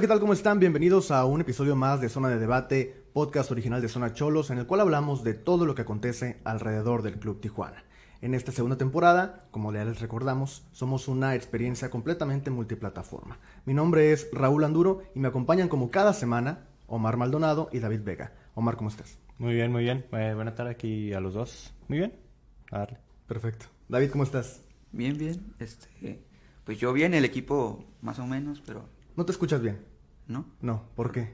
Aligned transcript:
Hola, 0.00 0.06
¿qué 0.06 0.14
tal? 0.14 0.20
¿Cómo 0.20 0.32
están? 0.32 0.58
Bienvenidos 0.58 1.10
a 1.10 1.26
un 1.26 1.42
episodio 1.42 1.76
más 1.76 2.00
de 2.00 2.08
Zona 2.08 2.30
de 2.30 2.38
Debate, 2.38 3.04
podcast 3.12 3.50
original 3.50 3.82
de 3.82 3.88
Zona 3.90 4.14
Cholos, 4.14 4.48
en 4.48 4.56
el 4.56 4.66
cual 4.66 4.80
hablamos 4.80 5.22
de 5.22 5.34
todo 5.34 5.66
lo 5.66 5.74
que 5.74 5.82
acontece 5.82 6.40
alrededor 6.42 7.02
del 7.02 7.18
Club 7.18 7.38
Tijuana. 7.42 7.84
En 8.22 8.32
esta 8.32 8.50
segunda 8.50 8.78
temporada, 8.78 9.44
como 9.50 9.74
ya 9.74 9.84
les 9.84 10.00
recordamos, 10.00 10.66
somos 10.72 11.06
una 11.06 11.34
experiencia 11.34 11.90
completamente 11.90 12.50
multiplataforma. 12.50 13.40
Mi 13.66 13.74
nombre 13.74 14.12
es 14.12 14.30
Raúl 14.32 14.64
Anduro 14.64 15.02
y 15.14 15.20
me 15.20 15.28
acompañan 15.28 15.68
como 15.68 15.90
cada 15.90 16.14
semana 16.14 16.66
Omar 16.86 17.18
Maldonado 17.18 17.68
y 17.70 17.80
David 17.80 18.00
Vega. 18.02 18.32
Omar, 18.54 18.78
¿cómo 18.78 18.88
estás? 18.88 19.18
Muy 19.36 19.52
bien, 19.52 19.70
muy 19.70 19.82
bien. 19.82 20.06
Eh, 20.12 20.32
buena 20.34 20.54
tarde 20.54 20.70
aquí 20.70 21.12
a 21.12 21.20
los 21.20 21.34
dos. 21.34 21.74
Muy 21.88 21.98
bien. 21.98 22.14
A 22.70 22.78
darle. 22.78 22.96
Perfecto. 23.26 23.66
David, 23.90 24.12
¿cómo 24.12 24.24
estás? 24.24 24.62
Bien, 24.92 25.18
bien. 25.18 25.52
Este, 25.58 26.24
pues 26.64 26.78
yo 26.78 26.94
bien, 26.94 27.12
el 27.12 27.26
equipo 27.26 27.84
más 28.00 28.18
o 28.18 28.26
menos, 28.26 28.62
pero 28.64 28.88
¿No 29.20 29.26
te 29.26 29.32
escuchas 29.32 29.60
bien? 29.60 29.78
¿No? 30.30 30.46
No, 30.60 30.84
¿por 30.94 31.12
qué? 31.12 31.24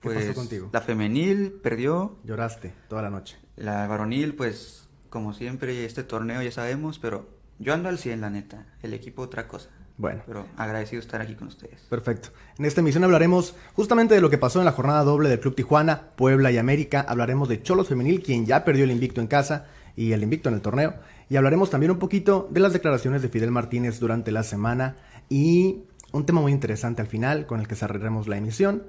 ¿Qué 0.00 0.08
Pues 0.12 0.26
pasó 0.26 0.34
contigo? 0.34 0.70
la 0.72 0.80
femenil 0.80 1.52
perdió, 1.62 2.16
Lloraste 2.24 2.74
toda 2.88 3.02
la 3.02 3.10
noche. 3.10 3.36
la 3.56 3.86
varonil 3.88 4.34
pues 4.34 4.88
como 5.10 5.32
siempre 5.32 5.84
este 5.84 6.04
torneo 6.04 6.42
ya 6.42 6.52
sabemos, 6.52 6.98
pero 6.98 7.28
yo 7.58 7.72
ando 7.74 7.88
al 7.88 7.98
100 7.98 8.20
la 8.20 8.30
neta, 8.30 8.66
el 8.82 8.92
equipo 8.94 9.22
otra 9.22 9.48
cosa. 9.48 9.70
Bueno. 9.98 10.22
Pero 10.26 10.44
agradecido 10.58 11.00
estar 11.00 11.22
aquí 11.22 11.34
con 11.34 11.48
ustedes. 11.48 11.80
Perfecto. 11.88 12.28
En 12.58 12.66
esta 12.66 12.82
emisión 12.82 13.02
hablaremos 13.04 13.54
justamente 13.72 14.14
de 14.14 14.20
lo 14.20 14.28
que 14.28 14.36
pasó 14.36 14.58
en 14.58 14.66
la 14.66 14.72
jornada 14.72 15.02
doble 15.04 15.30
del 15.30 15.40
Club 15.40 15.54
Tijuana, 15.54 16.10
Puebla 16.16 16.50
y 16.52 16.58
América. 16.58 17.02
Hablaremos 17.08 17.48
de 17.48 17.62
Cholos 17.62 17.88
Femenil, 17.88 18.22
quien 18.22 18.44
ya 18.44 18.62
perdió 18.62 18.84
el 18.84 18.90
invicto 18.90 19.22
en 19.22 19.26
casa 19.26 19.64
y 19.96 20.12
el 20.12 20.22
invicto 20.22 20.50
en 20.50 20.56
el 20.56 20.60
torneo. 20.60 20.96
Y 21.30 21.36
hablaremos 21.36 21.70
también 21.70 21.92
un 21.92 21.98
poquito 21.98 22.46
de 22.50 22.60
las 22.60 22.74
declaraciones 22.74 23.22
de 23.22 23.30
Fidel 23.30 23.50
Martínez 23.52 23.98
durante 23.98 24.32
la 24.32 24.42
semana 24.42 24.96
y 25.30 25.84
un 26.12 26.24
tema 26.26 26.40
muy 26.40 26.52
interesante 26.52 27.02
al 27.02 27.08
final 27.08 27.46
con 27.46 27.60
el 27.60 27.68
que 27.68 27.74
cerraremos 27.74 28.28
la 28.28 28.36
emisión 28.36 28.84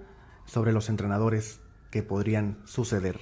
sobre 0.46 0.72
los 0.72 0.90
entrenadores 0.90 1.60
que 1.92 2.04
podrían 2.04 2.60
suceder 2.66 3.20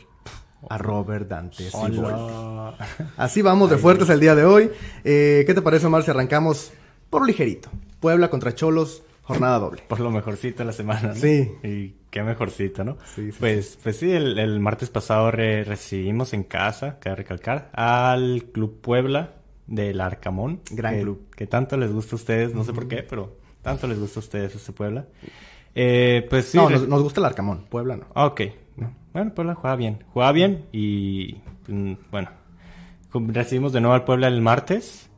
a 0.70 0.78
Robert 0.78 1.28
Dante. 1.28 1.70
Hola. 1.74 2.76
Así 3.18 3.42
vamos 3.42 3.70
de 3.70 3.78
fuertes 3.78 4.10
el 4.10 4.20
día 4.20 4.36
de 4.36 4.46
hoy. 4.46 4.72
Eh, 5.04 5.44
¿Qué 5.46 5.54
te 5.54 5.62
parece, 5.62 5.88
Omar, 5.88 6.04
si 6.04 6.12
arrancamos 6.12 6.72
por 7.10 7.26
ligerito? 7.26 7.70
Puebla 8.00 8.30
contra 8.30 8.54
Cholos, 8.56 9.04
jornada 9.24 9.60
doble. 9.60 9.84
Por 9.88 10.00
lo 10.00 10.12
mejorcito 10.12 10.60
de 10.60 10.66
la 10.66 10.74
semana, 10.74 11.10
¿no? 11.10 11.16
Sí. 11.16 11.52
Y 11.64 11.96
qué 12.10 12.24
mejorcito, 12.24 12.84
¿no? 12.84 12.98
Sí, 13.16 13.32
sí, 13.32 13.38
pues, 13.40 13.78
pues 13.82 13.98
sí, 13.98 14.12
el, 14.12 14.38
el 14.40 14.60
martes 14.60 14.90
pasado 14.90 15.30
re- 15.32 15.64
recibimos 15.64 16.34
en 16.34 16.44
casa, 16.44 17.00
cabe 17.00 17.18
recalcar, 17.18 17.70
al 17.74 18.46
Club 18.52 18.82
Puebla 18.82 19.36
del 19.68 20.02
Arcamón. 20.02 20.62
Gran 20.72 20.96
que- 20.96 21.02
club. 21.02 21.28
Que 21.36 21.48
tanto 21.48 21.78
les 21.78 21.92
gusta 21.92 22.16
a 22.16 22.18
ustedes, 22.18 22.54
no 22.56 22.64
sé 22.64 22.74
por 22.74 22.88
qué, 22.88 23.04
pero 23.04 23.38
tanto 23.66 23.86
les 23.88 24.00
gusta 24.00 24.20
a 24.20 24.24
ustedes 24.24 24.56
ese 24.56 24.72
Puebla. 24.72 25.06
Eh, 25.74 26.26
pues 26.30 26.46
sí. 26.46 26.58
no, 26.58 26.70
nos, 26.70 26.88
nos 26.88 27.04
gusta 27.04 27.20
el 27.20 27.26
Arcamón, 27.26 27.66
Puebla 27.70 27.98
no. 27.98 28.06
Ah, 28.16 28.28
Ok. 28.28 28.42
Bueno, 29.14 29.34
Puebla 29.34 29.56
juega 29.56 29.76
bien. 29.78 30.04
Juega 30.14 30.32
bien 30.34 30.66
y 30.74 31.38
mm, 31.68 31.94
bueno. 32.12 32.30
Recibimos 33.14 33.72
de 33.72 33.80
nuevo 33.82 33.94
al 33.96 34.04
Puebla 34.04 34.28
el 34.28 34.42
martes. 34.42 35.10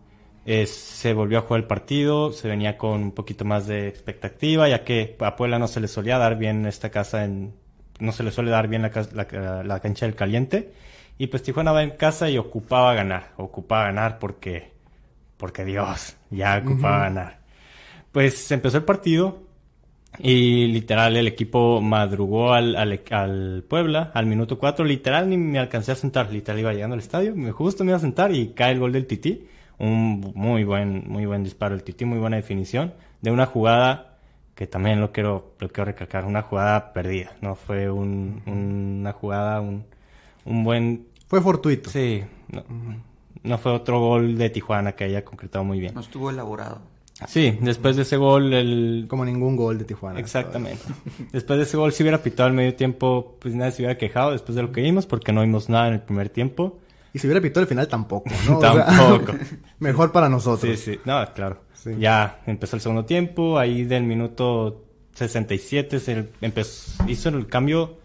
Eh, 0.46 0.66
se 0.68 1.14
volvió 1.14 1.40
a 1.40 1.42
jugar 1.42 1.62
el 1.62 1.68
partido. 1.68 2.32
Se 2.32 2.48
venía 2.48 2.78
con 2.78 3.02
un 3.02 3.12
poquito 3.12 3.44
más 3.44 3.66
de 3.66 3.88
expectativa, 3.88 4.70
ya 4.70 4.84
que 4.84 5.16
a 5.20 5.36
Puebla 5.36 5.58
no 5.58 5.68
se 5.68 5.80
le 5.80 5.88
solía 5.88 6.18
dar 6.20 6.38
bien 6.38 6.66
esta 6.68 6.90
casa 6.92 7.24
en. 7.26 7.54
No 8.00 8.12
se 8.12 8.22
le 8.24 8.30
suele 8.32 8.52
dar 8.52 8.68
bien 8.68 8.84
la- 8.84 9.64
la 9.64 9.80
cancha 9.80 10.06
del 10.06 10.14
caliente. 10.16 10.72
Y 11.18 11.26
pues 11.28 11.42
Tijuana 11.42 11.72
va 11.72 11.82
en 11.82 11.90
casa 11.98 12.30
y 12.30 12.38
ocupaba 12.38 12.94
ganar. 12.94 13.32
Ocupaba 13.38 13.86
ganar 13.86 14.20
porque. 14.20 14.72
Porque 15.38 15.66
Dios, 15.66 16.16
ya 16.30 16.62
ocupaba 16.64 17.00
ganar. 17.00 17.40
Pues 18.12 18.52
empezó 18.52 18.78
el 18.78 18.84
partido. 18.84 19.48
Y 20.20 20.68
literal 20.68 21.16
el 21.16 21.28
equipo 21.28 21.80
madrugó 21.82 22.54
al, 22.54 22.76
al, 22.76 23.02
al 23.12 23.64
Puebla 23.68 24.12
al 24.14 24.26
minuto 24.26 24.58
4. 24.58 24.84
Literal 24.86 25.30
ni 25.30 25.38
me 25.38 25.60
alcancé 25.60 25.92
a 25.92 25.96
sentar. 25.96 26.32
Literal 26.32 26.60
iba 26.60 26.74
llegando 26.74 26.96
al 26.96 27.00
estadio. 27.02 27.36
Me 27.36 27.52
justo 27.52 27.84
me 27.84 27.92
iba 27.92 27.98
a 27.98 28.02
sentar 28.02 28.34
y 28.34 28.50
cae 28.50 28.74
el 28.74 28.80
gol 28.80 28.94
del 28.94 29.06
Tití. 29.06 29.48
Un 29.78 30.32
muy 30.34 30.64
buen, 30.64 31.04
muy 31.08 31.26
buen 31.28 31.44
disparo 31.44 31.76
del 31.76 31.84
Tití, 31.84 32.06
muy 32.06 32.18
buena 32.18 32.38
definición. 32.38 32.94
De 33.22 33.30
una 33.30 33.46
jugada 33.46 34.18
que 34.56 34.66
también 34.66 35.00
lo 35.00 35.12
quiero, 35.12 35.54
lo 35.60 35.70
quiero 35.70 35.86
recalcar. 35.86 36.26
Una 36.26 36.42
jugada 36.42 36.94
perdida. 36.94 37.34
No 37.42 37.54
fue 37.56 37.92
un, 37.92 38.42
una 38.48 39.14
jugada, 39.14 39.62
un, 39.62 39.86
un 40.46 40.64
buen... 40.64 41.08
Fue 41.28 41.42
fortuito. 41.42 41.92
Sí, 41.92 42.24
no, 42.48 42.64
no 43.44 43.58
fue 43.60 43.72
otro 43.72 44.00
gol 44.00 44.38
de 44.38 44.50
Tijuana 44.50 44.94
que 44.94 45.04
haya 45.04 45.24
concretado 45.24 45.64
muy 45.64 45.80
bien. 45.80 45.94
No 45.94 46.02
estuvo 46.02 46.32
elaborado. 46.32 46.82
Sí, 47.26 47.58
después 47.62 47.96
de 47.96 48.04
ese 48.04 48.18
gol 48.18 48.54
el, 48.54 49.06
Como 49.08 49.26
ningún 49.26 49.56
gol 49.56 49.80
de 49.80 49.86
Tijuana. 49.86 50.20
Exactamente. 50.20 50.84
Después 51.32 51.58
de 51.58 51.64
ese 51.64 51.76
gol, 51.76 51.92
si 51.92 52.04
hubiera 52.04 52.22
pitado 52.22 52.48
al 52.48 52.54
medio 52.54 52.76
tiempo, 52.76 53.38
pues 53.40 53.56
nadie 53.56 53.72
se 53.72 53.82
hubiera 53.82 53.98
quejado 53.98 54.32
después 54.32 54.56
de 54.56 54.62
lo 54.62 54.72
que 54.72 54.82
vimos, 54.82 55.08
porque 55.08 55.32
no 55.32 55.42
vimos 55.42 55.68
nada 55.68 55.88
en 55.88 55.96
el 55.96 56.02
primer 56.02 56.30
tiempo. 56.30 56.80
Y 57.14 57.20
si 57.20 57.26
hubiera 57.26 57.42
pitado 57.42 57.62
el 57.62 57.68
final, 57.68 57.88
tampoco, 57.88 58.30
Tampoco. 58.62 59.34
mejor 59.80 60.12
para 60.12 60.30
nosotros. 60.30 60.80
Sí, 60.80 60.94
sí. 60.94 61.00
No, 61.06 61.26
claro. 61.34 61.62
Sí. 61.74 61.92
Ya 62.00 62.42
empezó 62.46 62.76
el 62.76 62.82
segundo 62.82 63.06
tiempo, 63.06 63.58
ahí 63.58 63.84
del 63.84 64.04
minuto 64.04 64.84
67 65.14 66.00
se 66.00 66.30
empezó, 66.42 67.04
hizo 67.08 67.30
el 67.30 67.48
cambio, 67.48 67.98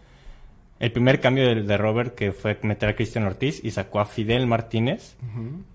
el 0.83 0.91
primer 0.91 1.21
cambio 1.21 1.47
de, 1.47 1.63
de 1.63 1.77
Robert, 1.77 2.13
que 2.13 2.33
fue 2.33 2.59
meter 2.61 2.89
a 2.89 2.95
Cristian 2.97 3.23
Ortiz 3.23 3.63
y 3.63 3.71
sacó 3.71 4.01
a 4.01 4.05
Fidel 4.05 4.47
Martínez. 4.47 5.15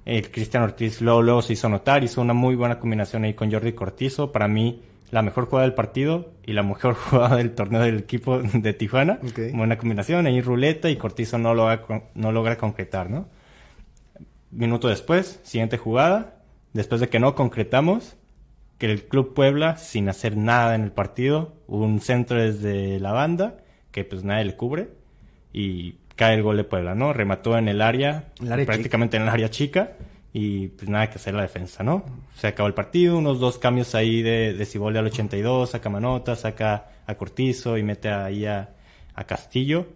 El 0.05 0.31
Cristian 0.31 0.65
Ortiz 0.65 1.01
luego, 1.01 1.23
luego 1.23 1.41
se 1.41 1.55
hizo 1.55 1.71
notar, 1.71 2.05
hizo 2.05 2.21
una 2.21 2.35
muy 2.35 2.57
buena 2.57 2.79
combinación 2.79 3.25
ahí 3.25 3.33
con 3.33 3.51
Jordi 3.51 3.73
Cortizo. 3.73 4.33
Para 4.33 4.49
mí, 4.49 4.83
la 5.11 5.23
mejor 5.23 5.47
jugada 5.47 5.67
del 5.67 5.73
partido 5.73 6.35
y 6.45 6.53
la 6.53 6.63
mejor 6.63 6.95
jugada 7.11 7.37
del 7.37 7.55
torneo 7.55 7.81
del 7.81 8.01
equipo 8.01 8.39
de 8.39 8.75
Tijuana. 8.75 9.19
Buena 9.55 9.79
combinación, 9.79 10.27
ahí 10.27 10.43
ruleta 10.43 10.91
y 10.91 10.97
Cortizo 10.97 11.39
no 11.39 11.55
logra, 11.55 11.81
no 12.15 12.31
logra 12.31 12.59
concretar, 12.59 13.09
¿no? 13.09 13.29
Minuto 14.51 14.89
después, 14.89 15.41
siguiente 15.43 15.79
jugada. 15.79 16.43
Después 16.75 17.01
de 17.01 17.09
que 17.09 17.19
no 17.19 17.35
concretamos, 17.35 18.19
que 18.77 18.93
el 18.93 19.05
Club 19.05 19.33
Puebla, 19.33 19.79
sin 19.79 20.11
hacer 20.11 20.37
nada 20.37 20.75
en 20.75 20.83
el 20.83 20.93
partido, 20.93 21.55
un 21.67 22.03
centro 22.03 22.43
desde 22.43 23.01
la 23.01 23.13
banda, 23.13 23.57
que 23.91 24.05
pues 24.05 24.23
nadie 24.23 24.45
le 24.45 24.55
cubre, 24.55 24.98
y 25.53 25.97
cae 26.17 26.35
el 26.35 26.43
gol 26.43 26.57
de 26.57 26.65
Puebla, 26.65 26.95
¿no? 26.95 27.13
Remató 27.13 27.57
en 27.57 27.69
el 27.69 27.81
área, 27.81 28.33
el 28.41 28.53
área 28.53 28.67
prácticamente 28.67 29.17
en 29.17 29.23
el 29.23 29.29
área 29.29 29.51
chica, 29.51 29.93
y 30.33 30.69
pues 30.69 30.89
nada 30.89 31.09
que 31.09 31.17
hacer 31.17 31.35
la 31.35 31.43
defensa, 31.43 31.83
¿no? 31.83 32.05
Se 32.35 32.49
acabó 32.49 32.67
el 32.67 32.75
partido, 32.75 33.19
unos 33.19 33.41
dos 33.41 33.59
cambios 33.59 33.95
ahí 33.95 34.23
de, 34.23 34.53
de 34.53 34.99
al 34.99 35.07
82, 35.07 35.71
saca 35.71 35.89
Manota, 35.89 36.37
saca 36.37 36.89
a 37.07 37.15
Cortizo 37.15 37.79
y 37.79 37.83
mete 37.83 38.11
ahí 38.11 38.47
a, 38.47 38.71
a 39.15 39.25
Castillo, 39.25 39.87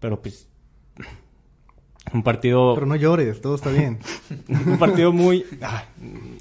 pero 0.00 0.20
pues 0.20 0.48
un 2.12 2.22
partido 2.22 2.74
Pero 2.74 2.86
no 2.86 2.96
llores, 2.96 3.40
todo 3.40 3.54
está 3.54 3.70
bien. 3.70 3.98
un 4.48 4.78
partido 4.78 5.12
muy 5.12 5.44
ah, 5.62 5.84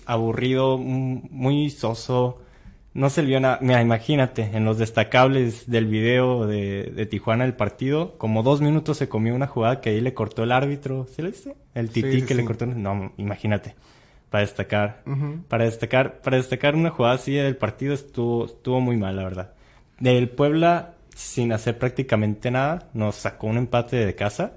aburrido, 0.06 0.78
muy 0.78 1.70
soso. 1.70 2.42
No 2.98 3.12
se 3.12 3.22
vio 3.22 3.40
nada. 3.40 3.60
Mira, 3.62 3.80
imagínate, 3.80 4.50
en 4.54 4.66
los 4.66 4.80
destacables 4.80 5.70
del 5.70 5.86
video 5.86 6.48
de, 6.48 6.92
de 6.96 7.06
Tijuana 7.06 7.46
el 7.46 7.54
partido, 7.54 8.18
como 8.18 8.42
dos 8.42 8.60
minutos 8.60 8.98
se 8.98 9.08
comió 9.08 9.36
una 9.36 9.46
jugada 9.46 9.82
que 9.82 9.92
ahí 9.92 10.02
le 10.02 10.16
cortó 10.16 10.42
el 10.42 10.52
árbitro. 10.52 11.06
¿Sí 11.16 11.22
lo 11.22 11.28
viste? 11.28 11.56
El 11.76 11.92
tití 11.92 12.12
Sí, 12.12 12.20
sí, 12.22 12.26
que 12.26 12.34
le 12.34 12.44
cortó. 12.44 12.66
No, 12.66 13.14
imagínate. 13.18 13.76
Para 14.32 14.42
destacar. 14.42 15.04
Para 15.48 15.66
destacar, 15.66 16.22
para 16.22 16.38
destacar 16.38 16.74
una 16.74 16.90
jugada 16.90 17.14
así 17.14 17.34
del 17.34 17.56
partido 17.56 17.94
estuvo, 17.94 18.48
estuvo 18.48 18.82
muy 18.82 18.98
mal, 18.98 19.16
la 19.16 19.26
verdad. 19.26 19.54
Del 20.00 20.28
Puebla, 20.30 20.96
sin 21.16 21.52
hacer 21.52 21.78
prácticamente 21.78 22.50
nada, 22.50 22.90
nos 22.94 23.14
sacó 23.14 23.46
un 23.46 23.58
empate 23.58 23.98
de 23.98 24.16
casa. 24.16 24.54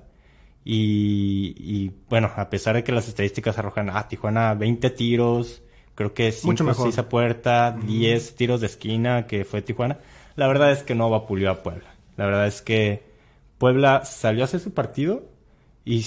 Y, 0.65 1.55
y, 1.59 1.93
bueno, 2.09 2.31
a 2.35 2.49
pesar 2.49 2.75
de 2.75 2.85
que 2.85 2.93
las 2.93 3.07
estadísticas 3.07 3.59
arrojan 3.59 3.91
a 3.91 4.09
Tijuana 4.09 4.55
20 4.55 4.89
tiros, 4.89 5.63
creo 6.01 6.15
que 6.15 6.33
Mucho 6.45 6.65
5 6.65 6.65
mejor. 6.65 6.87
6 6.87 6.99
a 6.99 7.09
puerta, 7.11 7.79
10 7.87 8.35
tiros 8.35 8.63
de 8.63 8.69
esquina 8.69 9.27
que 9.27 9.45
fue 9.45 9.61
Tijuana. 9.61 9.99
La 10.35 10.49
verdad 10.49 10.73
es 10.73 10.83
que 10.83 10.95
no 10.95 11.11
vapuleó 11.11 11.51
a 11.51 11.63
Puebla. 11.63 11.95
La 12.17 12.25
verdad 12.25 12.47
es 12.47 12.63
que 12.63 13.03
Puebla 13.59 14.07
salió 14.07 14.41
a 14.41 14.45
hacer 14.47 14.61
su 14.61 14.73
partido 14.73 15.29
y 15.85 16.07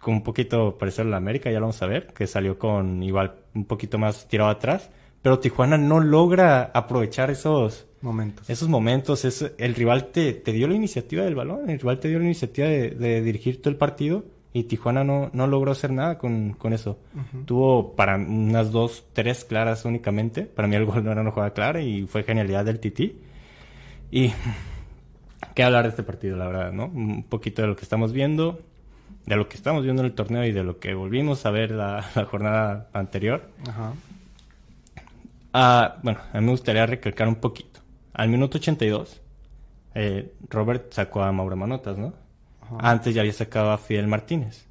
con 0.00 0.14
un 0.14 0.22
poquito 0.22 0.78
parecido 0.78 1.06
a 1.06 1.10
la 1.10 1.18
América, 1.18 1.50
ya 1.50 1.56
lo 1.56 1.66
vamos 1.66 1.82
a 1.82 1.86
ver, 1.86 2.14
que 2.14 2.26
salió 2.26 2.58
con 2.58 3.02
igual 3.02 3.34
un 3.54 3.66
poquito 3.66 3.98
más 3.98 4.26
tirado 4.26 4.48
atrás. 4.48 4.88
Pero 5.20 5.38
Tijuana 5.38 5.76
no 5.76 6.00
logra 6.00 6.70
aprovechar 6.72 7.30
esos, 7.30 7.86
Momentos. 8.00 8.48
esos 8.48 8.68
momentos, 8.70 9.26
es, 9.26 9.52
el 9.58 9.74
rival 9.74 10.12
te, 10.12 10.32
te 10.32 10.52
dio 10.52 10.66
la 10.66 10.76
iniciativa 10.76 11.24
del 11.24 11.34
balón, 11.34 11.68
el 11.68 11.78
rival 11.78 12.00
te 12.00 12.08
dio 12.08 12.18
la 12.18 12.24
iniciativa 12.24 12.68
de, 12.68 12.92
de 12.92 13.20
dirigir 13.20 13.60
todo 13.60 13.68
el 13.68 13.76
partido 13.76 14.24
y 14.56 14.62
Tijuana 14.62 15.02
no, 15.02 15.30
no 15.32 15.48
logró 15.48 15.72
hacer 15.72 15.90
nada 15.90 16.16
con, 16.16 16.52
con 16.52 16.72
eso. 16.72 16.96
Tuvo 17.44 17.96
para 17.96 18.14
unas 18.14 18.70
dos, 18.70 19.04
tres 19.12 19.44
claras 19.44 19.84
únicamente. 19.84 20.42
Para 20.42 20.68
mí 20.68 20.76
el 20.76 20.84
gol 20.86 21.04
no 21.04 21.10
era 21.10 21.22
una 21.22 21.32
jugada 21.32 21.52
clara 21.52 21.82
y 21.82 22.06
fue 22.06 22.22
genialidad 22.22 22.64
del 22.64 22.78
Tití. 22.78 23.20
Y 24.12 24.32
qué 25.56 25.64
hablar 25.64 25.82
de 25.82 25.88
este 25.88 26.04
partido, 26.04 26.36
la 26.36 26.46
verdad, 26.46 26.72
¿no? 26.72 26.86
Un 26.86 27.24
poquito 27.24 27.62
de 27.62 27.68
lo 27.68 27.74
que 27.74 27.82
estamos 27.82 28.12
viendo, 28.12 28.60
de 29.26 29.34
lo 29.34 29.48
que 29.48 29.56
estamos 29.56 29.82
viendo 29.82 30.02
en 30.02 30.06
el 30.06 30.14
torneo 30.14 30.44
y 30.44 30.52
de 30.52 30.62
lo 30.62 30.78
que 30.78 30.94
volvimos 30.94 31.44
a 31.46 31.50
ver 31.50 31.72
la, 31.72 32.04
la 32.14 32.24
jornada 32.24 32.88
anterior. 32.92 33.50
Ajá. 33.68 33.92
Ah, 35.52 35.96
bueno, 36.04 36.20
a 36.32 36.38
mí 36.38 36.46
me 36.46 36.52
gustaría 36.52 36.86
recalcar 36.86 37.26
un 37.26 37.36
poquito. 37.36 37.80
Al 38.12 38.28
minuto 38.28 38.58
82, 38.58 39.20
eh, 39.96 40.32
Robert 40.48 40.92
sacó 40.92 41.22
a 41.22 41.32
Mauro 41.32 41.56
Manotas, 41.56 41.98
¿no? 41.98 42.23
Antes 42.78 43.14
ya 43.14 43.20
había 43.20 43.32
sacado 43.32 43.70
a 43.70 43.78
Fidel 43.78 44.06
Martínez. 44.06 44.66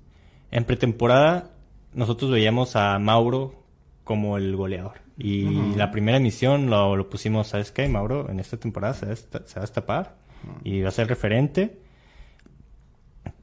En 0.52 0.66
pretemporada, 0.66 1.52
nosotros 1.94 2.32
veíamos 2.32 2.76
a 2.76 2.98
Mauro 3.00 3.64
como 4.04 4.38
el 4.38 4.56
goleador. 4.56 5.02
Y 5.18 5.76
la 5.76 5.92
primera 5.92 6.18
emisión 6.18 6.70
lo, 6.70 6.96
lo, 6.96 7.10
pusimos, 7.10 7.48
¿sabes 7.48 7.72
qué, 7.72 7.88
Mauro? 7.88 8.30
En 8.30 8.40
esta 8.40 8.58
temporada 8.58 8.94
se 8.96 9.06
va, 9.06 9.16
se 9.16 9.32
va 9.32 9.42
a 9.58 9.60
destapar 9.62 10.16
y 10.64 10.82
va 10.82 10.90
a 10.90 10.92
ser 10.92 11.08
referente. 11.08 11.80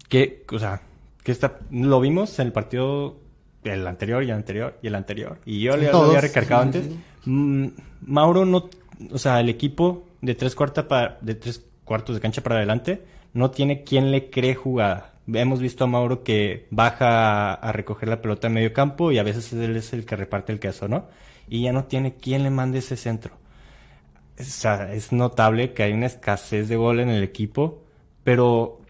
Que, 0.08 0.44
o 0.50 0.58
sea, 0.58 0.82
que 1.23 1.31
está, 1.31 1.58
lo 1.70 2.00
vimos 2.00 2.38
en 2.41 2.49
el 2.49 2.52
partido 2.52 3.19
el 3.64 3.87
anterior 3.87 4.23
y 4.23 4.31
el 4.31 4.37
anterior 4.37 4.79
y 4.82 4.87
el 4.87 4.94
anterior. 4.94 5.38
Y 5.44 5.61
yo 5.61 5.76
le 5.76 5.91
había 5.91 6.20
recargado 6.20 6.62
antes. 6.62 6.88
Mm, 7.25 7.67
Mauro 8.02 8.44
no, 8.44 8.69
o 9.12 9.19
sea, 9.19 9.41
el 9.41 9.49
equipo 9.49 10.06
de 10.20 10.35
tres 10.35 10.55
cuartas 10.55 10.87
para, 10.87 11.19
de 11.20 11.35
tres 11.35 11.64
cuartos 11.85 12.14
de 12.14 12.20
cancha 12.20 12.43
para 12.43 12.56
adelante 12.56 13.02
no 13.32 13.50
tiene 13.50 13.85
quien 13.85 14.11
le 14.11 14.31
cree 14.31 14.55
jugada. 14.55 15.15
Hemos 15.32 15.61
visto 15.61 15.85
a 15.85 15.87
Mauro 15.87 16.25
que 16.25 16.67
baja 16.71 17.55
a, 17.55 17.73
recoger 17.73 18.09
la 18.09 18.21
pelota 18.21 18.49
en 18.49 18.55
medio 18.55 18.73
campo 18.73 19.12
y 19.12 19.19
a 19.19 19.23
veces 19.23 19.53
él 19.53 19.77
es 19.77 19.93
el 19.93 20.05
que 20.05 20.17
reparte 20.17 20.53
el 20.53 20.59
queso, 20.59 20.88
¿no? 20.88 21.06
Y 21.49 21.62
ya 21.62 21.73
no 21.73 21.85
tiene 21.85 22.15
quien 22.17 22.43
le 22.43 22.50
mande 22.50 22.79
ese 22.79 22.97
centro. 22.97 23.35
O 24.38 24.43
sea, 24.43 24.93
es 24.93 25.12
notable 25.12 25.73
que 25.73 25.82
hay 25.82 25.93
una 25.93 26.06
escasez 26.06 26.69
de 26.69 26.77
gol 26.77 27.00
en 27.00 27.11
el 27.11 27.23
equipo, 27.23 27.82
pero, 28.25 28.81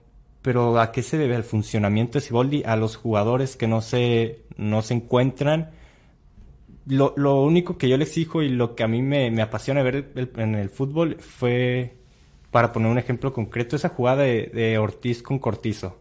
pero 0.42 0.78
¿a 0.80 0.92
qué 0.92 1.02
se 1.02 1.18
debe 1.18 1.34
el 1.36 1.44
funcionamiento 1.44 2.18
de 2.18 2.24
Siboldi? 2.24 2.62
A 2.64 2.76
los 2.76 2.96
jugadores 2.96 3.56
que 3.56 3.66
no 3.66 3.80
se, 3.82 4.44
no 4.56 4.82
se 4.82 4.94
encuentran. 4.94 5.72
Lo, 6.86 7.12
lo 7.16 7.42
único 7.42 7.76
que 7.76 7.88
yo 7.88 7.96
le 7.96 8.04
exijo 8.04 8.42
y 8.42 8.48
lo 8.48 8.74
que 8.74 8.84
a 8.84 8.88
mí 8.88 9.02
me, 9.02 9.30
me 9.30 9.42
apasiona 9.42 9.82
ver 9.82 10.12
en 10.36 10.54
el 10.54 10.70
fútbol 10.70 11.16
fue 11.20 11.99
para 12.50 12.72
poner 12.72 12.90
un 12.90 12.98
ejemplo 12.98 13.32
concreto, 13.32 13.76
esa 13.76 13.90
jugada 13.90 14.22
de, 14.24 14.78
Ortiz 14.78 15.22
con 15.22 15.38
Cortizo. 15.38 15.98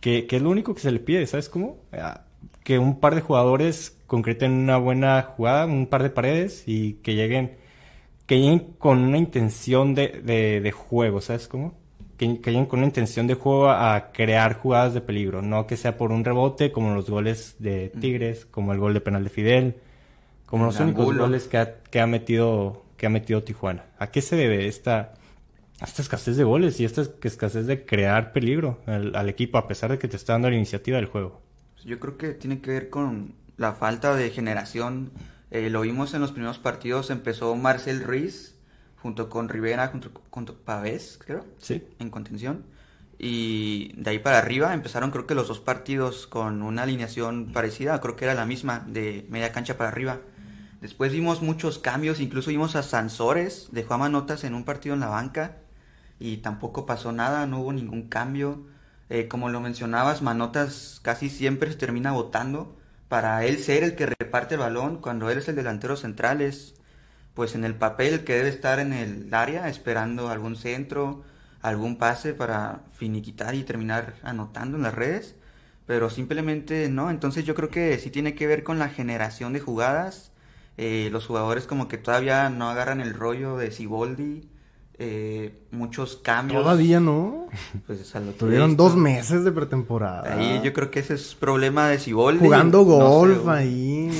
Que, 0.00 0.26
es 0.28 0.42
lo 0.42 0.50
único 0.50 0.74
que 0.74 0.80
se 0.80 0.90
le 0.90 0.98
pide, 0.98 1.26
¿sabes 1.26 1.48
cómo? 1.48 1.76
Ah, 1.92 2.22
que 2.64 2.78
un 2.78 3.00
par 3.00 3.14
de 3.14 3.20
jugadores 3.20 3.96
concreten 4.06 4.52
una 4.52 4.76
buena 4.76 5.22
jugada, 5.22 5.66
un 5.66 5.86
par 5.86 6.02
de 6.02 6.10
paredes 6.10 6.64
y 6.66 6.94
que 6.94 7.14
lleguen, 7.14 7.56
que 8.26 8.38
lleguen 8.38 8.74
con 8.78 8.98
una 8.98 9.18
intención 9.18 9.94
de, 9.94 10.72
juego, 10.74 11.20
¿sabes 11.20 11.48
cómo? 11.48 11.74
Que, 12.16 12.26
lleguen 12.26 12.66
con 12.66 12.80
una 12.80 12.86
intención 12.86 13.26
de 13.26 13.34
juego 13.34 13.70
a 13.70 14.10
crear 14.12 14.54
jugadas 14.54 14.94
de 14.94 15.00
peligro, 15.00 15.42
no 15.42 15.66
que 15.66 15.76
sea 15.76 15.96
por 15.96 16.12
un 16.12 16.24
rebote 16.24 16.72
como 16.72 16.94
los 16.94 17.08
goles 17.10 17.56
de 17.58 17.92
Tigres, 18.00 18.46
como 18.46 18.72
el 18.72 18.78
gol 18.78 18.94
de 18.94 19.00
penal 19.00 19.24
de 19.24 19.30
Fidel, 19.30 19.76
como 20.46 20.66
los 20.66 20.80
únicos 20.80 21.16
goles 21.16 21.48
que 21.48 21.58
ha, 21.58 21.74
que 21.74 22.00
ha 22.00 22.06
metido 22.06 22.82
que 22.96 23.06
ha 23.06 23.10
metido 23.10 23.42
Tijuana. 23.42 23.86
¿A 23.98 24.12
qué 24.12 24.22
se 24.22 24.36
debe 24.36 24.68
esta 24.68 25.14
esta 25.84 26.02
escasez 26.02 26.36
de 26.36 26.44
goles 26.44 26.78
y 26.80 26.84
esta 26.84 27.02
escasez 27.22 27.66
de 27.66 27.84
crear 27.84 28.32
peligro 28.32 28.80
al, 28.86 29.28
equipo 29.28 29.58
a 29.58 29.66
pesar 29.66 29.90
de 29.90 29.98
que 29.98 30.08
te 30.08 30.16
está 30.16 30.34
dando 30.34 30.50
la 30.50 30.56
iniciativa 30.56 30.96
del 30.96 31.06
juego. 31.06 31.40
Yo 31.84 31.98
creo 31.98 32.16
que 32.16 32.32
tiene 32.34 32.60
que 32.60 32.70
ver 32.70 32.90
con 32.90 33.34
la 33.56 33.72
falta 33.72 34.14
de 34.14 34.30
generación. 34.30 35.10
Eh, 35.50 35.70
lo 35.70 35.80
vimos 35.82 36.14
en 36.14 36.20
los 36.20 36.32
primeros 36.32 36.58
partidos, 36.58 37.10
empezó 37.10 37.54
Marcel 37.56 38.02
Ruiz 38.04 38.56
junto 38.96 39.28
con 39.28 39.48
Rivera, 39.48 39.88
junto 39.88 40.12
con 40.12 40.46
Pavés, 40.46 41.18
creo, 41.24 41.44
sí. 41.58 41.82
en 41.98 42.10
contención. 42.10 42.64
Y 43.18 43.92
de 43.96 44.10
ahí 44.10 44.18
para 44.18 44.38
arriba 44.38 44.74
empezaron 44.74 45.10
creo 45.10 45.26
que 45.26 45.34
los 45.34 45.48
dos 45.48 45.60
partidos 45.60 46.26
con 46.26 46.62
una 46.62 46.84
alineación 46.84 47.52
parecida, 47.52 48.00
creo 48.00 48.16
que 48.16 48.24
era 48.24 48.34
la 48.34 48.46
misma, 48.46 48.84
de 48.86 49.26
media 49.28 49.52
cancha 49.52 49.76
para 49.76 49.90
arriba. 49.90 50.20
Después 50.80 51.12
vimos 51.12 51.42
muchos 51.42 51.78
cambios, 51.78 52.20
incluso 52.20 52.50
vimos 52.50 52.74
a 52.74 52.82
Sansores, 52.82 53.68
dejó 53.70 53.94
a 53.94 53.98
Manotas 53.98 54.44
en 54.44 54.54
un 54.54 54.64
partido 54.64 54.94
en 54.94 55.00
la 55.00 55.08
banca 55.08 55.61
y 56.22 56.38
tampoco 56.38 56.86
pasó 56.86 57.12
nada, 57.12 57.46
no 57.46 57.60
hubo 57.60 57.72
ningún 57.72 58.08
cambio. 58.08 58.64
Eh, 59.10 59.28
como 59.28 59.48
lo 59.50 59.60
mencionabas, 59.60 60.22
Manotas 60.22 61.00
casi 61.02 61.28
siempre 61.30 61.70
se 61.72 61.76
termina 61.78 62.12
votando 62.12 62.76
para 63.08 63.44
él 63.44 63.58
ser 63.58 63.82
el 63.84 63.96
que 63.96 64.06
reparte 64.06 64.54
el 64.54 64.60
balón 64.60 64.98
cuando 64.98 65.30
él 65.30 65.38
es 65.38 65.48
el 65.48 65.56
delantero 65.56 65.96
central 65.96 66.40
es 66.40 66.74
pues 67.34 67.54
en 67.54 67.64
el 67.64 67.74
papel 67.74 68.24
que 68.24 68.34
debe 68.34 68.48
estar 68.50 68.78
en 68.78 68.92
el 68.92 69.32
área 69.34 69.68
esperando 69.68 70.28
algún 70.28 70.56
centro, 70.56 71.24
algún 71.60 71.98
pase 71.98 72.34
para 72.34 72.82
finiquitar 72.94 73.54
y 73.54 73.64
terminar 73.64 74.14
anotando 74.22 74.76
en 74.76 74.84
las 74.84 74.94
redes, 74.94 75.36
pero 75.86 76.10
simplemente 76.10 76.88
no, 76.88 77.10
entonces 77.10 77.44
yo 77.44 77.54
creo 77.54 77.70
que 77.70 77.98
sí 77.98 78.10
tiene 78.10 78.34
que 78.34 78.46
ver 78.46 78.64
con 78.64 78.78
la 78.78 78.88
generación 78.88 79.52
de 79.52 79.60
jugadas, 79.60 80.32
eh, 80.78 81.08
los 81.12 81.26
jugadores 81.26 81.66
como 81.66 81.88
que 81.88 81.98
todavía 81.98 82.48
no 82.50 82.70
agarran 82.70 83.00
el 83.00 83.14
rollo 83.14 83.56
de 83.56 83.72
Siboldi, 83.72 84.48
eh, 84.98 85.66
muchos 85.70 86.16
cambios. 86.16 86.62
Todavía 86.62 87.00
no. 87.00 87.46
Pues 87.86 88.12
Tuvieron 88.38 88.76
dos 88.76 88.96
meses 88.96 89.44
de 89.44 89.52
pretemporada. 89.52 90.34
Ahí 90.34 90.60
yo 90.62 90.72
creo 90.72 90.90
que 90.90 91.00
ese 91.00 91.14
es 91.14 91.34
problema 91.34 91.88
de 91.88 91.98
Siboldi. 91.98 92.38
Jugando 92.38 92.84
golf 92.84 93.48
ahí. 93.48 94.10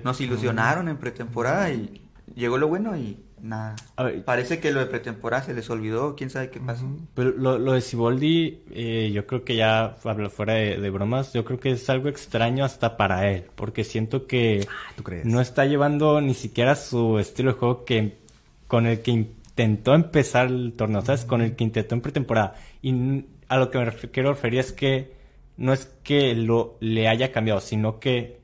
Nos 0.04 0.20
ilusionaron 0.20 0.88
en 0.88 0.96
pretemporada 0.96 1.70
y 1.70 2.02
llegó 2.34 2.58
lo 2.58 2.68
bueno 2.68 2.96
y 2.96 3.18
nada. 3.40 3.76
Parece 4.24 4.60
que 4.60 4.72
lo 4.72 4.80
de 4.80 4.86
pretemporada 4.86 5.44
se 5.44 5.54
les 5.54 5.68
olvidó, 5.70 6.16
quién 6.16 6.30
sabe 6.30 6.50
qué 6.50 6.60
pasó. 6.60 6.86
Pero 7.14 7.30
lo, 7.30 7.58
lo 7.58 7.72
de 7.72 7.80
Siboldi, 7.80 8.62
eh, 8.70 9.10
yo 9.14 9.26
creo 9.26 9.44
que 9.44 9.56
ya, 9.56 9.96
fuera 10.00 10.54
de, 10.54 10.90
bromas, 10.90 11.32
yo 11.32 11.44
creo 11.44 11.60
que 11.60 11.72
es 11.72 11.88
algo 11.88 12.08
extraño 12.08 12.64
hasta 12.64 12.96
para 12.96 13.30
él, 13.30 13.44
porque 13.54 13.84
siento 13.84 14.26
que 14.26 14.66
ah, 14.68 15.02
no 15.24 15.40
está 15.40 15.64
llevando 15.66 16.20
ni 16.20 16.34
siquiera 16.34 16.74
su 16.74 17.18
estilo 17.18 17.52
de 17.52 17.58
juego 17.58 17.84
que 17.84 18.18
con 18.66 18.86
el 18.86 19.00
que 19.00 19.28
intentó 19.56 19.94
empezar 19.94 20.48
el 20.48 20.74
torneo, 20.74 21.00
¿sabes? 21.00 21.24
Con 21.24 21.40
el 21.40 21.56
que 21.56 21.64
intentó 21.64 21.94
en 21.94 22.02
pretemporada. 22.02 22.54
Y 22.82 23.24
a 23.48 23.56
lo 23.56 23.70
que 23.70 23.78
me 23.78 23.90
quiero 24.10 24.34
referir 24.34 24.60
es 24.60 24.72
que 24.72 25.14
no 25.56 25.72
es 25.72 25.86
que 26.02 26.34
lo 26.34 26.76
le 26.80 27.08
haya 27.08 27.32
cambiado, 27.32 27.60
sino 27.60 27.98
que 27.98 28.40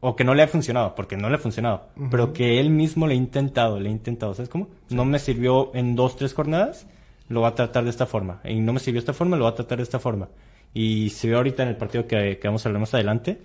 o 0.00 0.16
que 0.16 0.24
no 0.24 0.34
le 0.34 0.42
ha 0.42 0.48
funcionado, 0.48 0.94
porque 0.94 1.16
no 1.16 1.28
le 1.28 1.36
ha 1.36 1.38
funcionado, 1.38 1.88
pero 2.10 2.32
que 2.32 2.58
él 2.58 2.70
mismo 2.70 3.06
le 3.06 3.14
ha 3.14 3.16
intentado, 3.16 3.78
le 3.80 3.88
ha 3.88 3.92
intentado, 3.92 4.34
¿sabes 4.34 4.48
cómo? 4.48 4.68
No 4.88 5.04
me 5.04 5.18
sirvió 5.18 5.74
en 5.74 5.94
dos, 5.94 6.16
tres 6.16 6.32
jornadas, 6.34 6.86
lo 7.28 7.42
va 7.42 7.48
a 7.48 7.54
tratar 7.54 7.84
de 7.84 7.90
esta 7.90 8.06
forma. 8.06 8.40
Y 8.44 8.60
no 8.60 8.72
me 8.72 8.80
sirvió 8.80 9.00
de 9.00 9.04
esta 9.04 9.12
forma, 9.12 9.36
lo 9.36 9.44
va 9.44 9.50
a 9.50 9.54
tratar 9.54 9.78
de 9.78 9.84
esta 9.84 9.98
forma. 9.98 10.28
Y 10.72 11.10
se 11.10 11.28
ve 11.28 11.36
ahorita 11.36 11.62
en 11.62 11.70
el 11.70 11.76
partido 11.76 12.06
que, 12.06 12.38
que 12.38 12.48
vamos 12.48 12.64
a 12.64 12.68
hablar 12.68 12.80
más 12.80 12.94
adelante, 12.94 13.40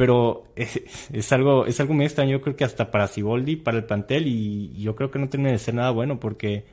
pero 0.00 0.44
es, 0.56 1.30
algo 1.30 1.66
es 1.66 1.78
algo 1.78 1.92
muy 1.92 2.06
extraño 2.06 2.30
yo 2.30 2.40
creo 2.40 2.56
que 2.56 2.64
hasta 2.64 2.90
para 2.90 3.06
Siboldi 3.06 3.56
para 3.56 3.76
el 3.76 3.84
plantel 3.84 4.28
y 4.28 4.72
yo 4.80 4.96
creo 4.96 5.10
que 5.10 5.18
no 5.18 5.28
tiene 5.28 5.52
de 5.52 5.58
ser 5.58 5.74
nada 5.74 5.90
bueno 5.90 6.18
porque 6.18 6.64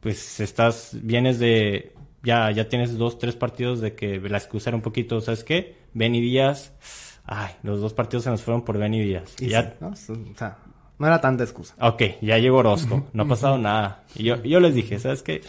pues 0.00 0.40
estás 0.40 0.96
vienes 1.00 1.38
de 1.38 1.92
ya 2.24 2.50
ya 2.50 2.68
tienes 2.68 2.98
dos 2.98 3.20
tres 3.20 3.36
partidos 3.36 3.80
de 3.80 3.94
que 3.94 4.18
la 4.18 4.38
excusa 4.38 4.74
un 4.74 4.82
poquito 4.82 5.20
sabes 5.20 5.44
qué 5.44 5.76
Benny 5.92 6.20
Díaz. 6.20 6.72
Ay 7.24 7.52
los 7.62 7.80
dos 7.80 7.94
partidos 7.94 8.24
se 8.24 8.30
nos 8.30 8.42
fueron 8.42 8.64
por 8.64 8.80
Díaz. 8.80 9.36
Y 9.38 9.50
ya 9.50 9.76
¿no? 9.78 9.90
O 9.90 9.94
sea, 9.94 10.58
no 10.98 11.06
era 11.06 11.20
tanta 11.20 11.44
excusa. 11.44 11.76
Ok, 11.80 12.02
ya 12.20 12.38
llegó 12.38 12.56
Orozco 12.56 13.06
no 13.12 13.22
ha 13.22 13.28
pasado 13.28 13.58
nada. 13.58 14.02
Y 14.16 14.24
yo 14.24 14.42
yo 14.42 14.58
les 14.58 14.74
dije 14.74 14.98
sabes 14.98 15.22
qué 15.22 15.40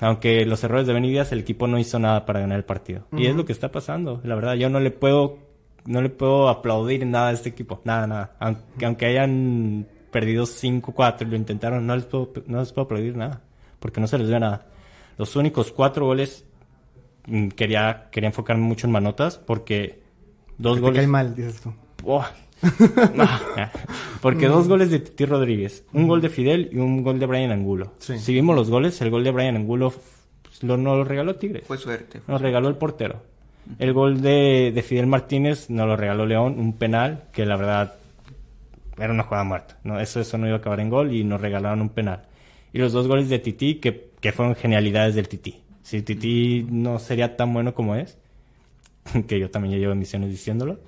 aunque 0.00 0.44
los 0.46 0.62
errores 0.64 0.86
de 0.86 0.94
Benítez, 0.94 1.32
el 1.32 1.40
equipo 1.40 1.66
no 1.66 1.78
hizo 1.78 1.98
nada 1.98 2.24
para 2.24 2.40
ganar 2.40 2.58
el 2.58 2.64
partido. 2.64 3.06
Y 3.12 3.26
es 3.26 3.34
lo 3.34 3.44
que 3.44 3.52
está 3.52 3.70
pasando. 3.70 4.20
La 4.24 4.34
verdad, 4.34 4.54
yo 4.54 4.70
no 4.70 4.80
le 4.80 4.90
puedo, 4.90 5.38
no 5.84 6.00
le 6.00 6.08
puedo 6.08 6.48
aplaudir 6.48 7.06
nada 7.06 7.28
a 7.28 7.32
este 7.32 7.50
equipo. 7.50 7.80
Nada, 7.84 8.06
nada. 8.06 8.36
Aunque, 8.38 8.86
aunque 8.86 9.06
hayan 9.06 9.86
perdido 10.10 10.44
5-4 10.44 11.22
y 11.22 11.24
lo 11.26 11.36
intentaron, 11.36 11.86
no 11.86 11.94
les, 11.94 12.06
puedo, 12.06 12.32
no 12.46 12.60
les 12.60 12.72
puedo 12.72 12.86
aplaudir 12.86 13.16
nada. 13.16 13.42
Porque 13.78 14.00
no 14.00 14.06
se 14.06 14.18
les 14.18 14.30
ve 14.30 14.40
nada. 14.40 14.66
Los 15.18 15.36
únicos 15.36 15.72
cuatro 15.72 16.06
goles, 16.06 16.44
mm, 17.26 17.48
quería, 17.48 18.08
quería 18.10 18.28
enfocarme 18.28 18.62
mucho 18.62 18.86
en 18.86 18.92
Manotas 18.92 19.36
porque 19.36 20.00
dos 20.56 20.80
goles. 20.80 21.02
Te 21.02 21.06
mal, 21.06 21.34
dices 21.34 21.60
tú. 21.60 21.74
Oh, 22.04 22.24
porque 24.22 24.46
dos 24.48 24.68
goles 24.68 24.90
de 24.90 25.00
Titi 25.00 25.26
Rodríguez, 25.26 25.84
un 25.92 26.08
gol 26.08 26.20
de 26.20 26.28
Fidel 26.28 26.70
y 26.72 26.78
un 26.78 27.02
gol 27.02 27.18
de 27.18 27.26
Brian 27.26 27.50
Angulo. 27.50 27.92
Si 27.98 28.32
vimos 28.32 28.56
los 28.56 28.70
goles, 28.70 29.00
el 29.02 29.10
gol 29.10 29.24
de 29.24 29.30
Brian 29.30 29.56
Angulo 29.56 29.92
pues, 30.42 30.62
lo, 30.62 30.76
no 30.76 30.96
lo 30.96 31.04
regaló 31.04 31.36
Tigres. 31.36 31.64
Fue 31.66 31.78
suerte. 31.78 32.20
nos 32.26 32.40
regaló 32.40 32.68
el 32.68 32.76
portero. 32.76 33.22
El 33.78 33.92
gol 33.92 34.20
de, 34.20 34.84
Fidel 34.86 35.06
Martínez 35.06 35.70
nos 35.70 35.86
lo 35.86 35.96
regaló 35.96 36.24
León, 36.24 36.58
un 36.58 36.74
penal 36.74 37.24
que 37.32 37.44
la 37.44 37.56
verdad 37.56 37.94
era 38.96 39.12
una 39.12 39.24
jugada 39.24 39.44
muerta. 39.44 39.78
No, 39.82 40.00
eso, 40.00 40.20
eso 40.20 40.38
no 40.38 40.46
iba 40.46 40.56
a 40.56 40.58
acabar 40.60 40.80
en 40.80 40.88
gol 40.88 41.12
y 41.12 41.24
nos 41.24 41.40
regalaron 41.40 41.80
un 41.80 41.90
penal. 41.90 42.22
Y 42.72 42.78
los 42.78 42.92
dos 42.92 43.08
goles 43.08 43.28
de 43.28 43.38
Titi 43.38 43.76
que, 43.76 44.10
que 44.20 44.32
fueron 44.32 44.54
genialidades 44.54 45.14
del 45.14 45.28
Titi. 45.28 45.60
Si 45.82 46.02
Titi 46.02 46.66
no 46.70 46.98
sería 46.98 47.36
tan 47.36 47.52
bueno 47.52 47.74
como 47.74 47.96
es, 47.96 48.16
que 49.28 49.38
yo 49.38 49.50
también 49.50 49.74
ya 49.74 49.80
llevo 49.80 49.92
emisiones 49.92 50.30
diciéndolo, 50.30 50.78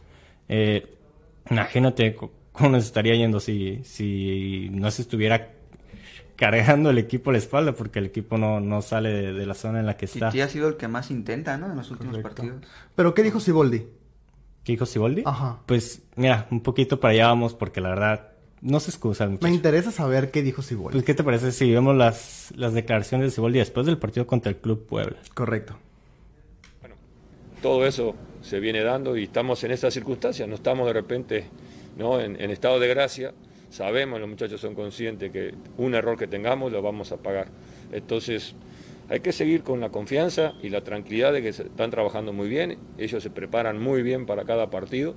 eh, 0.48 0.86
Imagínate 1.50 2.14
cómo 2.14 2.70
nos 2.70 2.84
estaría 2.84 3.14
yendo 3.14 3.40
si, 3.40 3.82
si 3.84 4.68
no 4.70 4.90
se 4.90 5.02
estuviera 5.02 5.52
cargando 6.38 6.90
el 6.90 6.98
equipo 6.98 7.30
a 7.30 7.32
la 7.32 7.38
espalda 7.38 7.72
porque 7.72 7.98
el 7.98 8.06
equipo 8.06 8.38
no, 8.38 8.60
no 8.60 8.80
sale 8.80 9.32
de, 9.32 9.46
la 9.46 9.54
zona 9.54 9.80
en 9.80 9.86
la 9.86 9.96
que 9.96 10.06
está. 10.06 10.30
Sí, 10.30 10.40
ha 10.40 10.48
sido 10.48 10.68
el 10.68 10.76
que 10.76 10.86
más 10.86 11.10
intenta, 11.10 11.56
¿no? 11.56 11.66
En 11.70 11.76
los 11.76 11.90
últimos 11.90 12.18
partidos. 12.18 12.62
Pero 12.94 13.12
¿qué 13.12 13.24
dijo 13.24 13.40
Siboldi? 13.40 13.86
¿Qué 14.62 14.72
dijo 14.72 14.86
Siboldi? 14.86 15.24
Ajá. 15.26 15.58
Pues 15.66 16.02
mira, 16.14 16.46
un 16.50 16.60
poquito 16.60 17.00
para 17.00 17.12
allá 17.12 17.26
vamos 17.26 17.54
porque 17.54 17.80
la 17.80 17.88
verdad 17.88 18.28
no 18.60 18.78
se 18.78 18.90
excusa 18.90 19.24
el 19.24 19.30
Me 19.30 19.34
muchacho. 19.36 19.54
interesa 19.54 19.90
saber 19.90 20.30
qué 20.30 20.42
dijo 20.42 20.62
Siboldi. 20.62 20.92
Pues, 20.92 21.04
¿qué 21.04 21.14
te 21.14 21.24
parece 21.24 21.50
si 21.50 21.72
vemos 21.72 21.96
las, 21.96 22.52
las 22.56 22.72
declaraciones 22.72 23.26
de 23.26 23.30
Siboldi 23.32 23.58
después 23.58 23.86
del 23.86 23.98
partido 23.98 24.26
contra 24.26 24.50
el 24.50 24.58
Club 24.58 24.86
Puebla? 24.86 25.16
Correcto. 25.34 25.76
todo 27.60 27.84
eso 27.84 28.14
se 28.42 28.60
viene 28.60 28.82
dando 28.82 29.16
y 29.16 29.24
estamos 29.24 29.62
en 29.64 29.72
estas 29.72 29.94
circunstancias, 29.94 30.48
no 30.48 30.54
estamos 30.54 30.86
de 30.86 30.92
repente 30.92 31.44
¿no? 31.96 32.20
en, 32.20 32.40
en 32.40 32.50
estado 32.50 32.78
de 32.78 32.88
gracia, 32.88 33.32
sabemos, 33.70 34.20
los 34.20 34.28
muchachos 34.28 34.60
son 34.60 34.74
conscientes 34.74 35.30
que 35.30 35.54
un 35.76 35.94
error 35.94 36.18
que 36.18 36.26
tengamos 36.26 36.72
lo 36.72 36.82
vamos 36.82 37.12
a 37.12 37.18
pagar. 37.18 37.48
Entonces 37.92 38.54
hay 39.08 39.20
que 39.20 39.32
seguir 39.32 39.62
con 39.62 39.80
la 39.80 39.90
confianza 39.90 40.52
y 40.62 40.68
la 40.68 40.82
tranquilidad 40.82 41.32
de 41.32 41.42
que 41.42 41.52
se 41.52 41.64
están 41.64 41.90
trabajando 41.90 42.32
muy 42.32 42.48
bien, 42.48 42.78
ellos 42.98 43.22
se 43.22 43.30
preparan 43.30 43.80
muy 43.80 44.02
bien 44.02 44.26
para 44.26 44.44
cada 44.44 44.70
partido 44.70 45.14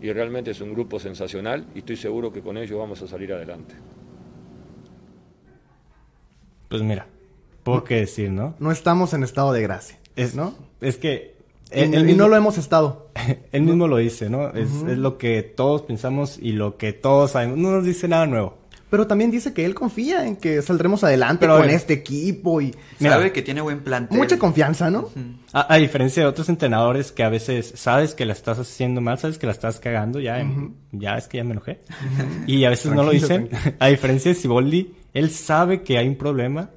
y 0.00 0.12
realmente 0.12 0.50
es 0.50 0.60
un 0.60 0.72
grupo 0.72 0.98
sensacional 0.98 1.66
y 1.74 1.78
estoy 1.78 1.96
seguro 1.96 2.32
que 2.32 2.40
con 2.40 2.56
ellos 2.56 2.78
vamos 2.78 3.00
a 3.02 3.08
salir 3.08 3.32
adelante. 3.32 3.74
Pues 6.68 6.82
mira, 6.82 7.06
poco 7.62 7.84
que 7.84 7.96
decir, 7.96 8.30
¿no? 8.30 8.54
No 8.58 8.70
estamos 8.72 9.14
en 9.14 9.22
estado 9.22 9.52
de 9.52 9.62
gracia. 9.62 9.98
Es, 10.16 10.34
¿no? 10.34 10.54
Es 10.80 10.98
que... 10.98 11.37
Y, 11.74 11.80
él 11.80 11.94
y 11.94 12.02
mismo- 12.04 12.22
no 12.22 12.28
lo 12.28 12.36
hemos 12.36 12.56
estado. 12.58 13.10
Él 13.52 13.62
mismo 13.62 13.88
lo 13.88 13.96
dice, 13.98 14.30
¿no? 14.30 14.48
Es, 14.50 14.70
es 14.88 14.96
lo 14.98 15.18
que 15.18 15.42
todos 15.42 15.82
pensamos 15.82 16.38
y 16.40 16.52
lo 16.52 16.76
que 16.78 16.92
todos 16.92 17.32
sabemos. 17.32 17.58
No 17.58 17.70
nos 17.72 17.84
dice 17.84 18.08
nada 18.08 18.26
nuevo. 18.26 18.56
Pero 18.90 19.06
también 19.06 19.30
dice 19.30 19.52
que 19.52 19.66
él 19.66 19.74
confía 19.74 20.26
en 20.26 20.36
que 20.36 20.62
saldremos 20.62 21.04
adelante 21.04 21.40
Pero, 21.40 21.58
con 21.58 21.68
eh, 21.68 21.74
este 21.74 21.92
equipo 21.92 22.62
y 22.62 22.74
Mira. 23.00 23.16
Sabe 23.16 23.32
que 23.32 23.42
tiene 23.42 23.60
buen 23.60 23.80
plantel. 23.80 24.16
mucha 24.16 24.38
confianza, 24.38 24.90
¿no? 24.90 25.10
A, 25.52 25.74
a 25.74 25.76
diferencia 25.76 26.22
de 26.22 26.28
otros 26.30 26.48
entrenadores 26.48 27.12
que 27.12 27.22
a 27.22 27.28
veces 27.28 27.70
sabes 27.76 28.14
que 28.14 28.24
la 28.24 28.32
estás 28.32 28.58
haciendo 28.58 29.02
mal, 29.02 29.18
sabes 29.18 29.36
que 29.36 29.44
la 29.44 29.52
estás 29.52 29.78
cagando, 29.78 30.20
ya, 30.20 30.42
ya 30.92 31.18
es 31.18 31.28
que 31.28 31.36
ya 31.36 31.44
me 31.44 31.50
enojé. 31.52 31.80
Y 32.46 32.64
a 32.64 32.70
veces 32.70 32.90
no 32.92 33.02
lo 33.02 33.10
dicen. 33.10 33.50
A 33.78 33.88
diferencia 33.88 34.30
de 34.30 34.36
Siboldi, 34.36 34.94
él 35.12 35.28
sabe 35.28 35.82
que 35.82 35.98
hay 35.98 36.08
un 36.08 36.16
problema, 36.16 36.70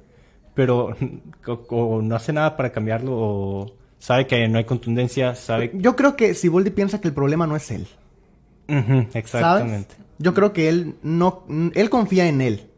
pero 0.52 0.94
o, 1.46 1.52
o 1.70 2.02
no 2.02 2.14
hace 2.14 2.34
nada 2.34 2.58
para 2.58 2.72
cambiarlo, 2.72 3.12
o 3.16 3.74
sabe 4.02 4.26
que 4.26 4.48
no 4.48 4.58
hay 4.58 4.64
contundencia, 4.64 5.36
sabe... 5.36 5.70
Yo 5.74 5.94
creo 5.94 6.16
que 6.16 6.34
Siboldi 6.34 6.70
piensa 6.70 7.00
que 7.00 7.06
el 7.06 7.14
problema 7.14 7.46
no 7.46 7.54
es 7.54 7.70
él. 7.70 7.86
Exactamente. 9.14 9.94
Yo 10.18 10.34
creo 10.34 10.52
que 10.52 10.68
él 10.68 10.96
no, 11.02 11.44
él 11.72 11.88
confía 11.88 12.26
en 12.26 12.40
él. 12.40 12.68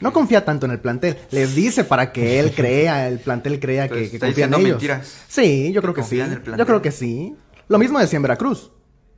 No 0.00 0.12
confía 0.12 0.44
tanto 0.44 0.66
en 0.66 0.72
el 0.72 0.80
plantel. 0.80 1.16
Les 1.30 1.54
dice 1.54 1.84
para 1.84 2.12
que 2.12 2.38
él 2.38 2.52
crea, 2.56 3.08
el 3.08 3.20
plantel 3.20 3.58
crea 3.58 3.88
que, 3.88 4.18
confía 4.18 4.44
en 4.44 4.54
ellos. 4.54 4.68
mentiras. 4.68 5.24
Sí, 5.28 5.72
yo 5.72 5.80
creo 5.80 5.94
que 5.94 6.02
sí. 6.02 6.22
Yo 6.58 6.66
creo 6.66 6.82
que 6.82 6.92
sí. 6.92 7.34
Lo 7.68 7.78
mismo 7.78 7.98
decía 7.98 8.18
en 8.18 8.22
Veracruz. 8.22 8.70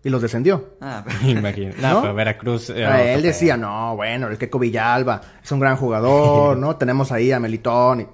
Y 0.04 0.10
los 0.10 0.22
descendió. 0.22 0.76
Ah, 0.80 1.04
Imagino. 1.26 1.74
No, 1.80 1.94
¿No? 1.94 2.02
pero 2.02 2.14
Veracruz... 2.14 2.70
era 2.70 2.94
Ah, 2.94 3.02
él 3.02 3.22
decía, 3.22 3.56
no, 3.56 3.96
bueno, 3.96 4.28
el 4.28 4.38
Keco 4.38 4.60
Villalba 4.60 5.20
es 5.42 5.50
un 5.50 5.58
gran 5.58 5.76
jugador, 5.76 6.56
¿no? 6.58 6.76
Tenemos 6.76 7.10
ahí 7.10 7.32
a 7.32 7.40
Melitón. 7.40 8.02
Y, 8.02 8.06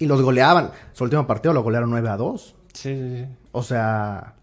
y 0.00 0.06
los 0.06 0.20
goleaban. 0.22 0.72
Su 0.92 1.04
último 1.04 1.26
partido 1.28 1.54
lo 1.54 1.62
golearon 1.62 1.90
9 1.90 2.08
a 2.08 2.16
2. 2.16 2.56
Sí, 2.72 2.94
sí, 2.96 3.16
sí. 3.18 3.26
O 3.52 3.62
sea, 3.62 4.34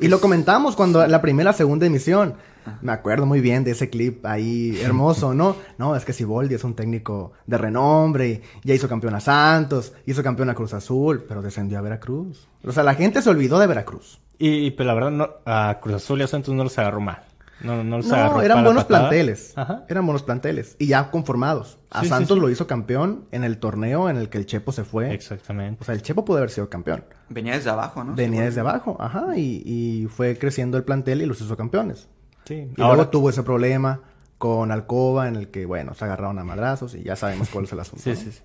y 0.00 0.08
lo 0.08 0.16
es- 0.16 0.22
comentamos 0.22 0.76
cuando 0.76 1.06
la 1.06 1.22
primera, 1.22 1.54
segunda 1.54 1.86
emisión. 1.86 2.34
Me 2.80 2.92
acuerdo 2.92 3.26
muy 3.26 3.40
bien 3.40 3.64
de 3.64 3.72
ese 3.72 3.90
clip 3.90 4.24
ahí 4.24 4.78
hermoso, 4.82 5.34
¿no? 5.34 5.56
No, 5.78 5.96
es 5.96 6.04
que 6.04 6.12
Siboldi 6.12 6.54
es 6.54 6.62
un 6.62 6.74
técnico 6.74 7.32
de 7.44 7.58
renombre, 7.58 8.28
y 8.62 8.68
ya 8.68 8.72
hizo 8.74 8.88
campeón 8.88 9.16
a 9.16 9.20
Santos, 9.20 9.92
hizo 10.06 10.22
campeón 10.22 10.48
a 10.48 10.54
Cruz 10.54 10.72
Azul, 10.72 11.24
pero 11.26 11.42
descendió 11.42 11.78
a 11.78 11.82
Veracruz. 11.82 12.46
O 12.64 12.70
sea, 12.70 12.84
la 12.84 12.94
gente 12.94 13.20
se 13.20 13.30
olvidó 13.30 13.58
de 13.58 13.66
Veracruz. 13.66 14.20
Y, 14.38 14.48
y, 14.66 14.70
pues 14.70 14.86
la 14.86 14.94
verdad, 14.94 15.10
no, 15.10 15.28
a 15.44 15.78
Cruz 15.82 15.96
Azul 15.96 16.20
y 16.20 16.22
a 16.22 16.28
Santos 16.28 16.54
no 16.54 16.62
los 16.62 16.78
agarró 16.78 17.00
mal. 17.00 17.22
No, 17.62 17.82
no 17.84 17.98
los 17.98 18.06
No, 18.06 18.14
agarró 18.16 18.42
eran 18.42 18.56
para 18.58 18.66
buenos 18.68 18.84
patada. 18.84 19.00
planteles. 19.08 19.52
Ajá. 19.56 19.84
Eran 19.88 20.06
buenos 20.06 20.22
planteles. 20.22 20.76
Y 20.78 20.86
ya 20.88 21.10
conformados. 21.10 21.78
A 21.90 22.02
Sí, 22.02 22.08
Santos 22.08 22.36
sí. 22.36 22.40
lo 22.40 22.50
hizo 22.50 22.66
campeón 22.66 23.26
en 23.30 23.44
el 23.44 23.58
torneo 23.58 24.08
en 24.10 24.16
el 24.16 24.28
que 24.28 24.38
el 24.38 24.46
Chepo 24.46 24.72
se 24.72 24.84
fue. 24.84 25.12
Exactamente. 25.14 25.78
O 25.80 25.84
sea, 25.84 25.94
el 25.94 26.02
Chepo 26.02 26.24
pudo 26.24 26.38
haber 26.38 26.50
sido 26.50 26.68
campeón. 26.68 27.04
Venía 27.28 27.54
desde 27.54 27.70
abajo, 27.70 28.02
¿no? 28.04 28.14
Venía 28.14 28.40
Sí, 28.40 28.46
desde 28.46 28.60
abajo, 28.60 28.96
ajá, 29.00 29.36
y, 29.36 29.62
y 29.64 30.06
fue 30.08 30.36
creciendo 30.38 30.76
el 30.76 30.84
plantel 30.84 31.22
y 31.22 31.26
los 31.26 31.40
hizo 31.40 31.56
campeones. 31.56 32.08
Sí. 32.44 32.54
Y 32.76 32.80
luego 32.80 33.08
tuvo 33.08 33.30
ese 33.30 33.42
problema 33.42 34.00
con 34.38 34.72
Alcoba 34.72 35.28
en 35.28 35.36
el 35.36 35.48
que, 35.48 35.66
bueno, 35.66 35.94
se 35.94 36.04
agarraron 36.04 36.38
a 36.40 36.44
madrazos 36.44 36.94
y 36.96 37.02
ya 37.04 37.14
sabemos 37.14 37.48
cuál 37.48 37.64
es 37.64 37.72
el 37.72 37.80
asunto. 37.80 38.02
Sí, 38.04 38.10
¿no? 38.10 38.16
sí, 38.16 38.32
sí. 38.32 38.40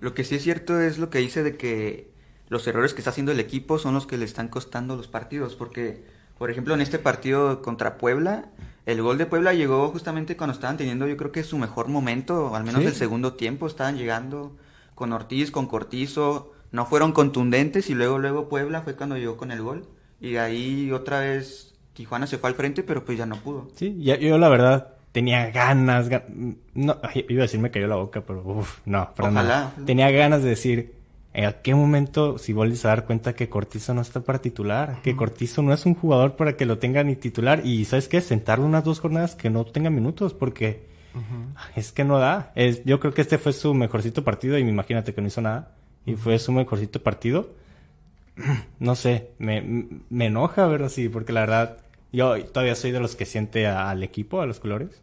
Lo 0.00 0.14
que 0.14 0.24
sí 0.24 0.34
es 0.34 0.42
cierto 0.42 0.78
es 0.80 0.98
lo 0.98 1.08
que 1.10 1.20
dice 1.20 1.42
de 1.42 1.56
que 1.56 2.12
los 2.48 2.66
errores 2.66 2.92
que 2.92 3.00
está 3.00 3.10
haciendo 3.10 3.32
el 3.32 3.40
equipo 3.40 3.78
son 3.78 3.94
los 3.94 4.06
que 4.06 4.18
le 4.18 4.24
están 4.26 4.48
costando 4.48 4.96
los 4.96 5.08
partidos. 5.08 5.54
Porque, 5.54 6.04
por 6.42 6.50
ejemplo, 6.50 6.74
en 6.74 6.80
este 6.80 6.98
partido 6.98 7.62
contra 7.62 7.98
Puebla, 7.98 8.46
el 8.84 9.00
gol 9.00 9.16
de 9.16 9.26
Puebla 9.26 9.54
llegó 9.54 9.90
justamente 9.90 10.36
cuando 10.36 10.52
estaban 10.54 10.76
teniendo, 10.76 11.06
yo 11.06 11.16
creo 11.16 11.30
que 11.30 11.44
su 11.44 11.56
mejor 11.56 11.86
momento, 11.86 12.56
al 12.56 12.64
menos 12.64 12.80
Sí. 12.80 12.88
el 12.88 12.94
segundo 12.94 13.34
tiempo, 13.34 13.68
estaban 13.68 13.96
llegando 13.96 14.56
con 14.96 15.12
Ortiz, 15.12 15.52
con 15.52 15.68
Cortizo, 15.68 16.50
no 16.72 16.84
fueron 16.84 17.12
contundentes 17.12 17.90
y 17.90 17.94
luego, 17.94 18.18
luego 18.18 18.48
Puebla 18.48 18.82
fue 18.82 18.96
cuando 18.96 19.16
llegó 19.16 19.36
con 19.36 19.52
el 19.52 19.62
gol. 19.62 19.86
Y 20.20 20.34
ahí 20.34 20.90
otra 20.90 21.20
vez 21.20 21.76
Tijuana 21.92 22.26
se 22.26 22.38
fue 22.38 22.50
al 22.50 22.56
frente, 22.56 22.82
pero 22.82 23.04
pues 23.04 23.16
ya 23.18 23.26
no 23.26 23.36
pudo. 23.36 23.68
Sí, 23.76 23.96
ya- 24.02 24.18
yo 24.18 24.36
la 24.36 24.48
verdad 24.48 24.94
tenía 25.12 25.48
ganas, 25.52 26.10
ga- 26.10 26.24
no, 26.74 26.96
iba 27.28 27.42
a 27.42 27.46
decir 27.46 27.60
me 27.60 27.70
cayó 27.70 27.86
la 27.86 27.94
boca, 27.94 28.22
pero 28.26 28.42
uff, 28.44 28.80
no, 28.84 29.10
Ojalá, 29.16 29.30
nada. 29.30 29.66
ojalá. 29.68 29.86
Tenía 29.86 30.10
ganas 30.10 30.42
de 30.42 30.48
decir, 30.48 30.96
¿en 31.34 31.54
qué 31.62 31.74
momento 31.74 32.38
si 32.38 32.52
vuelves 32.52 32.84
a 32.84 32.88
dar 32.88 33.06
cuenta 33.06 33.34
que 33.34 33.48
Cortizo 33.48 33.94
no 33.94 34.00
está 34.00 34.20
para 34.20 34.40
titular? 34.40 35.00
Que 35.02 35.16
Cortizo 35.16 35.62
no 35.62 35.72
es 35.72 35.86
un 35.86 35.94
jugador 35.94 36.36
para 36.36 36.56
que 36.56 36.66
lo 36.66 36.78
tenga 36.78 37.02
ni 37.04 37.16
titular 37.16 37.64
y 37.64 37.84
¿sabes 37.84 38.08
qué? 38.08 38.20
Sentarlo 38.20 38.64
unas 38.66 38.84
dos 38.84 39.00
jornadas 39.00 39.34
que 39.34 39.50
no 39.50 39.64
tenga 39.64 39.90
minutos 39.90 40.34
porque 40.34 40.86
es 41.76 41.92
que 41.92 42.04
no 42.04 42.18
da. 42.18 42.52
Es, 42.54 42.84
yo 42.84 43.00
creo 43.00 43.14
que 43.14 43.22
este 43.22 43.38
fue 43.38 43.52
su 43.52 43.74
mejorcito 43.74 44.24
partido 44.24 44.58
y 44.58 44.62
imagínate 44.62 45.14
que 45.14 45.20
no 45.20 45.28
hizo 45.28 45.40
nada 45.40 45.74
y 46.04 46.14
fue 46.14 46.38
su 46.38 46.52
mejorcito 46.52 47.02
partido. 47.02 47.50
No 48.78 48.96
sé, 48.96 49.30
me, 49.38 49.86
me 50.10 50.26
enoja 50.26 50.66
verlo 50.66 50.86
así, 50.86 51.08
porque 51.08 51.32
la 51.32 51.40
verdad, 51.42 51.78
yo 52.12 52.44
todavía 52.46 52.74
soy 52.74 52.90
de 52.90 52.98
los 52.98 53.14
que 53.14 53.26
siente 53.26 53.68
al 53.68 54.02
equipo, 54.02 54.40
a 54.40 54.46
los 54.46 54.58
colores. 54.58 55.02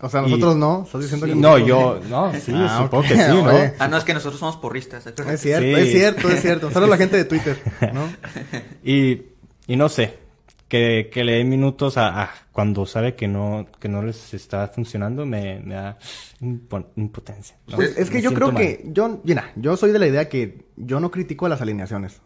O 0.00 0.08
sea, 0.08 0.20
Y- 0.20 0.30
nosotros 0.30 0.56
no, 0.56 0.82
estás 0.86 1.00
diciendo 1.02 1.26
que 1.26 1.34
No, 1.34 1.58
yo, 1.58 2.00
no, 2.08 2.32
sí, 2.34 2.52
Ah, 2.54 2.82
supongo 2.84 3.02
que 3.08 3.14
sí, 3.16 3.30
¿no? 3.32 3.42
oye. 3.44 3.74
Ah, 3.78 3.88
no, 3.88 3.96
es 3.96 4.04
que 4.04 4.14
nosotros 4.14 4.38
somos 4.38 4.56
porristas. 4.56 5.04
Es 5.06 5.40
cierto, 5.40 5.66
Sí. 5.66 5.74
es 5.82 5.90
cierto, 5.92 6.28
es 6.30 6.40
cierto. 6.40 6.70
Solo 6.70 6.86
la 6.86 6.96
gente 6.96 7.16
de 7.16 7.24
Twitter, 7.24 7.60
¿no? 7.92 8.08
Y, 8.84 9.22
y 9.66 9.76
no 9.76 9.88
sé, 9.88 10.18
que, 10.68 11.08
que 11.12 11.24
le 11.24 11.32
dé 11.32 11.44
minutos 11.44 11.96
a, 11.96 12.22
a 12.24 12.30
cuando 12.52 12.84
sabe 12.84 13.14
que 13.14 13.26
no, 13.26 13.66
que 13.80 13.88
no 13.88 14.02
les 14.02 14.34
está 14.34 14.68
funcionando, 14.68 15.24
me, 15.24 15.60
me 15.60 15.74
da 15.74 15.96
impo- 16.42 16.86
impotencia. 16.96 17.56
¿no? 17.68 17.76
Pues 17.76 17.96
es 17.96 18.10
que 18.10 18.16
Me 18.16 18.22
yo 18.22 18.34
creo 18.34 18.52
mal. 18.52 18.62
que, 18.62 18.82
yo, 18.92 19.20
mira, 19.24 19.50
yo 19.56 19.76
soy 19.78 19.92
de 19.92 19.98
la 19.98 20.06
idea 20.06 20.28
que 20.28 20.66
yo 20.76 21.00
no 21.00 21.10
critico 21.10 21.46
a 21.46 21.48
las 21.48 21.62
alineaciones. 21.62 22.20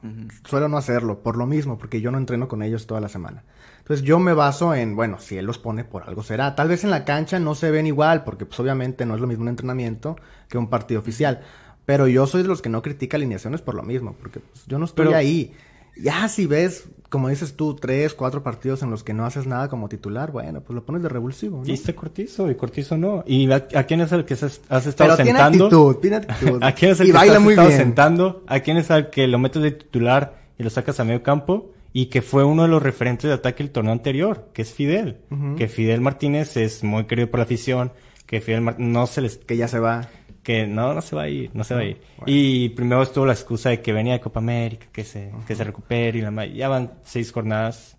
Suelo 0.44 0.68
no 0.68 0.76
hacerlo, 0.76 1.22
por 1.22 1.36
lo 1.36 1.46
mismo, 1.46 1.78
porque 1.78 2.00
yo 2.00 2.10
no 2.10 2.18
entreno 2.18 2.48
con 2.48 2.62
ellos 2.62 2.86
toda 2.88 3.00
la 3.00 3.08
semana. 3.08 3.44
Entonces 3.78 4.04
yo 4.04 4.18
me 4.18 4.32
baso 4.32 4.74
en, 4.74 4.96
bueno, 4.96 5.18
si 5.20 5.36
él 5.36 5.44
los 5.46 5.58
pone, 5.58 5.84
por 5.84 6.02
algo 6.04 6.22
será. 6.22 6.54
Tal 6.56 6.68
vez 6.68 6.82
en 6.84 6.90
la 6.90 7.04
cancha 7.04 7.38
no 7.38 7.54
se 7.54 7.70
ven 7.70 7.86
igual, 7.86 8.24
porque 8.24 8.44
pues 8.46 8.58
obviamente 8.58 9.06
no 9.06 9.14
es 9.14 9.20
lo 9.20 9.26
mismo 9.26 9.42
un 9.42 9.48
entrenamiento 9.50 10.16
que 10.48 10.58
un 10.58 10.68
partido 10.68 11.00
oficial. 11.00 11.40
Pero 11.84 12.06
yo 12.08 12.26
soy 12.26 12.42
de 12.42 12.48
los 12.48 12.62
que 12.62 12.68
no 12.68 12.80
critica 12.80 13.16
alineaciones 13.16 13.60
por 13.60 13.74
lo 13.74 13.82
mismo, 13.82 14.14
porque 14.20 14.40
pues, 14.40 14.66
yo 14.66 14.78
no 14.78 14.84
estoy 14.84 15.06
Pero- 15.06 15.16
ahí. 15.18 15.52
Ya 15.96 16.26
si 16.28 16.46
ves, 16.46 16.84
como 17.10 17.28
dices 17.28 17.54
tú, 17.56 17.74
tres, 17.76 18.14
cuatro 18.14 18.42
partidos 18.42 18.82
en 18.82 18.90
los 18.90 19.04
que 19.04 19.12
no 19.12 19.26
haces 19.26 19.46
nada 19.46 19.68
como 19.68 19.88
titular, 19.88 20.32
bueno, 20.32 20.62
pues 20.62 20.74
lo 20.74 20.84
pones 20.84 21.02
de 21.02 21.08
revulsivo, 21.10 21.58
¿no? 21.62 21.68
Y 21.68 21.72
este 21.74 21.94
Cortizo, 21.94 22.50
y 22.50 22.54
Cortizo 22.54 22.96
no. 22.96 23.22
¿Y 23.26 23.50
a, 23.52 23.56
a 23.74 23.82
quién 23.84 24.00
es 24.00 24.10
el 24.12 24.24
que 24.24 24.34
has, 24.34 24.60
has 24.68 24.86
estado 24.86 25.10
Pero 25.10 25.16
tiene 25.16 25.30
sentando? 25.38 25.64
actitud, 25.66 25.96
tiene 25.96 26.16
actitud. 26.16 26.62
¿A 26.62 26.72
quién 26.72 26.92
es 26.92 27.00
el 27.00 27.08
Y 27.08 27.10
que 27.10 27.16
baila 27.18 27.36
has 27.36 27.42
muy 27.42 27.52
estado 27.52 27.68
bien. 27.68 27.80
sentando? 27.80 28.42
¿A 28.46 28.60
quién 28.60 28.76
es 28.78 28.88
el 28.90 29.10
que 29.10 29.26
lo 29.28 29.38
metes 29.38 29.62
de 29.62 29.72
titular 29.72 30.42
y 30.58 30.62
lo 30.62 30.70
sacas 30.70 30.98
a 31.00 31.04
medio 31.04 31.22
campo? 31.22 31.70
Y 31.92 32.06
que 32.06 32.22
fue 32.22 32.42
uno 32.44 32.62
de 32.62 32.68
los 32.70 32.82
referentes 32.82 33.28
de 33.28 33.34
ataque 33.34 33.62
el 33.62 33.70
torneo 33.70 33.92
anterior, 33.92 34.48
que 34.54 34.62
es 34.62 34.72
Fidel. 34.72 35.18
Que 35.58 35.68
Fidel 35.68 36.00
Martínez 36.00 36.56
es 36.56 36.82
muy 36.82 37.04
querido 37.04 37.30
por 37.30 37.38
la 37.38 37.44
afición, 37.44 37.92
que 38.24 38.40
Fidel 38.40 38.62
Mar- 38.62 38.76
no 38.78 39.06
se 39.06 39.20
les... 39.20 39.36
Que 39.36 39.58
ya 39.58 39.68
se 39.68 39.78
va. 39.78 40.08
Que 40.42 40.66
no, 40.66 40.94
no 40.94 41.02
se 41.02 41.14
va 41.16 41.22
a 41.22 41.28
ir, 41.28 41.50
no 41.54 41.64
se 41.64 41.74
va 41.74 41.80
a 41.80 41.84
ir. 41.84 42.00
bueno. 42.16 42.24
Y 42.26 42.70
primero 42.70 43.02
estuvo 43.02 43.26
la 43.26 43.32
excusa 43.32 43.70
de 43.70 43.80
que 43.80 43.92
venía 43.92 44.14
de 44.14 44.20
Copa 44.20 44.40
América, 44.40 44.86
que 44.92 45.04
se, 45.04 45.32
que 45.46 45.54
se 45.54 45.64
recupere 45.64 46.18
y 46.18 46.22
la 46.22 46.46
Ya 46.46 46.68
van 46.68 46.92
seis 47.04 47.30
jornadas 47.32 47.96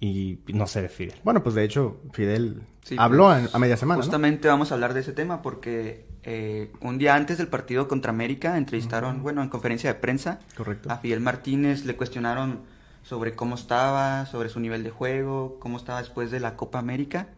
y 0.00 0.40
no 0.52 0.66
se 0.66 0.82
ve 0.82 0.88
Fidel. 0.88 1.14
Bueno, 1.24 1.42
pues 1.42 1.54
de 1.54 1.64
hecho, 1.64 2.00
Fidel 2.12 2.62
Sí, 2.82 2.96
habló 2.98 3.28
pues, 3.28 3.52
a, 3.54 3.56
a 3.56 3.60
media 3.60 3.76
semana, 3.78 3.98
¿no? 3.98 4.02
Justamente 4.02 4.46
vamos 4.48 4.70
a 4.70 4.74
hablar 4.74 4.92
de 4.92 5.00
ese 5.00 5.12
tema 5.12 5.40
porque 5.40 6.04
eh, 6.22 6.70
un 6.80 6.98
día 6.98 7.14
antes 7.14 7.38
del 7.38 7.48
partido 7.48 7.88
contra 7.88 8.10
América 8.10 8.58
entrevistaron, 8.58 9.22
bueno, 9.22 9.42
en 9.42 9.48
conferencia 9.48 9.92
de 9.92 9.98
prensa 9.98 10.40
Correcto. 10.56 10.90
a 10.90 10.98
Fidel 10.98 11.20
Martínez, 11.20 11.86
le 11.86 11.96
cuestionaron 11.96 12.60
sobre 13.02 13.34
cómo 13.34 13.54
estaba, 13.54 14.26
sobre 14.26 14.50
su 14.50 14.60
nivel 14.60 14.84
de 14.84 14.90
juego, 14.90 15.58
cómo 15.60 15.78
estaba 15.78 16.00
después 16.00 16.30
de 16.30 16.40
la 16.40 16.56
Copa 16.56 16.78
América. 16.78 17.28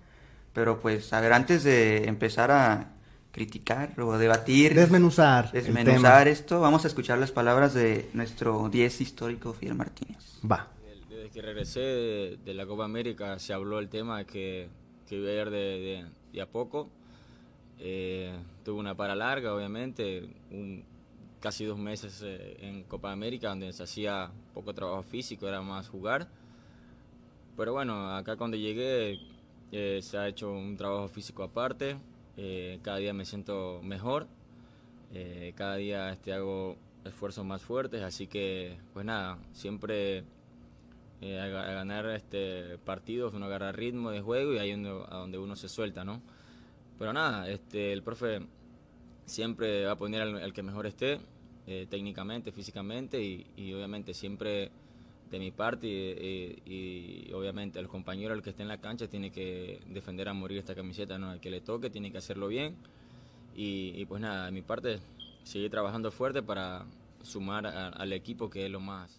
Pero 0.53 0.81
pues, 0.81 1.13
a 1.13 1.21
ver, 1.21 1.33
antes 1.33 1.63
de 1.63 2.09
empezar 2.09 2.51
a 2.51 2.96
criticar 3.37 4.01
o 4.01 4.17
debatir, 4.17 4.75
Desmenuzar. 4.75 5.53
desmenuzar 5.53 6.27
esto, 6.27 6.61
vamos 6.61 6.85
a 6.85 6.89
escuchar 6.89 7.19
las 7.19 7.31
palabras 7.31 7.75
de 7.75 8.09
nuestro 8.15 8.69
10 8.69 9.01
histórico 9.03 9.53
Fidel 9.53 9.75
Martínez. 9.75 10.41
Va. 10.51 10.69
Desde 11.09 11.31
que 11.31 11.43
regresé 11.43 11.81
de, 11.81 12.39
de 12.45 12.55
la 12.55 12.67
Copa 12.67 12.85
América 12.85 13.39
se 13.39 13.53
habló 13.53 13.79
el 13.79 13.89
tema 13.89 14.19
de 14.19 14.25
que 14.25 14.69
que 15.07 15.17
iba 15.17 15.29
a 15.29 15.33
ir 15.33 15.51
de, 15.51 16.05
de, 16.33 16.41
a 16.43 16.47
poco. 16.47 16.89
Eh, 17.79 18.35
tuve 18.65 18.81
una 18.81 18.95
para 18.95 19.15
larga, 19.15 19.55
obviamente, 19.55 20.29
un, 20.51 20.85
casi 21.41 21.65
dos 21.65 21.79
meses 21.79 22.23
eh, 22.25 22.57
en 22.61 22.85
Copa 22.85 23.13
América, 23.13 23.49
donde 23.49 23.73
se 23.73 23.83
hacía 23.83 24.31
poco 24.55 24.75
trabajo 24.75 25.03
físico, 25.03 25.47
era 25.47 25.63
más 25.63 25.89
jugar. 25.89 26.29
Pero 27.57 27.73
bueno, 27.73 28.15
acá 28.15 28.37
cuando 28.37 28.57
llegué 28.57 29.19
eh, 29.73 30.01
se 30.03 30.19
ha 30.19 30.29
hecho 30.29 30.53
un 30.53 30.77
trabajo 30.77 31.09
físico 31.09 31.43
aparte, 31.43 31.97
cada 32.83 32.99
día 32.99 33.13
me 33.13 33.25
siento 33.25 33.81
mejor, 33.83 34.27
cada 35.55 35.77
día 35.77 36.13
este, 36.13 36.33
hago 36.33 36.77
esfuerzos 37.05 37.45
más 37.45 37.63
fuertes, 37.63 38.03
así 38.03 38.27
que 38.27 38.77
pues 38.93 39.07
nada, 39.07 39.39
siempre 39.53 40.25
eh, 41.23 41.41
a, 41.41 41.49
ganar 41.49 42.07
este 42.11 42.77
partidos, 42.79 43.33
uno 43.33 43.47
agarra 43.47 43.73
ritmo 43.73 44.11
de 44.11 44.21
juego 44.21 44.53
y 44.53 44.59
ahí 44.59 44.73
donde, 44.73 44.91
a 45.09 45.17
donde 45.17 45.39
uno 45.39 45.57
se 45.57 45.69
suelta, 45.69 46.05
¿no? 46.05 46.21
Pero 46.99 47.13
nada, 47.13 47.49
este, 47.49 47.93
el 47.93 48.03
profe 48.03 48.41
siempre 49.25 49.87
va 49.87 49.93
a 49.93 49.97
poner 49.97 50.23
al, 50.23 50.53
que 50.53 50.63
mejor 50.63 50.87
esté, 50.87 51.21
eh, 51.67 51.87
técnicamente, 51.89 52.53
físicamente 52.53 53.23
y, 53.23 53.73
obviamente 53.73 54.13
siempre 54.15 54.71
de 55.31 55.39
mi 55.39 55.51
parte 55.51 55.87
y, 55.87 57.31
obviamente 57.35 57.79
el 57.79 57.89
compañero 57.89 58.35
el 58.35 58.43
que 58.43 58.51
esté 58.51 58.63
en 58.63 58.69
la 58.69 58.81
cancha 58.81 59.09
tiene 59.09 59.31
que 59.31 59.81
defender 59.89 60.29
a 60.29 60.33
morir 60.33 60.59
esta 60.59 60.75
camiseta, 60.75 61.19
¿no? 61.19 61.33
El 61.33 61.41
que 61.41 61.51
le 61.51 61.61
toque 61.61 61.91
tiene 61.91 62.13
que 62.13 62.19
hacerlo 62.19 62.49
bien. 62.49 62.77
Y, 63.55 64.05
pues 64.07 64.21
nada, 64.21 64.47
de 64.47 64.53
mi 64.53 64.63
parte 64.63 65.01
seguir 65.45 65.71
trabajando 65.71 66.11
fuerte 66.11 66.43
para 66.43 66.85
sumar 67.23 67.67
al 67.67 68.13
equipo 68.13 68.51
que 68.51 68.67
es 68.67 68.71
lo 68.71 68.81
más. 68.81 69.19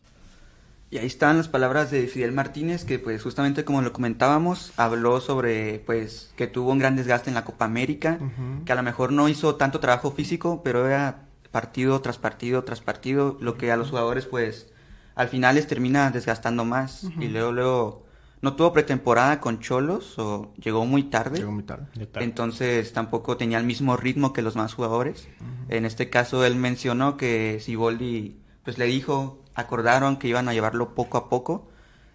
Y 0.89 0.99
ahí 0.99 1.07
están 1.07 1.35
las 1.35 1.49
palabras 1.49 1.91
de 1.91 2.07
Fidel 2.07 2.31
Martínez, 2.31 2.85
que 2.85 2.97
pues 2.97 3.21
justamente 3.21 3.65
como 3.65 3.81
lo 3.81 3.91
comentábamos, 3.91 4.71
habló 4.77 5.19
sobre 5.19 5.79
pues 5.79 6.31
que 6.37 6.47
tuvo 6.47 6.71
un 6.71 6.79
gran 6.79 6.95
desgaste 6.95 7.29
en 7.29 7.33
la 7.33 7.43
Copa 7.43 7.65
América, 7.65 8.19
que 8.65 8.71
a 8.71 8.75
lo 8.75 8.83
mejor 8.83 9.11
no 9.11 9.27
hizo 9.27 9.55
tanto 9.55 9.81
trabajo 9.81 10.11
físico, 10.11 10.61
pero 10.63 10.87
era 10.87 11.27
partido 11.51 11.99
tras 11.99 12.17
partido 12.17 12.63
tras 12.63 12.79
partido, 12.79 13.37
lo 13.41 13.57
que 13.57 13.71
a 13.71 13.75
los 13.75 13.89
jugadores 13.89 14.27
pues 14.27 14.71
al 15.17 15.29
final 15.29 15.55
les 15.55 15.67
termina 15.67 16.11
desgastando 16.11 16.63
más. 16.63 17.03
Y 17.19 17.27
luego, 17.27 17.51
luego, 17.51 18.05
no 18.41 18.55
tuvo 18.55 18.71
pretemporada 18.71 19.41
con 19.41 19.59
Cholos 19.59 20.17
o 20.19 20.53
llegó 20.55 20.85
muy 20.85 21.03
tarde. 21.03 21.39
Llegó 21.39 21.51
muy 21.51 21.63
tarde. 21.63 21.87
Entonces 22.19 22.93
tampoco 22.93 23.35
tenía 23.35 23.57
el 23.57 23.65
mismo 23.65 23.97
ritmo 23.97 24.31
que 24.31 24.43
los 24.43 24.55
más 24.55 24.75
jugadores. 24.75 25.27
En 25.69 25.85
este 25.85 26.09
caso 26.11 26.45
él 26.45 26.55
mencionó 26.55 27.17
que 27.17 27.59
Siboldi 27.59 28.39
pues 28.63 28.77
le 28.77 28.85
dijo 28.85 29.43
acordaron 29.55 30.17
que 30.17 30.27
iban 30.27 30.47
a 30.47 30.53
llevarlo 30.53 30.93
poco 30.93 31.17
a 31.17 31.29
poco. 31.29 31.67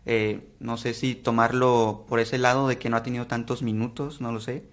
Eh, 0.06 0.54
no 0.61 0.76
sé 0.76 0.94
si 0.94 1.16
tomarlo 1.16 2.06
por 2.09 2.21
ese 2.21 2.38
lado 2.38 2.68
de 2.68 2.78
que 2.78 2.88
no 2.88 2.97
ha 2.97 3.02
tenido 3.02 3.26
tantos 3.26 3.62
minutos, 3.62 4.21
no 4.21 4.30
lo 4.30 4.38
sé. 4.38 4.68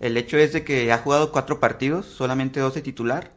El 0.00 0.16
hecho 0.16 0.38
es 0.38 0.54
de 0.54 0.64
que 0.64 0.90
ha 0.90 0.98
jugado 0.98 1.32
cuatro 1.32 1.60
partidos, 1.60 2.06
solamente 2.06 2.60
dos 2.60 2.74
de 2.74 2.82
titular, 2.82 3.32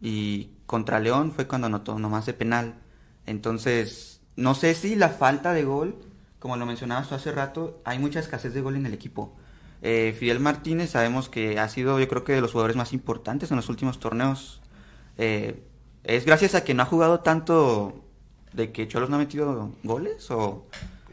y 0.00 0.50
contra 0.66 1.00
León 1.00 1.32
fue 1.32 1.46
cuando 1.46 1.68
anotó 1.68 1.98
nomás 1.98 2.26
de 2.26 2.34
penal. 2.34 2.81
Entonces, 3.26 4.20
no 4.36 4.54
sé 4.54 4.74
si 4.74 4.96
la 4.96 5.08
falta 5.08 5.52
de 5.52 5.64
gol, 5.64 5.96
como 6.38 6.56
lo 6.56 6.66
mencionabas 6.66 7.08
tú 7.08 7.14
hace 7.14 7.32
rato, 7.32 7.80
hay 7.84 7.98
mucha 7.98 8.20
escasez 8.20 8.54
de 8.54 8.60
gol 8.60 8.76
en 8.76 8.86
el 8.86 8.94
equipo. 8.94 9.34
Eh, 9.82 10.14
Fidel 10.18 10.40
Martínez 10.40 10.90
sabemos 10.90 11.28
que 11.28 11.58
ha 11.58 11.68
sido 11.68 11.98
yo 11.98 12.08
creo 12.08 12.24
que 12.24 12.32
de 12.34 12.40
los 12.40 12.52
jugadores 12.52 12.76
más 12.76 12.92
importantes 12.92 13.50
en 13.50 13.56
los 13.56 13.68
últimos 13.68 13.98
torneos. 13.98 14.60
Eh, 15.18 15.62
es 16.04 16.24
gracias 16.24 16.54
a 16.54 16.64
que 16.64 16.74
no 16.74 16.82
ha 16.82 16.86
jugado 16.86 17.20
tanto 17.20 18.04
de 18.52 18.72
que 18.72 18.88
Cholos 18.88 19.10
no 19.10 19.16
ha 19.16 19.18
metido 19.18 19.72
goles 19.82 20.30
o 20.30 20.66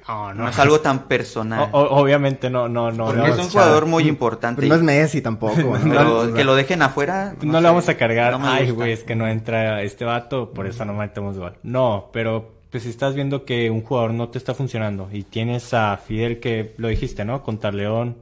no, 0.08 0.50
es 0.50 0.60
algo 0.60 0.80
tan 0.80 1.08
personal. 1.08 1.70
obviamente 1.72 2.50
no, 2.50 2.68
no, 2.68 2.92
no. 2.92 3.06
Porque 3.06 3.30
es 3.30 3.38
un 3.38 3.50
jugador 3.50 3.86
muy 3.86 4.08
importante. 4.08 4.68
no 4.68 4.76
es 4.76 4.82
Messi 4.82 5.22
tampoco. 5.22 5.56
que 6.36 6.44
lo 6.44 6.56
dejen 6.56 6.82
afuera. 6.82 7.36
No, 7.42 7.62
le 7.62 7.68
vamos 7.68 7.90
a 7.90 7.98
cargar. 7.98 8.38
Ay, 8.42 8.72
güey, 8.72 8.94
es 8.94 9.04
que 9.04 9.16
no 9.16 9.28
entra 9.28 9.82
este 9.84 10.06
vato, 10.06 10.52
por 10.52 10.68
eso 10.68 10.86
no 10.86 10.94
metemos 10.94 11.38
gol. 11.38 11.54
No, 11.64 12.10
pero 12.12 12.60
pues 12.70 12.84
si 12.84 12.90
estás 12.90 13.16
viendo 13.16 13.46
que 13.46 13.72
un 13.72 13.82
jugador 13.82 14.14
no 14.14 14.30
te 14.30 14.38
está 14.38 14.54
funcionando 14.54 15.10
y 15.12 15.24
tienes 15.24 15.74
a 15.74 15.98
Fidel 15.98 16.40
que 16.40 16.76
lo 16.78 16.88
dijiste, 16.88 17.26
¿no? 17.26 17.42
Contra 17.42 17.72
León 17.72 18.18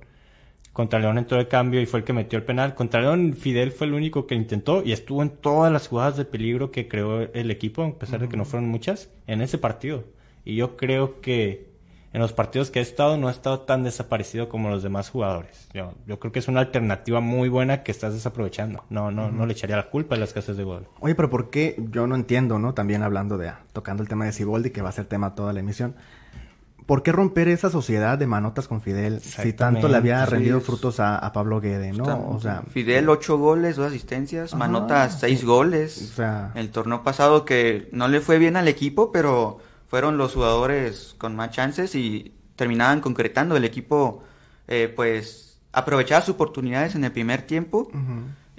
contra 0.78 1.00
León 1.00 1.18
entró 1.18 1.40
de 1.40 1.48
cambio 1.48 1.82
y 1.82 1.88
fue 1.88 2.02
el 2.02 2.06
que 2.06 2.14
metió 2.14 2.38
el 2.38 2.46
penal. 2.46 2.76
Contra 2.76 3.02
León, 3.02 3.34
Fidel 3.34 3.72
fue 3.72 3.88
el 3.88 3.96
único 3.96 4.28
que 4.28 4.36
intentó 4.36 4.84
y 4.86 4.92
estuvo 4.92 5.24
en 5.24 5.32
todas 5.32 5.74
las 5.74 5.88
jugadas 5.88 6.18
de 6.18 6.26
peligro 6.26 6.70
que 6.70 6.88
creó 6.88 7.22
el 7.34 7.50
equipo, 7.50 7.84
a 7.84 7.98
pesar 7.98 8.20
de 8.20 8.30
que 8.30 8.38
no 8.38 8.46
fueron 8.46 8.70
muchas, 8.70 9.10
en 9.26 9.42
ese 9.42 9.58
partido. 9.58 10.04
Y 10.48 10.56
yo 10.56 10.78
creo 10.78 11.20
que 11.20 11.68
en 12.14 12.22
los 12.22 12.32
partidos 12.32 12.72
que 12.72 12.80
ha 12.80 12.82
estado 12.82 13.18
no 13.18 13.28
ha 13.28 13.32
estado 13.32 13.60
tan 13.60 13.84
desaparecido 13.84 14.48
como 14.48 14.70
los 14.70 14.82
demás 14.82 15.10
jugadores. 15.10 15.68
Yo, 15.74 15.94
yo 16.06 16.22
creo 16.22 16.32
que 16.32 16.40
es 16.40 16.48
una 16.48 16.62
alternativa 16.62 17.20
muy 17.20 17.50
buena 17.50 17.84
que 17.84 17.92
estás 17.92 18.14
desaprovechando. 18.14 18.86
No, 18.90 19.12
no, 19.12 19.30
no 19.30 19.46
le 19.46 19.52
echaría 19.52 19.76
la 19.76 19.90
culpa 19.90 20.16
a 20.16 20.18
las 20.18 20.32
casas 20.32 20.56
de 20.56 20.64
gol. 20.64 20.88
Oye, 21.02 21.16
pero 21.16 21.30
¿por 21.30 21.50
qué? 21.50 21.76
Yo 21.92 22.08
no 22.08 22.16
entiendo, 22.16 22.60
¿no? 22.60 22.74
También 22.74 23.04
hablando 23.04 23.38
de, 23.38 23.52
tocando 23.74 24.04
el 24.04 24.08
tema 24.08 24.24
de 24.24 24.32
Siboldi, 24.32 24.70
que 24.70 24.82
va 24.82 24.88
a 24.88 24.94
ser 24.94 25.04
tema 25.04 25.36
toda 25.36 25.52
la 25.52 25.60
emisión. 25.60 25.96
¿por 26.86 27.04
qué 27.04 27.12
romper 27.12 27.50
esa 27.50 27.70
sociedad 27.70 28.18
de 28.18 28.28
manotas 28.28 28.70
con 28.70 28.82
Fidel 28.82 29.20
si 29.20 29.52
tanto 29.52 29.90
le 29.90 29.98
había 29.98 30.26
rendido 30.26 30.62
frutos 30.62 31.02
a, 31.02 31.32
Pablo 31.34 31.60
Guede, 31.60 31.92
no? 31.92 32.30
O 32.30 32.40
sea, 32.40 32.64
Fidel 32.72 33.10
ocho 33.10 33.38
goles, 33.38 33.76
dos 33.76 33.88
asistencias, 33.88 34.56
Manotas 34.56 35.20
seis 35.20 35.44
goles. 35.44 36.12
O 36.14 36.16
sea, 36.16 36.54
el 36.56 36.72
torneo 36.72 37.04
pasado 37.04 37.44
que 37.44 37.90
no 37.92 38.08
le 38.08 38.22
fue 38.22 38.40
bien 38.40 38.56
al 38.56 38.70
equipo, 38.70 39.12
pero 39.12 39.60
fueron 39.88 40.18
los 40.18 40.34
jugadores 40.34 41.16
con 41.18 41.36
más 41.36 41.52
chances 41.52 41.96
y 41.96 42.34
terminaban 42.56 43.02
concretando. 43.02 43.56
El 43.56 43.66
equipo, 43.66 44.24
eh, 44.68 44.92
pues, 44.94 45.60
aprovechaba 45.72 46.22
sus 46.22 46.36
oportunidades 46.36 46.96
en 46.96 47.04
el 47.04 47.12
primer 47.12 47.44
tiempo 47.44 47.90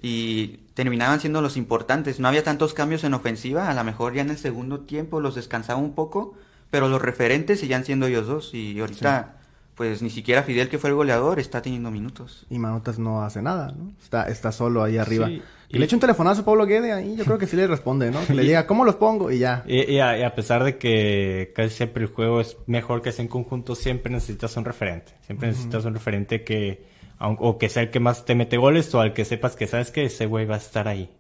y 0.01 0.61
terminaban 0.75 1.21
siendo 1.21 1.41
los 1.43 1.57
importantes. 1.57 2.21
No 2.21 2.29
había 2.29 2.45
tantos 2.45 2.75
cambios 2.75 3.05
en 3.05 3.14
ofensiva, 3.14 3.69
a 3.69 3.75
lo 3.75 3.85
mejor 3.85 4.14
ya 4.14 4.23
en 4.23 4.31
el 4.31 4.38
segundo 4.38 4.81
tiempo 4.81 5.21
los 5.21 5.35
descansaba 5.35 5.81
un 5.81 5.95
poco 5.95 6.35
pero 6.71 6.88
los 6.88 7.01
referentes 7.01 7.61
seguían 7.61 7.85
siendo 7.85 8.07
ellos 8.07 8.27
dos 8.27 8.55
y 8.55 8.79
ahorita 8.79 9.37
pues 9.75 10.03
ni 10.03 10.11
siquiera 10.11 10.43
Fidel 10.43 10.69
que 10.69 10.79
fue 10.79 10.91
el 10.91 10.97
goleador 10.97 11.38
está 11.38 11.62
teniendo 11.62 11.91
minutos. 11.91 12.47
Y 12.51 12.59
Manotas 12.59 12.99
no 12.99 13.23
hace 13.23 13.43
nada, 13.43 13.73
¿no? 13.77 13.93
Está, 14.03 14.29
está 14.29 14.51
solo 14.51 14.83
ahí 14.83 14.99
arriba. 14.99 15.31
Y, 15.70 15.78
le 15.78 15.85
echa 15.85 15.96
un 15.96 16.00
telefonazo 16.00 16.42
a 16.42 16.44
Pablo 16.44 16.64
Guede 16.66 16.92
ahí, 16.92 17.14
yo 17.16 17.24
creo 17.24 17.37
que 17.37 17.46
sí 17.46 17.54
le 17.54 17.66
responde, 17.66 18.11
¿no? 18.11 18.24
Que 18.26 18.35
le 18.35 18.42
diga, 18.44 18.66
¿cómo 18.66 18.85
los 18.85 18.96
pongo? 18.96 19.31
Y 19.31 19.38
ya. 19.38 19.64
Y, 19.66 19.98
a, 19.98 20.35
pesar 20.35 20.64
de 20.64 20.78
que 20.78 21.52
casi 21.54 21.70
siempre 21.70 22.04
el 22.04 22.09
juego 22.09 22.40
es 22.40 22.57
mejor 22.66 23.02
que 23.02 23.12
sea 23.12 23.22
en 23.22 23.28
conjunto, 23.28 23.74
siempre 23.74 24.12
necesitas 24.12 24.57
un 24.57 24.64
referente. 24.64 25.12
Siempre 25.22 25.48
necesitas 25.48 25.85
un 25.85 25.94
referente 25.94 26.42
que, 26.42 26.87
o 27.20 27.59
que 27.59 27.68
sea 27.68 27.83
el 27.83 27.90
que 27.90 28.00
más 28.00 28.24
te 28.24 28.35
mete 28.35 28.57
goles 28.57 28.94
o 28.94 29.00
al 29.00 29.12
que 29.12 29.24
sepas 29.24 29.57
que 29.57 29.66
sabes 29.66 29.90
que 29.90 30.04
ese 30.04 30.26
güey 30.26 30.46
va 30.46 30.54
a 30.54 30.59
estar 30.59 30.88
ahí. 30.88 31.11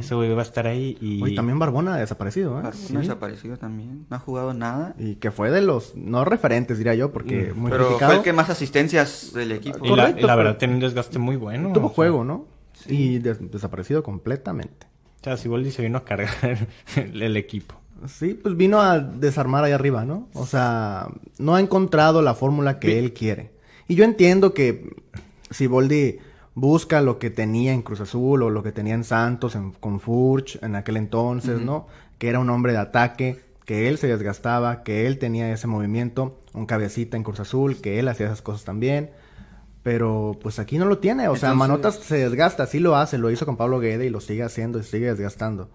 Ese 0.00 0.14
güey 0.14 0.32
va 0.32 0.40
a 0.40 0.44
estar 0.44 0.66
ahí 0.66 0.98
y... 1.00 1.22
Oye, 1.22 1.36
también 1.36 1.58
Barbona 1.58 1.94
ha 1.94 1.98
desaparecido, 1.98 2.58
¿eh? 2.58 2.62
Barbona 2.62 2.98
ha 2.98 3.02
desaparecido 3.02 3.58
también. 3.58 4.06
No 4.10 4.16
ha 4.16 4.18
jugado 4.18 4.52
nada. 4.52 4.96
Y 4.98 5.16
que 5.16 5.30
fue 5.30 5.52
de 5.52 5.60
los... 5.60 5.94
No 5.94 6.24
referentes, 6.24 6.78
diría 6.78 6.94
yo, 6.94 7.12
porque 7.12 7.52
mm. 7.54 7.58
muy 7.58 7.70
Pero 7.70 7.96
fue 7.96 8.16
el 8.16 8.22
que 8.22 8.32
más 8.32 8.50
asistencias 8.50 9.32
del 9.34 9.52
equipo. 9.52 9.78
Y, 9.84 9.94
la, 9.94 10.34
verdad 10.34 10.56
tiene 10.56 10.74
un 10.74 10.80
desgaste 10.80 11.20
muy 11.20 11.36
bueno. 11.36 11.72
Tuvo 11.72 11.90
juego, 11.90 12.24
¿no? 12.24 12.46
Y 12.86 13.18
desaparecido 13.18 14.02
completamente. 14.02 14.86
O 15.20 15.24
sea, 15.24 15.36
Siboldi 15.36 15.70
se 15.70 15.82
vino 15.82 15.98
a 15.98 16.04
cargar 16.04 16.68
el, 16.96 17.36
equipo. 17.36 17.74
Sí, 18.06 18.34
pues 18.34 18.56
vino 18.56 18.80
a 18.80 19.00
desarmar 19.00 19.64
ahí 19.64 19.72
arriba, 19.72 20.04
¿no? 20.04 20.28
O 20.34 20.46
sea, 20.46 21.08
no 21.38 21.56
ha 21.56 21.60
encontrado 21.60 22.22
la 22.22 22.34
fórmula 22.34 22.78
que 22.78 22.98
él 22.98 23.12
quiere. 23.12 23.50
Y 23.88 23.96
yo 23.96 24.04
entiendo 24.04 24.54
que 24.54 24.94
Siboldi 25.50 26.18
busca 26.54 27.00
lo 27.00 27.18
que 27.18 27.30
tenía 27.30 27.72
en 27.72 27.82
Cruz 27.82 28.00
Azul 28.00 28.42
o 28.42 28.50
lo 28.50 28.62
que 28.62 28.72
tenía 28.72 28.94
en 28.94 29.04
Santos, 29.04 29.56
en, 29.56 29.72
con 29.72 29.98
Furch 30.00 30.62
en 30.62 30.76
aquel 30.76 30.96
entonces, 30.96 31.60
¿no? 31.60 31.86
Que 32.18 32.28
era 32.28 32.38
un 32.38 32.50
hombre 32.50 32.72
de 32.72 32.78
ataque, 32.78 33.40
que 33.64 33.88
él 33.88 33.98
se 33.98 34.06
desgastaba, 34.06 34.82
que 34.82 35.06
él 35.06 35.18
tenía 35.18 35.52
ese 35.52 35.66
movimiento, 35.66 36.38
un 36.54 36.66
cabecita 36.66 37.16
en 37.16 37.22
Cruz 37.22 37.40
Azul, 37.40 37.80
que 37.80 37.98
él 37.98 38.08
hacía 38.08 38.26
esas 38.26 38.42
cosas 38.42 38.64
también. 38.64 39.10
Pero 39.88 40.36
pues 40.42 40.58
aquí 40.58 40.76
no 40.76 40.84
lo 40.84 40.98
tiene, 40.98 41.28
o 41.28 41.36
sea, 41.36 41.54
Manotas 41.54 41.94
se 41.94 42.18
desgasta, 42.18 42.66
sí 42.66 42.78
lo 42.78 42.94
hace, 42.94 43.16
lo 43.16 43.30
hizo 43.30 43.46
con 43.46 43.56
Pablo 43.56 43.80
Guede 43.80 44.04
y 44.04 44.10
lo 44.10 44.20
sigue 44.20 44.42
haciendo 44.42 44.78
y 44.78 44.82
sigue 44.82 45.06
desgastando. 45.06 45.70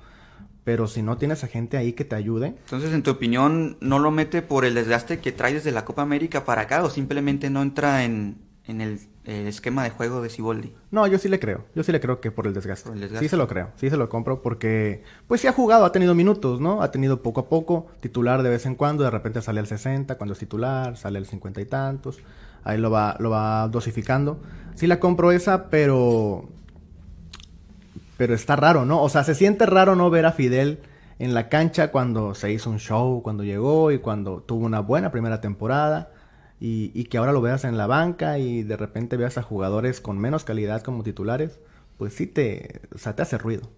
Pero 0.63 0.85
si 0.85 1.01
no 1.01 1.17
tienes 1.17 1.43
a 1.43 1.47
gente 1.47 1.77
ahí 1.77 1.93
que 1.93 2.05
te 2.05 2.13
ayude. 2.13 2.49
Entonces, 2.49 2.93
en 2.93 3.01
tu 3.01 3.09
opinión, 3.09 3.75
¿no 3.81 3.97
lo 3.97 4.11
mete 4.11 4.43
por 4.43 4.65
el 4.65 4.75
desgaste 4.75 5.17
que 5.17 5.31
trae 5.31 5.55
desde 5.55 5.71
la 5.71 5.83
Copa 5.83 6.03
América 6.03 6.45
para 6.45 6.61
acá 6.61 6.83
o 6.83 6.91
simplemente 6.91 7.49
no 7.49 7.63
entra 7.63 8.03
en, 8.03 8.37
en 8.67 8.81
el 8.81 8.99
esquema 9.25 9.83
de 9.83 9.89
juego 9.89 10.21
de 10.21 10.29
Siboldi. 10.29 10.73
No, 10.91 11.07
yo 11.07 11.17
sí 11.17 11.27
le 11.27 11.39
creo. 11.39 11.65
Yo 11.73 11.83
sí 11.83 11.91
le 11.91 11.99
creo 11.99 12.21
que 12.21 12.29
por 12.29 12.45
el, 12.45 12.53
desgaste. 12.53 12.91
Sí 13.19 13.29
se 13.29 13.37
lo 13.37 13.47
creo. 13.47 13.71
Sí 13.77 13.89
se 13.89 13.97
lo 13.97 14.09
compro 14.09 14.43
porque, 14.43 15.03
pues 15.27 15.41
sí 15.41 15.47
ha 15.47 15.53
jugado, 15.53 15.85
ha 15.85 15.91
tenido 15.91 16.13
minutos, 16.13 16.61
¿no? 16.61 16.83
Ha 16.83 16.91
tenido 16.91 17.23
poco 17.23 17.41
a 17.41 17.49
poco, 17.49 17.87
titular 17.99 18.43
de 18.43 18.49
vez 18.49 18.65
en 18.65 18.75
cuando, 18.75 19.03
de 19.03 19.09
repente 19.09 19.41
sale 19.41 19.59
al 19.59 19.67
60 19.67 20.17
cuando 20.17 20.33
es 20.33 20.39
titular, 20.39 20.97
sale 20.97 21.17
al 21.17 21.25
50 21.25 21.61
y 21.61 21.65
tantos. 21.65 22.19
Ahí 22.63 22.77
lo 22.77 22.91
va, 22.91 23.15
lo 23.19 23.29
va 23.29 23.67
dosificando. 23.67 24.41
Sí 24.75 24.87
la 24.87 24.99
compro 24.99 25.31
esa, 25.31 25.69
pero... 25.69 26.49
Pero 28.17 28.35
está 28.35 28.55
raro, 28.55 28.85
¿no? 28.85 29.01
O 29.01 29.09
sea, 29.09 29.23
se 29.23 29.35
siente 29.35 29.65
raro 29.65 29.95
no 29.95 30.09
ver 30.09 30.25
a 30.25 30.31
Fidel 30.31 30.79
en 31.19 31.33
la 31.33 31.49
cancha 31.49 31.91
cuando 31.91 32.35
se 32.35 32.51
hizo 32.51 32.69
un 32.69 32.79
show, 32.79 33.21
cuando 33.23 33.43
llegó 33.43 33.91
y 33.91 33.99
cuando 33.99 34.41
tuvo 34.41 34.65
una 34.65 34.79
buena 34.81 35.11
primera 35.11 35.41
temporada 35.41 36.11
y, 36.59 37.03
que 37.05 37.17
ahora 37.17 37.33
lo 37.33 37.41
veas 37.41 37.65
en 37.65 37.77
la 37.77 37.87
banca 37.87 38.39
y 38.39 38.63
de 38.63 38.77
repente 38.77 39.17
veas 39.17 39.37
a 39.37 39.41
jugadores 39.41 39.99
con 39.99 40.17
menos 40.17 40.45
calidad 40.45 40.81
como 40.81 41.03
titulares, 41.03 41.59
pues 41.97 42.13
sí 42.13 42.25
te, 42.25 42.81
o 42.95 42.97
sea, 42.97 43.15
te 43.15 43.21
hace 43.21 43.37
ruido. 43.37 43.69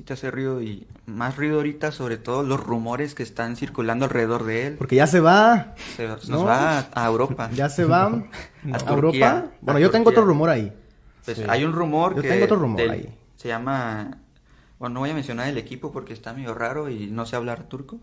Sí 0.00 0.04
te 0.06 0.14
hace 0.14 0.30
ruido 0.30 0.62
y 0.62 0.86
más 1.04 1.36
ruido 1.36 1.56
ahorita, 1.56 1.92
sobre 1.92 2.16
todo 2.16 2.42
los 2.42 2.58
rumores 2.58 3.14
que 3.14 3.22
están 3.22 3.54
circulando 3.54 4.06
alrededor 4.06 4.44
de 4.44 4.66
él. 4.68 4.74
Porque 4.78 4.96
ya 4.96 5.06
se 5.06 5.20
va, 5.20 5.74
Se 5.94 6.08
nos 6.08 6.26
No. 6.26 6.42
va 6.44 6.78
a, 6.78 6.88
a 6.94 7.06
Europa. 7.06 7.50
ya 7.54 7.68
se 7.68 7.84
va 7.84 8.06
a, 8.72 8.78
Turquía. 8.78 9.30
Europa. 9.30 9.46
Bueno, 9.60 9.76
A 9.76 9.80
yo 9.82 9.90
tengo 9.90 10.08
otro 10.08 10.24
rumor 10.24 10.48
ahí. 10.48 10.72
Pues 11.22 11.36
Sí. 11.36 11.44
hay 11.46 11.64
un 11.64 11.74
rumor 11.74 12.14
Yo 12.16 12.22
que 12.22 12.28
tengo 12.30 12.46
otro 12.46 12.56
rumor 12.56 12.80
del- 12.80 12.90
ahí. 12.92 13.14
se 13.36 13.48
llama 13.48 14.16
bueno, 14.78 14.94
no 14.94 15.00
voy 15.00 15.10
a 15.10 15.14
mencionar 15.14 15.48
el 15.48 15.58
equipo 15.58 15.92
porque 15.92 16.14
está 16.14 16.32
medio 16.32 16.54
raro 16.54 16.88
y 16.88 17.08
no 17.08 17.26
sé 17.26 17.36
hablar 17.36 17.64
turco. 17.64 17.98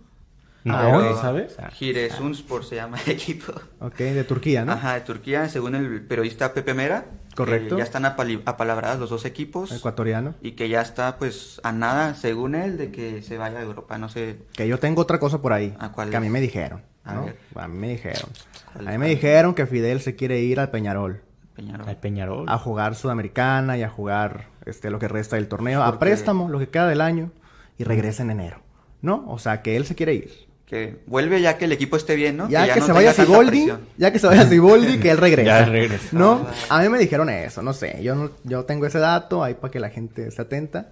No, 0.65 1.01
¿no 1.01 1.15
¿sabes? 1.19 1.57
Giresunspor 1.73 2.63
se 2.63 2.75
llama 2.75 2.99
el 3.07 3.13
equipo. 3.13 3.53
Ok, 3.79 3.95
de 3.97 4.23
Turquía, 4.23 4.65
¿no? 4.65 4.73
Ajá, 4.73 4.93
de 4.93 5.01
Turquía, 5.01 5.49
según 5.49 5.73
el 5.73 6.03
periodista 6.05 6.53
Pepe 6.53 6.75
Mera. 6.75 7.05
Que 7.45 7.51
Correcto. 7.51 7.77
ya 7.77 7.83
están 7.83 8.03
apali- 8.03 8.41
apalabradas 8.45 8.99
los 8.99 9.09
dos 9.09 9.25
equipos. 9.25 9.71
Ecuatoriano. 9.71 10.35
Y 10.41 10.51
que 10.51 10.69
ya 10.69 10.81
está, 10.81 11.17
pues, 11.17 11.59
a 11.63 11.71
nada, 11.71 12.13
según 12.15 12.55
él, 12.55 12.77
de 12.77 12.91
que 12.91 13.21
se 13.21 13.37
vaya 13.37 13.59
a 13.59 13.61
Europa. 13.63 13.97
No 13.97 14.09
sé. 14.09 14.37
Que 14.53 14.67
yo 14.67 14.79
tengo 14.79 15.01
otra 15.01 15.19
cosa 15.19 15.41
por 15.41 15.53
ahí. 15.53 15.75
¿A 15.79 15.91
cuál 15.91 16.09
que 16.09 16.17
a 16.17 16.19
mí 16.19 16.29
me 16.29 16.41
dijeron. 16.41 16.81
A 17.03 17.13
¿no? 17.13 17.25
ver. 17.25 17.37
A 17.55 17.67
mí 17.67 17.77
me 17.77 17.89
dijeron. 17.89 18.29
¿Cuál 18.73 18.87
A 18.87 18.91
mí 18.91 18.97
me 18.97 19.07
dijeron 19.09 19.53
que 19.55 19.65
Fidel 19.65 20.01
se 20.01 20.15
quiere 20.15 20.39
ir 20.41 20.59
al 20.59 20.71
Peñarol. 20.71 21.21
Peñarol. 21.55 21.87
Al 21.87 21.97
Peñarol. 21.97 22.49
A 22.49 22.57
jugar 22.57 22.95
Sudamericana 22.95 23.77
y 23.77 23.83
a 23.83 23.89
jugar 23.89 24.47
este 24.65 24.89
lo 24.89 24.99
que 24.99 25.07
resta 25.07 25.35
del 25.37 25.47
torneo. 25.47 25.81
A 25.83 25.97
préstamo, 25.99 26.49
lo 26.49 26.59
que 26.59 26.69
queda 26.69 26.87
del 26.87 27.01
año. 27.01 27.31
Y 27.77 27.83
regresa 27.83 28.23
en 28.23 28.31
enero. 28.31 28.61
¿No? 29.01 29.23
O 29.27 29.37
sea, 29.39 29.61
que 29.61 29.77
él 29.77 29.85
se 29.85 29.93
quiere 29.95 30.15
ir. 30.15 30.46
Que 30.67 31.01
vuelve 31.07 31.39
ya 31.39 31.57
que 31.57 31.63
el 31.63 31.71
equipo 31.71 31.95
esté 31.95 32.15
bien, 32.15 32.35
¿no? 32.35 32.49
Ya 32.49 32.73
que, 32.73 32.81
no 32.81 32.85
se 32.85 32.91
vaya 32.91 33.13
Siboldi, 33.13 33.71
ya 33.97 34.11
que 34.11 34.19
se 34.19 34.27
vaya 34.27 34.45
Siboldi, 34.45 34.99
que 34.99 35.11
él 35.11 35.17
regrese. 35.17 35.45
Ya 35.45 35.63
regresa. 35.63 36.09
¿No? 36.11 36.45
A 36.67 36.81
mí 36.81 36.89
me 36.89 36.99
dijeron 36.99 37.29
eso, 37.29 37.61
no 37.61 37.71
sé. 37.71 38.03
Yo 38.03 38.15
no, 38.15 38.31
yo 38.43 38.65
tengo 38.65 38.85
ese 38.85 38.99
dato 38.99 39.45
ahí 39.45 39.53
para 39.53 39.71
que 39.71 39.79
la 39.79 39.89
gente 39.89 40.27
esté 40.27 40.41
atenta. 40.41 40.91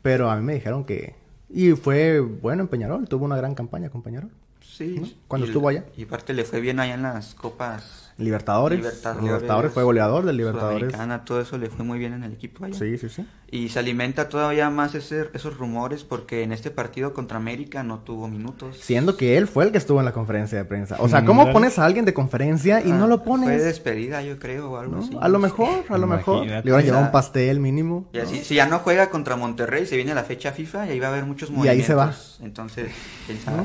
Pero 0.00 0.30
a 0.30 0.36
mí 0.36 0.42
me 0.42 0.54
dijeron 0.54 0.84
que. 0.84 1.16
Y 1.50 1.72
fue 1.72 2.20
bueno 2.20 2.62
en 2.62 2.68
Peñarol, 2.68 3.08
tuvo 3.08 3.26
una 3.26 3.36
gran 3.36 3.54
campaña 3.54 3.90
con 3.90 4.02
Peñarol. 4.02 4.30
Sí. 4.60 4.96
¿No? 5.00 5.08
Cuando 5.28 5.46
Y- 5.46 5.50
estuvo 5.50 5.68
allá. 5.68 5.84
Y 5.96 6.04
aparte 6.04 6.32
le 6.34 6.44
fue 6.44 6.60
bien 6.60 6.80
allá 6.80 6.94
en 6.94 7.02
las 7.02 7.34
copas 7.34 8.06
Libertadores. 8.18 8.78
Libertadores, 8.80 9.24
Libertadores, 9.24 9.72
fue 9.72 9.82
goleador 9.82 10.26
del 10.26 10.36
Libertadores. 10.36 10.92
Todo 11.24 11.40
eso 11.40 11.56
le 11.56 11.70
fue 11.70 11.86
muy 11.86 11.98
bien 11.98 12.12
en 12.12 12.22
el 12.22 12.34
equipo 12.34 12.66
allá. 12.66 12.74
Sí, 12.74 12.98
sí, 12.98 13.08
sí. 13.08 13.26
Y 13.50 13.70
se 13.70 13.78
alimenta 13.78 14.28
todavía 14.28 14.68
más 14.68 14.94
ese- 14.94 15.30
esos 15.32 15.56
rumores 15.56 16.04
porque 16.04 16.42
en 16.42 16.52
este 16.52 16.70
partido 16.70 17.14
contra 17.14 17.38
América 17.38 17.82
no 17.82 18.00
tuvo 18.00 18.28
minutos. 18.28 18.76
Siendo 18.78 19.16
que 19.16 19.38
él 19.38 19.48
fue 19.48 19.64
el 19.64 19.72
que 19.72 19.78
estuvo 19.78 20.00
en 20.00 20.04
la 20.04 20.12
conferencia 20.12 20.58
de 20.58 20.66
prensa. 20.66 20.96
O 20.98 21.08
sea, 21.08 21.24
¿cómo 21.24 21.50
pones 21.50 21.78
a 21.78 21.86
alguien 21.86 22.04
de 22.04 22.12
conferencia 22.12 22.82
y 22.84 22.90
Ah, 22.90 22.94
no 22.94 23.06
lo 23.06 23.16
Fue 23.18 23.26
pones? 23.26 23.64
despedida, 23.64 24.20
yo 24.22 24.38
creo, 24.38 24.70
o 24.72 24.76
algo 24.76 24.96
¿No? 24.96 25.02
así. 25.02 25.16
A 25.18 25.28
lo 25.28 25.38
mejor, 25.38 25.84
a 25.88 25.96
lo 25.96 26.06
mejor. 26.06 26.34
Le 26.40 26.42
Imagínate. 26.42 26.68
hubieran 26.68 26.84
llevado 26.84 27.04
un 27.06 27.12
pastel 27.12 27.58
mínimo. 27.58 28.06
Y 28.12 28.18
así, 28.18 28.44
si 28.44 28.54
ya 28.56 28.66
no 28.66 28.80
juega 28.80 29.08
contra 29.08 29.36
Monterrey, 29.36 29.86
se 29.86 29.96
viene 29.96 30.14
la 30.14 30.24
fecha 30.24 30.52
FIFA 30.52 30.88
y 30.88 30.90
ahí 30.90 31.00
va 31.00 31.06
a 31.06 31.10
haber 31.12 31.24
muchos 31.24 31.48
Y 31.48 31.52
movimientos. 31.52 31.80
ahí 31.80 31.86
se 31.86 31.94
va. 31.94 32.14
Entonces, 32.44 32.90
quién 33.26 33.38
sabe. 33.40 33.62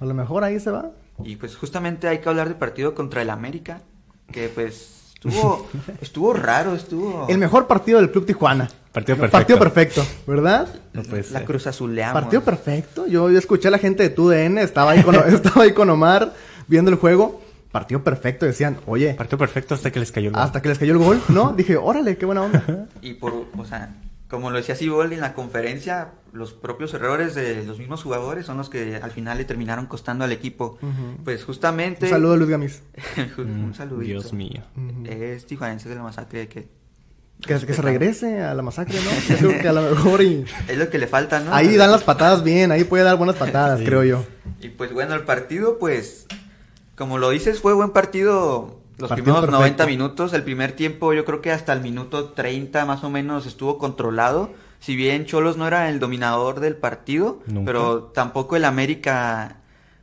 A 0.00 0.04
lo 0.04 0.14
mejor 0.14 0.44
ahí 0.44 0.60
se 0.60 0.70
va. 0.70 0.90
Y 1.24 1.36
pues 1.36 1.56
justamente 1.56 2.08
hay 2.08 2.18
que 2.18 2.28
hablar 2.28 2.48
del 2.48 2.56
partido 2.56 2.94
contra 2.94 3.22
el 3.22 3.30
América, 3.30 3.80
que 4.30 4.48
pues 4.48 5.12
estuvo, 5.14 5.66
estuvo 6.00 6.32
raro, 6.34 6.74
estuvo... 6.74 7.26
El 7.28 7.38
mejor 7.38 7.66
partido 7.66 7.98
del 8.00 8.10
Club 8.10 8.26
Tijuana. 8.26 8.68
Partido 8.92 9.16
perfecto. 9.18 9.38
Partido 9.38 9.58
perfecto, 9.58 10.06
¿verdad? 10.26 10.68
No 10.92 11.02
puede 11.02 11.22
La 11.22 11.28
ser. 11.40 11.44
Cruz 11.44 11.66
Azuleamos. 11.66 12.22
Partido 12.22 12.42
perfecto. 12.42 13.06
Yo, 13.06 13.30
yo 13.30 13.38
escuché 13.38 13.68
a 13.68 13.70
la 13.70 13.78
gente 13.78 14.02
de 14.02 14.10
TUDN, 14.10 14.58
estaba 14.58 14.92
ahí 14.92 15.02
con, 15.02 15.14
estaba 15.26 15.64
ahí 15.64 15.72
con 15.72 15.90
Omar 15.90 16.32
viendo 16.66 16.90
el 16.90 16.96
juego. 16.96 17.42
Partido 17.72 18.02
perfecto, 18.02 18.46
decían, 18.46 18.78
oye, 18.86 19.12
Partido 19.14 19.36
perfecto 19.36 19.74
hasta 19.74 19.90
que 19.90 20.00
les 20.00 20.10
cayó 20.10 20.28
el 20.28 20.34
gol. 20.34 20.42
hasta 20.42 20.62
que 20.62 20.68
les 20.70 20.78
cayó 20.78 20.92
el 20.92 20.98
gol, 20.98 21.20
¿no? 21.28 21.52
Dije, 21.52 21.76
órale, 21.76 22.16
qué 22.16 22.24
buena 22.24 22.42
onda. 22.42 22.86
Y 23.02 23.14
por, 23.14 23.34
o 23.34 23.64
sea, 23.66 23.94
como 24.28 24.50
lo 24.50 24.56
decía 24.56 24.74
Siboldi 24.74 25.14
en 25.14 25.20
la 25.20 25.34
conferencia, 25.34 26.12
los 26.32 26.52
propios 26.52 26.92
errores 26.94 27.34
de 27.34 27.64
los 27.64 27.78
mismos 27.78 28.02
jugadores 28.02 28.46
son 28.46 28.56
los 28.56 28.68
que 28.68 28.96
al 28.96 29.10
final 29.12 29.38
le 29.38 29.44
terminaron 29.44 29.86
costando 29.86 30.24
al 30.24 30.32
equipo. 30.32 30.78
Pues 31.24 31.44
justamente... 31.44 32.06
Un 32.06 32.10
saludo 32.10 32.32
a 32.32 32.36
Luis 32.36 32.50
Gamis. 32.50 32.82
un 33.38 33.70
Mm, 33.70 33.74
saludito. 33.74 34.20
Dios 34.20 34.32
mío. 34.32 34.62
Es 35.04 35.46
tijuanense 35.46 35.88
de 35.88 35.94
la 35.94 36.02
masacre 36.02 36.48
que 36.48 36.68
Que, 37.46 37.54
que 37.66 37.72
se 37.74 37.82
regrese 37.82 38.40
a 38.42 38.54
la 38.54 38.62
masacre, 38.62 38.98
¿no? 39.00 39.10
Yo 39.28 39.36
creo 39.48 39.60
que 39.62 39.68
a 39.68 39.72
lo 39.72 39.82
mejor 39.82 40.22
y... 40.22 40.44
es 40.68 40.76
lo 40.78 40.88
que 40.90 40.98
le 40.98 41.06
falta, 41.06 41.38
¿no? 41.40 41.54
Ahí 41.54 41.76
dan 41.76 41.90
las 41.92 42.02
patadas 42.02 42.42
bien, 42.42 42.72
ahí 42.72 42.82
puede 42.84 43.04
dar 43.04 43.16
buenas 43.18 43.36
patadas, 43.36 43.78
Sí. 43.80 43.84
creo 43.84 44.02
yo. 44.04 44.24
Y 44.60 44.70
pues 44.70 44.92
bueno, 44.92 45.14
el 45.14 45.22
partido, 45.22 45.78
pues, 45.78 46.26
como 46.96 47.18
lo 47.18 47.30
dices, 47.30 47.60
fue 47.60 47.74
buen 47.74 47.90
partido 47.90 48.80
los 48.98 49.10
primeros 49.12 49.40
perfecto. 49.40 49.58
90 49.58 49.86
minutos. 49.86 50.32
El 50.32 50.42
primer 50.42 50.72
tiempo, 50.72 51.12
yo 51.12 51.24
creo 51.24 51.40
que 51.42 51.52
hasta 51.52 51.72
el 51.72 51.80
minuto 51.80 52.30
30 52.30 52.84
más 52.86 53.04
o 53.04 53.10
menos 53.10 53.46
estuvo 53.46 53.78
controlado. 53.78 54.50
Si 54.78 54.94
bien 54.96 55.24
Cholos 55.26 55.56
no 55.56 55.66
era 55.66 55.88
el 55.88 55.98
dominador 55.98 56.60
del 56.60 56.76
partido, 56.76 57.40
Nunca. 57.46 57.66
pero 57.72 58.02
tampoco 58.04 58.56
el 58.56 58.64
América 58.64 59.58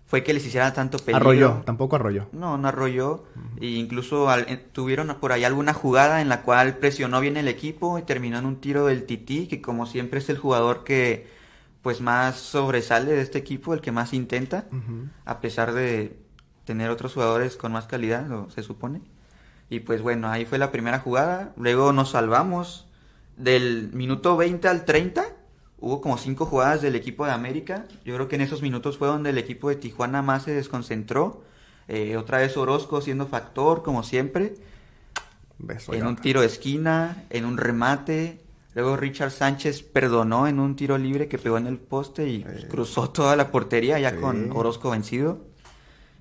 fue 0.05 0.23
que 0.23 0.33
les 0.33 0.45
hiciera 0.45 0.73
tanto 0.73 0.97
peligro. 0.99 1.17
Arrolló, 1.29 1.61
tampoco 1.65 1.95
arrolló. 1.95 2.27
No, 2.33 2.57
no 2.57 2.67
arrolló. 2.67 3.23
E 3.59 3.65
incluso 3.67 4.29
al- 4.29 4.45
eh, 4.47 4.57
tuvieron 4.71 5.07
por 5.19 5.31
ahí 5.31 5.43
alguna 5.43 5.73
jugada 5.73 6.21
en 6.21 6.29
la 6.29 6.41
cual 6.43 6.77
presionó 6.77 7.19
bien 7.19 7.37
el 7.37 7.47
equipo 7.47 7.97
y 7.97 8.03
terminó 8.03 8.37
en 8.37 8.45
un 8.45 8.57
tiro 8.57 8.85
del 8.85 9.05
Tití, 9.05 9.47
que 9.47 9.61
como 9.61 9.85
siempre 9.87 10.19
es 10.19 10.29
el 10.29 10.37
jugador 10.37 10.83
que 10.83 11.27
pues 11.81 11.99
más 11.99 12.37
sobresale 12.39 13.11
de 13.11 13.21
este 13.21 13.39
equipo, 13.39 13.73
el 13.73 13.81
que 13.81 13.91
más 13.91 14.13
intenta, 14.13 14.65
a 15.25 15.41
pesar 15.41 15.73
de 15.73 16.15
tener 16.65 16.89
otros 16.89 17.13
jugadores 17.13 17.57
con 17.57 17.71
más 17.71 17.87
calidad, 17.87 18.29
o 18.31 18.49
se 18.49 18.63
supone. 18.63 19.01
Y 19.69 19.79
pues 19.81 20.01
bueno, 20.01 20.29
ahí 20.29 20.45
fue 20.45 20.57
la 20.57 20.71
primera 20.71 20.99
jugada. 20.99 21.53
Luego 21.57 21.93
nos 21.93 22.11
salvamos. 22.11 22.87
Del 23.37 23.89
minuto 23.93 24.37
20 24.37 24.67
al 24.67 24.85
30 24.85 25.25
hubo 25.79 25.99
como 26.01 26.17
cinco 26.17 26.45
jugadas 26.45 26.81
del 26.81 26.95
equipo 26.95 27.25
de 27.25 27.31
América. 27.31 27.85
Yo 28.05 28.13
creo 28.15 28.27
que 28.27 28.35
en 28.35 28.41
esos 28.41 28.61
minutos 28.61 28.97
fue 28.97 29.07
donde 29.07 29.31
el 29.31 29.37
equipo 29.37 29.69
de 29.69 29.75
Tijuana 29.75 30.21
más 30.21 30.43
se 30.43 30.51
desconcentró. 30.51 31.43
Eh, 31.87 32.15
otra 32.15 32.37
vez 32.37 32.55
Orozco 32.55 33.01
siendo 33.01 33.25
factor, 33.27 33.81
como 33.83 34.03
siempre. 34.03 34.55
Beso. 35.59 35.93
en 35.93 36.05
un 36.07 36.15
tiro 36.17 36.41
de 36.41 36.47
esquina, 36.47 37.23
en 37.29 37.45
un 37.45 37.57
remate. 37.57 38.41
Luego 38.75 38.97
Richard 38.97 39.31
Sánchez 39.31 39.83
perdonó 39.83 40.47
en 40.47 40.59
un 40.59 40.75
tiro 40.75 40.97
libre 40.97 41.27
que 41.27 41.37
pegó 41.37 41.57
en 41.57 41.67
el 41.67 41.77
poste 41.77 42.27
y 42.27 42.43
cruzó 42.69 43.09
toda 43.09 43.35
la 43.35 43.49
portería 43.51 43.99
ya 43.99 44.11
Sí. 44.11 44.17
con 44.17 44.51
Orozco 44.51 44.89
vencido. 44.91 45.45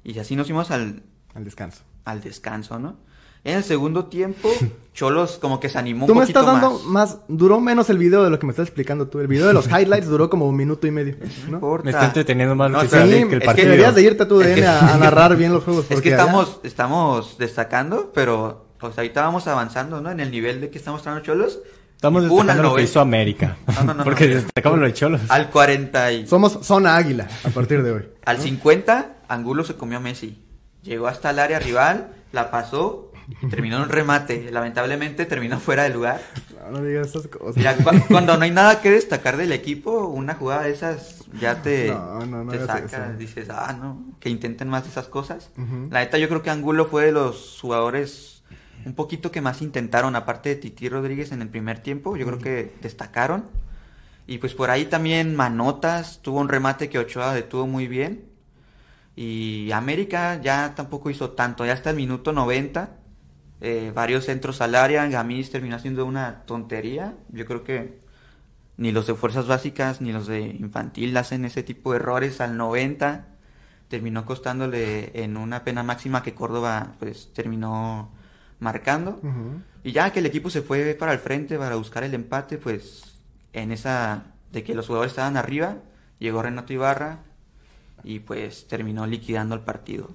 Y 0.05 0.19
así 0.19 0.37
nos 0.37 0.47
fuimos 0.47 0.71
al, 0.71 1.03
Al 1.35 1.45
descanso. 1.45 1.83
al 2.05 2.21
descanso, 2.21 2.79
¿no? 2.79 2.97
En 3.45 3.57
el 3.57 3.65
segundo 3.65 4.05
tiempo, 4.07 4.49
Cholos 4.95 5.39
como 5.41 5.59
que 5.59 5.69
se 5.69 5.77
animó 5.79 6.05
un 6.05 6.09
Tú 6.09 6.15
me 6.15 6.21
poquito 6.23 6.41
estás 6.41 6.53
dando 6.61 6.79
más. 6.79 7.11
más. 7.15 7.19
Duró 7.29 7.61
menos 7.61 7.91
el 7.91 7.99
video 7.99 8.23
de 8.23 8.31
lo 8.31 8.39
que 8.39 8.47
me 8.47 8.51
estás 8.53 8.69
explicando 8.69 9.09
tú. 9.09 9.19
El 9.19 9.27
video 9.27 9.47
de 9.49 9.53
los 9.53 9.67
highlights 9.71 10.07
duró 10.07 10.31
como 10.31 10.47
un 10.47 10.57
minuto 10.57 10.87
y 10.87 10.91
medio. 10.93 11.17
No 11.47 11.51
¿no? 11.51 11.55
importa. 11.57 11.85
Me 11.87 11.91
está 11.91 12.05
entreteniendo 12.07 12.55
más 12.55 12.71
lo 12.71 12.77
No, 12.79 12.83
que 12.85 12.89
sí, 12.91 12.97
el 12.97 13.13
es 13.13 13.27
que 13.27 13.41
partido. 13.41 13.65
deberías 13.71 13.95
de 13.97 14.03
irte 14.03 14.23
a 14.23 14.29
tu 14.29 14.41
Es 14.41 14.47
DN 14.49 14.61
que- 14.61 14.67
a, 14.67 14.95
a 14.95 14.99
narrar 14.99 15.37
bien 15.37 15.53
los 15.53 15.65
juegos. 15.65 15.87
Es 15.89 16.01
que 16.01 16.15
allá- 16.15 16.21
estamos, 16.23 16.61
estamos 16.63 17.37
destacando, 17.39 18.13
pero 18.15 18.67
pues 18.79 18.97
ahorita 18.97 19.23
vamos 19.23 19.47
avanzando, 19.49 20.01
¿no? 20.01 20.11
En 20.11 20.21
el 20.21 20.31
nivel 20.31 20.61
de 20.61 20.71
que 20.71 20.79
estamos 20.79 20.99
mostrando 20.99 21.23
Cholos. 21.25 21.59
Estamos 22.03 22.23
destacando 22.25 22.63
lo 22.65 22.69
que 22.71 22.73
noventa- 22.75 22.91
hizo 22.91 23.01
América. 23.01 23.57
No, 23.69 23.75
no, 23.75 23.85
no, 23.85 23.95
no. 23.99 24.05
Porque 24.05 24.27
destacamos 24.27 24.79
lo 24.81 24.87
de 24.87 24.93
Cholos. 24.93 25.21
Al 25.29 25.51
40 25.51 26.13
y... 26.13 26.27
Somos 26.27 26.59
zona 26.67 26.97
águila 26.97 27.29
a 27.45 27.49
partir 27.51 27.83
de 27.85 27.93
hoy. 27.93 28.09
Al 28.25 28.39
50, 28.39 29.19
Angulo 29.29 29.63
se 29.63 29.75
comió 29.77 29.99
a 29.99 30.01
Messi. 30.01 30.43
Llegó 30.83 31.07
hasta 31.07 31.31
el 31.31 31.39
área 31.39 31.61
rival, 31.61 32.09
la 32.33 32.51
pasó 32.51 33.13
y 33.41 33.47
terminó 33.47 33.77
en 33.77 33.83
un 33.85 33.89
remate. 33.89 34.51
Lamentablemente 34.51 35.27
terminó 35.27 35.61
fuera 35.61 35.85
de 35.85 35.91
lugar. 35.91 36.21
No, 36.61 36.73
no 36.81 36.85
digas 36.85 37.07
esas 37.11 37.29
cosas. 37.29 37.57
Mira, 37.57 37.77
cu- 37.77 37.91
cuando 38.09 38.37
no 38.37 38.43
hay 38.43 38.51
nada 38.51 38.81
que 38.81 38.91
destacar 38.91 39.37
del 39.37 39.53
equipo, 39.53 40.09
una 40.09 40.35
jugada 40.35 40.63
de 40.65 40.73
esas 40.73 41.21
ya 41.41 41.63
te, 41.63 41.87
No, 41.89 42.27
no, 42.27 42.43
no 42.45 42.51
te 42.51 42.59
hagas 42.59 42.91
saca. 42.91 43.07
eso. 43.11 43.17
Dices, 43.19 43.49
ah, 43.49 43.77
no, 43.81 44.03
que 44.19 44.29
intenten 44.29 44.69
más 44.69 44.89
esas 44.89 45.07
cosas. 45.07 45.51
La 45.91 46.01
neta, 46.01 46.19
yo 46.19 46.29
creo 46.29 46.43
que 46.43 46.51
Angulo 46.51 46.87
fue 46.87 47.05
de 47.07 47.13
los 47.13 47.59
jugadores 47.61 48.32
un 48.85 48.95
poquito 48.95 49.31
que 49.31 49.41
más 49.41 49.63
intentaron, 49.63 50.17
aparte 50.17 50.51
de 50.51 50.57
Titi 50.57 50.89
Rodríguez 50.89 51.33
en 51.33 51.43
el 51.43 51.49
primer 51.49 51.81
tiempo. 51.81 52.17
Yo 52.17 52.27
creo 52.27 52.39
que 52.39 52.75
destacaron. 52.83 53.47
Y 54.27 54.39
pues 54.39 54.55
por 54.55 54.71
ahí 54.71 54.87
también 54.87 55.35
Manotas 55.37 56.21
tuvo 56.23 56.41
un 56.41 56.49
remate 56.49 56.89
que 56.89 56.99
Ochoa 56.99 57.35
detuvo 57.35 57.67
muy 57.67 57.89
bien. 57.89 58.25
Y 59.17 59.71
América 59.73 60.41
ya 60.43 60.75
tampoco 60.75 61.11
hizo 61.11 61.33
tanto, 61.33 61.67
ya 61.67 61.75
hasta 61.75 61.91
el 61.91 61.97
minuto 61.97 62.33
90. 62.33 62.99
eh, 63.61 63.93
varios 63.95 64.25
centros 64.27 64.61
al 64.61 64.75
área, 64.75 65.07
Gamis 65.09 65.51
terminó 65.51 65.77
haciendo 65.77 66.05
una 66.07 66.45
tontería. 66.47 67.17
Yo 67.31 67.47
creo 67.47 67.65
que 67.65 68.01
ni 68.77 68.93
los 68.93 69.07
de 69.07 69.15
fuerzas 69.15 69.47
básicas 69.47 70.01
ni 70.01 70.13
los 70.13 70.27
de 70.27 70.41
infantil 70.43 71.17
hacen 71.17 71.45
ese 71.45 71.63
tipo 71.63 71.93
de 71.93 71.99
errores 71.99 72.41
al 72.41 72.57
90. 72.57 73.29
Terminó 73.89 74.25
costándole 74.27 75.13
en 75.23 75.37
una 75.37 75.65
pena 75.65 75.83
máxima 75.83 76.23
que 76.23 76.35
Córdoba 76.35 76.95
pues 76.99 77.33
terminó 77.35 78.13
marcando. 78.63 79.21
Y 79.85 79.93
ya 79.93 80.11
que 80.13 80.21
el 80.21 80.27
equipo 80.27 80.49
se 80.49 80.63
fue 80.63 80.95
para 80.95 81.13
el 81.13 81.19
frente 81.19 81.59
para 81.59 81.77
buscar 81.77 82.05
el 82.05 82.15
empate, 82.15 82.57
pues 82.59 83.03
en 83.53 83.73
esa 83.73 84.25
de 84.53 84.63
que 84.63 84.75
los 84.75 84.87
jugadores 84.87 85.13
estaban 85.13 85.37
arriba, 85.37 85.77
llegó 86.19 86.43
Renato 86.43 86.73
Ibarra 86.73 87.21
y 88.05 88.21
pues 88.21 88.67
terminó 88.69 89.07
liquidando 89.07 89.55
el 89.55 89.61
partido. 89.63 90.11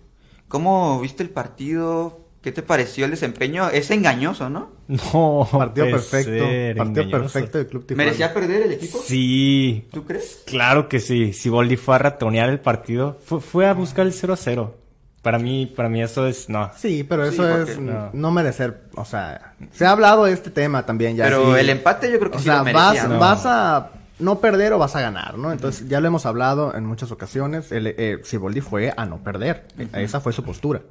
¿Cómo 0.48 1.00
viste 1.02 1.24
el 1.24 1.30
partido? 1.30 2.22
¿Qué 2.42 2.52
te 2.54 2.62
pareció 2.62 3.04
el 3.06 3.12
desempeño? 3.12 3.68
Es 3.70 3.92
engañoso, 3.92 4.50
¿no? 4.50 4.72
No, 4.88 5.46
Partido 5.52 5.88
puede 5.88 5.92
perfecto. 5.98 6.32
ser, 6.32 6.78
Partido 6.78 7.02
engañoso. 7.04 7.34
perfecto 7.34 7.58
del 7.58 7.68
Club 7.68 7.86
Tijuana. 7.88 8.06
¿Merecía 8.06 8.34
perder 8.34 8.62
el 8.62 8.72
equipo? 8.74 9.00
Sí, 9.04 9.88
¿Tú 9.92 10.06
crees? 10.06 10.44
claro 10.46 10.88
que 10.88 11.02
sí. 11.02 11.34
Si 11.34 11.50
Boldi 11.50 11.76
fue 11.76 11.96
a 11.96 11.98
ratonear 11.98 12.48
el 12.50 12.62
partido, 12.62 13.18
fue, 13.26 13.42
fue 13.42 13.66
a 13.68 13.74
buscar 13.74 14.06
el 14.06 14.14
0 14.14 14.34
a 14.34 14.38
0. 14.38 14.76
Para 15.22 15.40
mí, 15.40 15.66
para 15.66 15.90
mí 15.90 16.02
eso 16.02 16.26
es, 16.28 16.48
no. 16.48 16.72
Sí, 16.78 17.04
pero 17.04 17.26
eso 17.26 17.50
es 17.62 17.80
no. 17.80 18.12
no. 18.14 18.32
merecer, 18.32 18.84
o 18.96 19.04
sea, 19.04 19.54
se 19.72 19.86
ha 19.86 19.92
hablado 19.92 20.26
de 20.26 20.32
este 20.32 20.52
tema 20.52 20.86
también 20.86 21.16
ya. 21.18 21.26
Pero 21.26 21.54
sí. 21.54 21.60
el 21.60 21.70
empate 21.70 22.12
yo 22.12 22.20
creo 22.20 22.32
que 22.32 22.38
o 22.38 22.40
sí 22.40 22.46
sea, 22.46 22.60
lo 22.60 22.64
merecía. 22.66 22.84
vas, 22.86 23.10
¿no? 23.10 23.20
vas 23.20 23.46
a 23.46 23.90
no 24.20 24.40
perder 24.40 24.74
o 24.74 24.78
vas 24.80 24.96
a 24.96 25.02
ganar, 25.02 25.38
¿no? 25.38 25.52
Entonces, 25.52 25.88
ya 25.90 26.00
lo 26.00 26.08
hemos 26.08 26.26
hablado 26.26 26.76
en 26.76 26.86
muchas 26.86 27.12
ocasiones. 27.12 27.72
El, 27.72 27.88
eh, 27.88 28.20
Siboldi 28.24 28.62
fue 28.62 28.94
a 28.96 29.06
no 29.06 29.18
perder. 29.18 29.68
Esa 29.94 30.22
fue 30.22 30.34
su 30.34 30.44
postura. 30.44 30.82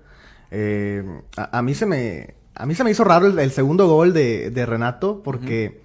Eh, 0.50 1.02
a, 1.36 1.58
a 1.58 1.62
mí 1.62 1.74
se 1.74 1.86
me, 1.86 2.34
a 2.54 2.66
mí 2.66 2.74
se 2.74 2.84
me 2.84 2.90
hizo 2.90 3.04
raro 3.04 3.26
el, 3.26 3.38
el 3.38 3.50
segundo 3.52 3.88
gol 3.88 4.12
de, 4.12 4.50
de 4.50 4.66
Renato 4.66 5.22
porque 5.24 5.80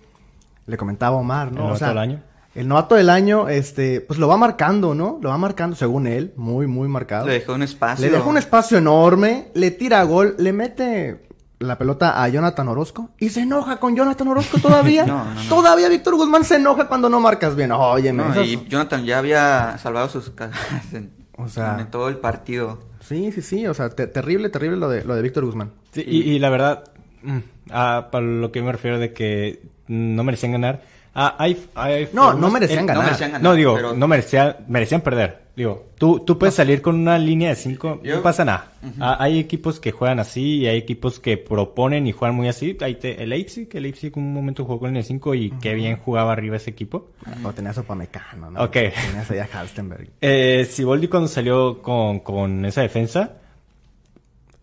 le 0.67 0.77
comentaba 0.77 1.17
a 1.17 1.19
Omar, 1.19 1.51
¿no? 1.51 1.61
¿El 1.61 1.67
novato 1.67 1.85
del 1.85 1.97
año? 1.97 2.23
El 2.53 2.67
novato 2.67 2.95
del 2.95 3.09
año, 3.09 3.47
este, 3.47 4.01
pues 4.01 4.19
lo 4.19 4.27
va 4.27 4.35
marcando, 4.37 4.93
¿no? 4.93 5.19
Lo 5.21 5.29
va 5.29 5.37
marcando, 5.37 5.75
según 5.75 6.05
él, 6.07 6.33
muy, 6.35 6.67
muy 6.67 6.87
marcado. 6.89 7.27
Le 7.27 7.33
dejó 7.33 7.53
un 7.53 7.63
espacio. 7.63 8.05
Le 8.05 8.11
dejó 8.11 8.29
un 8.29 8.37
espacio 8.37 8.77
enorme, 8.77 9.47
le 9.53 9.71
tira 9.71 10.03
gol, 10.03 10.35
le 10.37 10.51
mete 10.51 11.21
la 11.59 11.77
pelota 11.77 12.21
a 12.21 12.27
Jonathan 12.27 12.67
Orozco 12.67 13.11
y 13.19 13.29
se 13.29 13.41
enoja 13.41 13.77
con 13.79 13.95
Jonathan 13.95 14.27
Orozco 14.27 14.57
todavía. 14.59 15.05
No, 15.07 15.23
no, 15.23 15.33
no. 15.35 15.41
Todavía 15.49 15.87
Víctor 15.89 16.15
Guzmán 16.15 16.43
se 16.43 16.55
enoja 16.55 16.87
cuando 16.87 17.07
no 17.07 17.19
marcas 17.21 17.55
bien. 17.55 17.71
Oye, 17.71 18.11
No, 18.11 18.41
y 18.43 18.65
Jonathan 18.67 19.05
ya 19.05 19.19
había 19.19 19.77
salvado 19.77 20.09
sus 20.09 20.29
casas 20.31 20.59
en, 20.93 21.11
O 21.37 21.47
sea- 21.47 21.77
en 21.79 21.89
todo 21.89 22.09
el 22.09 22.17
partido. 22.17 22.79
Sí, 22.99 23.31
sí, 23.31 23.41
sí, 23.41 23.65
o 23.67 23.73
sea, 23.73 23.89
te- 23.89 24.07
terrible, 24.07 24.49
terrible 24.49 24.77
lo 24.77 24.89
de, 24.89 25.03
lo 25.05 25.15
de 25.15 25.21
Víctor 25.21 25.45
Guzmán. 25.45 25.71
Sí, 25.91 26.03
y, 26.05 26.21
y 26.31 26.39
la 26.39 26.49
verdad, 26.49 26.83
mm, 27.23 27.37
ah, 27.71 28.09
para 28.11 28.25
lo 28.25 28.51
que 28.51 28.61
me 28.61 28.71
refiero 28.71 28.99
de 28.99 29.13
que 29.13 29.61
no 29.87 30.23
merecían 30.23 30.51
ganar. 30.51 30.81
Ah, 31.15 31.35
hay, 31.37 31.65
hay 31.75 32.09
No, 32.13 32.33
no 32.33 32.49
merecían 32.49 32.79
el- 32.81 32.85
ganar. 32.87 33.03
No 33.03 33.07
merecían 33.07 33.31
ganar. 33.31 33.43
No, 33.43 33.55
digo, 33.55 33.75
pero- 33.75 33.93
no 33.93 34.07
merecían, 34.07 34.55
merecían 34.67 35.01
perder. 35.01 35.41
Digo, 35.53 35.87
tú, 35.97 36.21
tú 36.21 36.39
puedes 36.39 36.55
salir 36.55 36.81
con 36.81 36.95
una 36.95 37.17
línea 37.17 37.49
de 37.49 37.55
cinco, 37.55 37.99
Yo- 38.03 38.15
no 38.15 38.21
pasa 38.23 38.45
nada. 38.45 38.71
Ah, 39.01 39.17
hay 39.19 39.37
equipos 39.37 39.81
que 39.81 39.91
juegan 39.91 40.19
así 40.19 40.59
y 40.59 40.67
hay 40.67 40.77
equipos 40.77 41.19
que 41.19 41.37
proponen 41.37 42.07
y 42.07 42.13
juegan 42.13 42.35
muy 42.35 42.47
así. 42.47 42.77
Ahí 42.79 42.95
te, 42.95 43.21
el 43.21 43.29
Leipzig, 43.29 43.67
el 43.73 43.83
Leipzig 43.83 44.13
un 44.17 44.33
momento 44.33 44.63
jugó 44.63 44.79
con 44.79 44.89
línea 44.89 45.01
de 45.01 45.07
cinco 45.07 45.35
y 45.35 45.51
qué 45.61 45.73
bien 45.73 45.97
jugaba 45.97 46.31
arriba 46.31 46.55
ese 46.55 46.69
equipo. 46.69 47.09
O 47.43 47.51
tenías 47.51 47.77
a 47.77 47.83
Pamecano, 47.83 48.49
¿no? 48.49 48.63
Ok. 48.63 48.71
Tenías 48.71 49.29
ahí 49.29 49.39
a 49.39 49.49
Halstenberg. 49.51 50.09
Eh, 50.21 50.65
Siboldi 50.71 51.09
cuando 51.09 51.27
salió 51.27 51.81
con, 51.81 52.21
con 52.21 52.63
esa 52.65 52.81
defensa, 52.81 53.33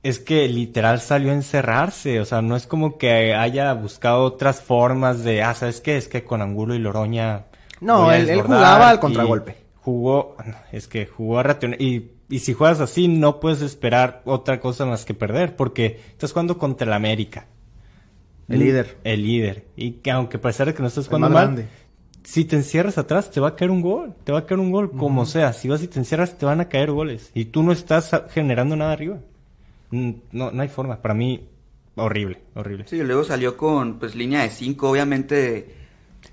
es 0.03 0.19
que 0.21 0.49
literal 0.49 1.01
salió 1.01 1.31
a 1.31 1.35
encerrarse. 1.35 2.21
O 2.21 2.25
sea, 2.25 2.41
no 2.43 2.57
es 2.57 2.67
como 2.67 2.99
que 2.99 3.35
haya 3.35 3.73
buscado 3.75 4.23
otras 4.25 4.61
formas 4.63 5.25
de, 5.25 5.43
ah, 5.43 5.55
¿sabes 5.55 5.81
qué? 5.81 5.97
Es 5.97 6.09
que 6.09 6.25
con 6.25 6.43
Angulo 6.43 6.75
y 6.75 6.79
Loroña. 6.79 7.47
No, 7.81 8.11
él- 8.13 8.21
él 8.23 8.27
desbordar", 8.29 8.59
jugaba 8.59 8.89
al 8.91 9.01
contragolpe. 9.01 9.57
Jugó, 9.77 10.37
es 10.73 10.87
que 10.89 11.07
jugó 11.07 11.39
a 11.39 11.43
racionar. 11.45 11.81
Y, 11.81 12.11
y 12.29 12.41
si 12.41 12.53
juegas 12.53 12.81
así, 12.81 13.09
no 13.09 13.41
puedes 13.41 13.63
esperar 13.63 14.21
otra 14.25 14.61
cosa 14.61 14.85
más 14.85 15.05
que 15.05 15.15
perder, 15.15 15.57
porque 15.57 16.01
estás 16.11 16.33
jugando 16.33 16.59
contra 16.59 16.87
el 16.87 16.93
América. 16.93 17.47
El 18.49 18.61
líder. 18.61 18.97
El 19.05 19.23
líder. 19.25 19.67
Y 19.77 19.93
que 19.93 20.11
aunque 20.11 20.39
a 20.39 20.41
pesar 20.41 20.67
de 20.69 20.75
que 20.75 20.81
no 20.83 20.89
estás 20.89 21.07
jugando 21.07 21.29
mal, 21.31 21.45
grande. 21.45 21.67
si 22.25 22.45
te 22.47 22.57
encierras 22.57 22.97
atrás, 22.99 23.31
te 23.31 23.41
va 23.41 23.49
a 23.49 23.57
caer 23.57 23.71
un 23.71 23.83
gol. 23.83 24.15
Te 24.25 24.33
va 24.33 24.41
a 24.41 24.47
caer 24.47 24.59
un 24.61 24.71
gol, 24.73 24.91
como 24.91 25.27
sea. 25.27 25.53
Si 25.53 25.69
vas 25.69 25.83
y 25.83 25.89
te 25.89 25.99
encierras, 25.99 26.37
te 26.39 26.47
van 26.47 26.61
a 26.61 26.69
caer 26.69 26.91
goles. 26.91 27.31
Y 27.35 27.47
tú 27.47 27.63
no 27.63 27.73
estás 27.73 28.11
generando 28.31 28.75
nada 28.77 28.93
arriba. 28.93 29.19
Mm, 29.91 30.11
No, 30.33 30.51
no 30.51 30.63
hay 30.63 30.69
forma. 30.69 31.01
Para 31.01 31.15
mí, 31.15 31.49
horrible, 31.97 32.41
horrible. 32.55 32.85
Sí, 32.89 32.97
luego 33.03 33.25
salió 33.25 33.57
con 33.57 33.99
pues 33.99 34.15
línea 34.15 34.43
de 34.43 34.51
5, 34.51 34.91
obviamente 34.91 35.75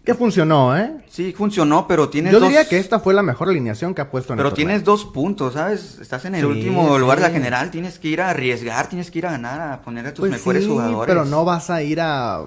Que 0.03 0.13
funcionó, 0.13 0.75
¿eh? 0.77 0.97
sí 1.07 1.31
funcionó, 1.31 1.87
pero 1.87 2.09
tienes 2.09 2.33
Yo 2.33 2.39
dos 2.39 2.49
diría 2.49 2.67
que 2.67 2.77
esta 2.77 2.99
fue 2.99 3.13
la 3.13 3.21
mejor 3.23 3.49
alineación 3.49 3.93
que 3.93 4.01
ha 4.01 4.09
puesto 4.11 4.33
en 4.33 4.37
pero 4.37 4.49
el 4.49 4.55
tienes 4.55 4.83
dos 4.83 5.05
puntos, 5.05 5.53
¿sabes? 5.53 5.99
Estás 6.01 6.25
en 6.25 6.35
el 6.35 6.41
Sí, 6.41 6.47
último 6.47 6.97
lugar 6.99 7.17
de 7.19 7.23
la 7.23 7.29
general, 7.29 7.71
tienes 7.71 7.97
que 7.99 8.07
ir 8.09 8.21
a 8.21 8.29
arriesgar, 8.31 8.89
tienes 8.89 9.09
que 9.11 9.19
ir 9.19 9.25
a 9.27 9.31
ganar, 9.31 9.61
a 9.73 9.81
poner 9.81 10.05
a 10.07 10.13
tus 10.13 10.21
Pues 10.27 10.31
mejores 10.31 10.63
sí, 10.63 10.69
jugadores. 10.69 11.05
pero 11.13 11.23
no 11.25 11.45
vas 11.45 11.69
a 11.69 11.81
ir 11.83 12.01
a 12.01 12.43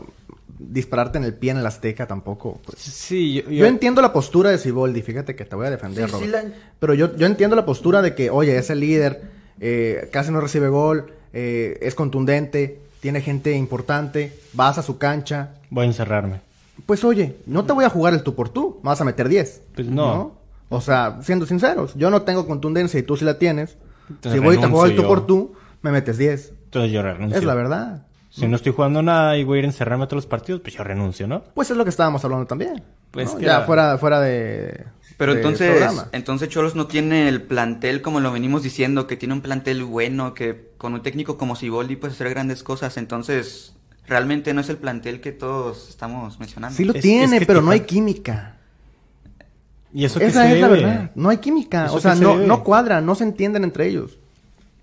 dispararte 0.61 1.19
en 1.19 1.25
el 1.25 1.35
pie 1.35 1.53
en 1.53 1.59
el 1.59 1.67
Azteca 1.67 2.07
tampoco. 2.07 2.61
pues. 2.65 2.79
Sí, 2.81 3.35
yo, 3.35 3.51
Yo 3.51 3.67
entiendo 3.67 4.03
la 4.03 4.13
postura 4.13 4.51
de 4.51 4.59
Siboldi, 4.59 5.03
fíjate 5.03 5.37
que 5.37 5.45
te 5.45 5.55
voy 5.55 5.67
a 5.69 5.71
defender, 5.71 6.09
Sí, 6.11 6.17
sí, 6.19 6.27
Robert. 6.27 6.33
la- 6.49 6.55
Pero 6.81 6.95
yo, 6.95 7.17
yo 7.17 7.27
entiendo 7.27 7.55
la 7.57 7.65
postura 7.65 8.03
de 8.03 8.15
que, 8.17 8.31
oye, 8.31 8.59
es 8.59 8.69
el 8.71 8.81
líder, 8.81 9.38
eh, 9.61 10.09
casi 10.13 10.31
no 10.31 10.41
recibe 10.41 10.69
gol, 10.69 11.13
eh, 11.33 11.79
es 11.83 11.95
contundente, 11.95 12.81
tiene 13.01 13.21
gente 13.21 13.53
importante, 13.53 14.39
vas 14.53 14.79
a 14.79 14.83
su 14.83 14.99
cancha. 14.99 15.51
voy 15.71 15.85
a 15.85 15.87
encerrarme. 15.89 16.41
Pues 16.87 17.05
oye, 17.05 17.37
no 17.47 17.65
te 17.65 17.73
voy 17.73 17.85
a 17.85 17.91
jugar 17.91 18.15
el 18.15 18.23
tú 18.23 18.35
por 18.35 18.49
tú, 18.49 18.79
me 18.83 18.89
vas 18.91 19.01
a 19.01 19.05
meter 19.05 19.29
10. 19.29 19.63
Pues 19.75 19.87
no. 19.89 20.37
O 20.69 20.81
sea, 20.81 21.19
siendo 21.23 21.47
sinceros, 21.47 21.95
yo 21.95 22.11
no 22.11 22.23
tengo 22.23 22.47
contundencia 22.47 23.01
y 23.01 23.03
tú 23.03 23.17
sí 23.17 23.25
la 23.25 23.39
tienes. 23.39 23.77
Entonces 24.09 24.41
si 24.41 24.45
voy 24.47 24.57
y 24.57 24.61
te 24.61 24.67
juego 24.67 24.87
el 24.87 24.97
tú 24.97 25.03
por 25.07 25.27
tú, 25.27 25.55
me 25.83 25.91
metes 25.91 26.19
10. 26.19 26.53
Entonces 26.65 26.93
yo 26.93 27.03
renuncio. 27.03 27.39
Es 27.39 27.45
la 27.45 27.55
verdad. 27.55 28.07
Si 28.31 28.47
no 28.47 28.57
estoy 28.57 28.73
jugando 28.73 29.03
nada 29.03 29.37
y 29.37 29.45
voy 29.45 29.57
a 29.57 29.59
ir 29.61 29.65
a 29.65 29.69
encerrarme 29.69 30.05
a 30.05 30.07
todos 30.07 30.19
los 30.25 30.27
partidos, 30.27 30.61
pues 30.61 30.75
yo 30.75 30.85
renuncio, 30.85 31.27
¿no? 31.27 31.43
Pues 31.55 31.71
es 31.71 31.77
lo 31.77 31.85
que 31.85 31.91
estábamos 31.91 32.23
hablando 32.25 32.47
también. 32.47 32.83
Pues 33.11 33.33
¿no? 33.33 33.39
que 33.39 33.47
ya 33.47 33.57
era- 33.57 33.67
fuera, 33.67 33.99
fuera 33.99 34.21
de. 34.21 34.85
Pero 35.19 35.33
entonces, 35.35 35.83
entonces 36.13 36.49
Cholos 36.49 36.75
no 36.77 36.87
tiene 36.87 37.29
el 37.29 37.43
plantel 37.43 38.01
como 38.03 38.21
lo 38.21 38.33
venimos 38.33 38.63
diciendo, 38.63 39.07
que 39.07 39.17
tiene 39.17 39.35
un 39.35 39.41
plantel 39.43 39.85
bueno, 39.85 40.33
que 40.33 40.71
con 40.79 40.95
un 40.95 41.03
técnico 41.03 41.37
como 41.37 41.57
Siboldi 41.57 41.97
puede 41.97 42.15
hacer 42.15 42.31
grandes 42.31 42.63
cosas. 42.63 42.97
Entonces, 42.97 43.75
realmente 44.07 44.55
no 44.55 44.61
es 44.63 44.69
el 44.71 44.77
plantel 44.79 45.21
que 45.21 45.33
todos 45.33 45.89
estamos 45.91 46.39
mencionando. 46.39 46.77
Sí 46.77 46.85
lo 46.85 46.95
Es- 46.95 47.03
tiene, 47.03 47.37
es 47.37 47.41
que 47.41 47.47
pero 47.47 47.61
no 47.63 47.73
hay 47.73 47.81
química. 47.81 48.55
Y 49.93 50.05
eso 50.05 50.19
que 50.21 50.27
Esa 50.27 50.43
se 50.45 50.55
es 50.55 50.61
la 50.61 50.69
debe. 50.69 50.83
verdad. 50.85 51.11
No 51.15 51.31
hay 51.31 51.39
química. 51.39 51.87
¿Eso 51.87 51.97
O 51.97 52.01
sea, 52.01 52.15
se 52.15 52.23
no, 52.23 52.35
debe? 52.35 52.47
no 52.47 52.63
cuadran, 52.63 53.05
no 53.05 53.15
se 53.15 53.25
entienden 53.25 53.65
entre 53.65 53.89
ellos. 53.89 54.19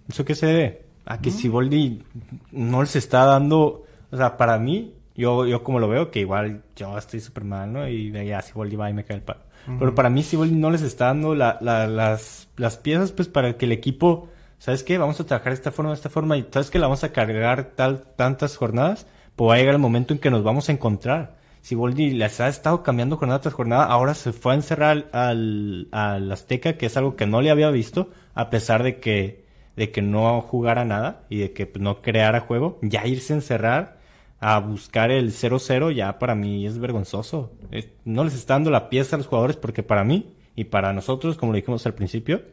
¿Eso 0.10 0.26
qué 0.26 0.36
se 0.36 0.48
debe? 0.48 0.82
A 1.06 1.22
que 1.22 1.32
Siboldi 1.32 2.04
no 2.52 2.82
les 2.82 2.96
está 2.96 3.24
dando... 3.26 3.86
O 4.12 4.18
sea, 4.18 4.36
para 4.38 4.58
mí, 4.60 4.94
yo, 5.16 5.46
yo 5.46 5.64
como 5.64 5.80
lo 5.80 5.88
veo, 5.88 6.12
que 6.12 6.20
igual 6.20 6.64
yo 6.76 6.98
estoy 6.98 7.22
súper 7.22 7.44
mal, 7.44 7.72
¿no? 7.72 7.88
Y 7.88 8.10
de 8.12 8.20
allá 8.22 8.42
Siboldi 8.42 8.76
va 8.76 8.90
y 8.90 8.94
me 8.94 9.04
cae 9.06 9.18
el 9.18 9.24
palo. 9.24 9.42
Pero 9.80 9.96
para 9.96 10.10
mí 10.10 10.24
Siboldi 10.24 10.56
no 10.56 10.70
les 10.72 10.82
está 10.82 11.06
dando 11.06 11.36
la- 11.36 11.58
la- 11.62 11.88
las, 11.88 12.50
las 12.58 12.78
piezas, 12.78 13.12
pues, 13.12 13.28
para 13.28 13.58
que 13.58 13.66
el 13.66 13.72
equipo... 13.72 14.30
¿Sabes 14.58 14.84
qué? 14.84 14.98
Vamos 14.98 15.20
a 15.20 15.26
trabajar 15.26 15.52
de 15.52 15.56
esta 15.56 15.72
forma, 15.72 15.92
de 15.92 15.96
esta 15.96 16.10
forma. 16.10 16.38
Y 16.38 16.46
¿sabes 16.52 16.72
que 16.72 16.80
La 16.80 16.88
vamos 16.88 17.04
a 17.04 17.12
cargar 17.12 17.72
tal, 17.76 18.04
tantas 18.16 18.56
jornadas. 18.58 19.06
Pues 19.36 19.50
va 19.50 19.56
a 19.56 19.58
llegar 19.58 19.76
el 19.76 19.82
momento 19.82 20.14
en 20.14 20.20
que 20.20 20.32
nos 20.32 20.44
vamos 20.44 20.70
a 20.70 20.72
encontrar. 20.72 21.36
Siboldi 21.62 22.12
les 22.12 22.40
ha 22.40 22.48
estado 22.48 22.82
cambiando 22.82 23.18
jornada 23.18 23.42
tras 23.42 23.54
jornada. 23.54 23.86
Ahora 23.86 24.14
se 24.14 24.32
fue 24.34 24.54
a 24.54 24.56
encerrar 24.56 25.06
al, 25.12 25.88
al 25.92 26.32
Azteca, 26.32 26.78
que 26.78 26.86
es 26.86 26.96
algo 26.98 27.16
que 27.16 27.26
no 27.28 27.42
le 27.42 27.52
había 27.52 27.70
visto, 27.70 28.10
a 28.34 28.50
pesar 28.50 28.82
de 28.84 29.00
que, 29.00 29.46
de 29.76 29.92
que 29.92 30.02
no 30.02 30.42
jugara 30.42 30.86
nada 30.86 31.24
y 31.30 31.40
de 31.40 31.52
que 31.54 31.66
pues, 31.68 31.82
no 31.84 32.02
creara 32.02 32.40
juego. 32.40 32.80
Ya 32.82 33.06
irse 33.06 33.34
a 33.34 33.38
encerrar 33.38 33.95
a 34.40 34.60
buscar 34.60 35.12
el 35.12 35.32
0-0 35.32 35.92
ya 35.92 36.20
para 36.20 36.36
mí 36.36 36.66
es 36.66 36.78
vergonzoso. 36.78 37.52
Es- 37.72 37.88
no 38.04 38.24
les 38.24 38.36
está 38.36 38.54
dando 38.56 38.70
la 38.72 38.90
pieza 38.90 39.16
a 39.16 39.20
los 39.20 39.28
jugadores 39.28 39.56
porque 39.58 39.84
para 39.84 40.04
mí 40.04 40.34
y 40.56 40.66
para 40.66 40.94
nosotros, 40.94 41.38
como 41.38 41.52
lo 41.52 41.58
dijimos 41.58 41.86
al 41.86 41.94
principio, 41.96 42.44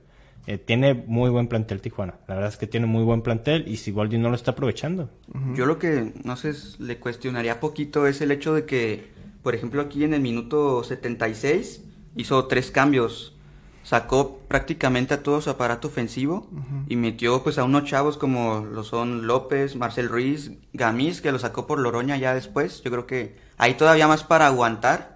eh, 0.46 0.58
tiene 0.58 0.94
muy 0.94 1.30
buen 1.30 1.46
plantel 1.48 1.80
Tijuana. 1.80 2.14
La 2.26 2.34
verdad 2.34 2.50
es 2.50 2.56
que 2.56 2.66
tiene 2.66 2.86
muy 2.86 3.04
buen 3.04 3.22
plantel 3.22 3.64
y 3.68 3.76
Siboldi 3.76 4.18
no 4.18 4.28
lo 4.28 4.34
está 4.34 4.52
aprovechando. 4.52 5.08
Yo 5.54 5.66
lo 5.66 5.78
que, 5.78 6.12
no 6.24 6.36
sé, 6.36 6.52
le 6.80 6.98
cuestionaría 6.98 7.60
poquito 7.60 8.06
es 8.08 8.20
el 8.22 8.32
hecho 8.32 8.52
de 8.54 8.64
que, 8.64 9.12
por 9.42 9.54
ejemplo, 9.54 9.80
aquí 9.82 10.02
en 10.02 10.14
el 10.14 10.20
minuto 10.20 10.82
76 10.82 11.84
hizo 12.16 12.46
tres 12.46 12.70
cambios. 12.72 13.36
Sacó 13.82 14.38
prácticamente 14.48 15.14
a 15.14 15.22
todo 15.22 15.40
su 15.40 15.50
aparato 15.50 15.88
ofensivo 15.88 16.48
y 16.88 16.96
metió 16.96 17.42
pues 17.42 17.58
a 17.58 17.64
unos 17.64 17.84
chavos 17.84 18.16
como 18.16 18.64
lo 18.64 18.84
son 18.84 19.26
López, 19.26 19.74
Marcel 19.76 20.08
Ruiz, 20.08 20.52
Gamis, 20.72 21.20
que 21.20 21.32
lo 21.32 21.38
sacó 21.38 21.66
por 21.66 21.80
Loroña 21.80 22.16
ya 22.16 22.32
después. 22.32 22.82
Yo 22.82 22.90
creo 22.90 23.06
que 23.06 23.36
ahí 23.58 23.74
todavía 23.74 24.06
más 24.06 24.22
para 24.22 24.46
aguantar. 24.46 25.11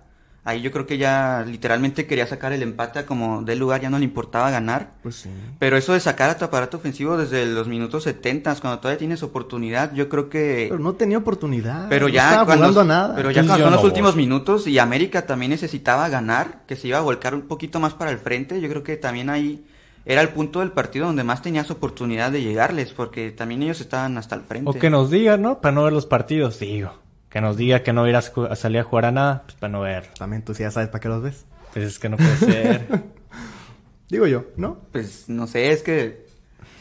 Ahí 0.46 0.62
yo 0.62 0.70
creo 0.70 0.86
que 0.86 0.96
ya 0.96 1.44
literalmente 1.44 2.06
quería 2.06 2.24
sacar 2.24 2.52
el 2.52 2.62
empate 2.62 3.04
como 3.04 3.42
del 3.42 3.58
lugar, 3.58 3.80
ya 3.80 3.90
no 3.90 3.98
le 3.98 4.04
importaba 4.04 4.48
ganar. 4.48 4.92
Pues 5.02 5.16
sí. 5.16 5.30
Pero 5.58 5.76
eso 5.76 5.92
de 5.92 5.98
sacar 5.98 6.30
a 6.30 6.38
tu 6.38 6.44
aparato 6.44 6.76
ofensivo 6.76 7.16
desde 7.16 7.46
los 7.46 7.66
minutos 7.66 8.04
70, 8.04 8.54
cuando 8.60 8.78
todavía 8.78 8.98
tienes 8.98 9.24
oportunidad, 9.24 9.92
yo 9.92 10.08
creo 10.08 10.30
que... 10.30 10.66
Pero 10.70 10.78
no 10.78 10.94
tenía 10.94 11.18
oportunidad. 11.18 11.88
Pero 11.88 12.06
no 12.06 12.14
ya 12.14 12.28
estaba 12.28 12.46
cuando, 12.46 12.68
jugando 12.68 12.80
a 12.80 12.84
nada. 12.84 13.14
Pero 13.16 13.32
ya 13.32 13.42
cuando 13.42 13.54
son 13.54 13.64
no 13.64 13.70
los 13.70 13.80
voy. 13.80 13.88
últimos 13.88 14.14
minutos 14.14 14.68
y 14.68 14.78
América 14.78 15.26
también 15.26 15.50
necesitaba 15.50 16.08
ganar, 16.08 16.62
que 16.68 16.76
se 16.76 16.86
iba 16.86 16.98
a 16.98 17.02
volcar 17.02 17.34
un 17.34 17.42
poquito 17.42 17.80
más 17.80 17.94
para 17.94 18.12
el 18.12 18.18
frente, 18.18 18.60
yo 18.60 18.68
creo 18.68 18.84
que 18.84 18.96
también 18.96 19.30
ahí 19.30 19.66
era 20.04 20.20
el 20.20 20.28
punto 20.28 20.60
del 20.60 20.70
partido 20.70 21.06
donde 21.06 21.24
más 21.24 21.42
tenías 21.42 21.72
oportunidad 21.72 22.30
de 22.30 22.42
llegarles, 22.42 22.92
porque 22.92 23.32
también 23.32 23.64
ellos 23.64 23.80
estaban 23.80 24.16
hasta 24.16 24.36
el 24.36 24.42
frente. 24.42 24.70
O 24.70 24.74
que 24.74 24.90
nos 24.90 25.10
diga, 25.10 25.36
¿no? 25.36 25.60
Para 25.60 25.74
no 25.74 25.82
ver 25.82 25.92
los 25.92 26.06
partidos, 26.06 26.60
digo. 26.60 26.92
Que 27.36 27.42
nos 27.42 27.58
diga 27.58 27.82
que 27.82 27.92
no 27.92 28.08
irás 28.08 28.32
a 28.48 28.56
salir 28.56 28.78
a 28.78 28.82
jugar 28.82 29.04
a 29.04 29.12
nada, 29.12 29.42
pues 29.42 29.58
para 29.58 29.70
no 29.70 29.82
verlo. 29.82 30.10
También 30.18 30.42
tú 30.42 30.54
sí 30.54 30.62
ya 30.62 30.70
sabes 30.70 30.88
para 30.88 31.00
qué 31.00 31.08
los 31.08 31.22
ves. 31.22 31.44
Pues 31.74 31.84
es 31.84 31.98
que 31.98 32.08
no 32.08 32.16
puede 32.16 32.34
ser. 32.38 32.86
Digo 34.08 34.26
yo, 34.26 34.46
¿no? 34.56 34.78
Pues 34.90 35.28
no 35.28 35.46
sé, 35.46 35.70
es 35.70 35.82
que 35.82 36.24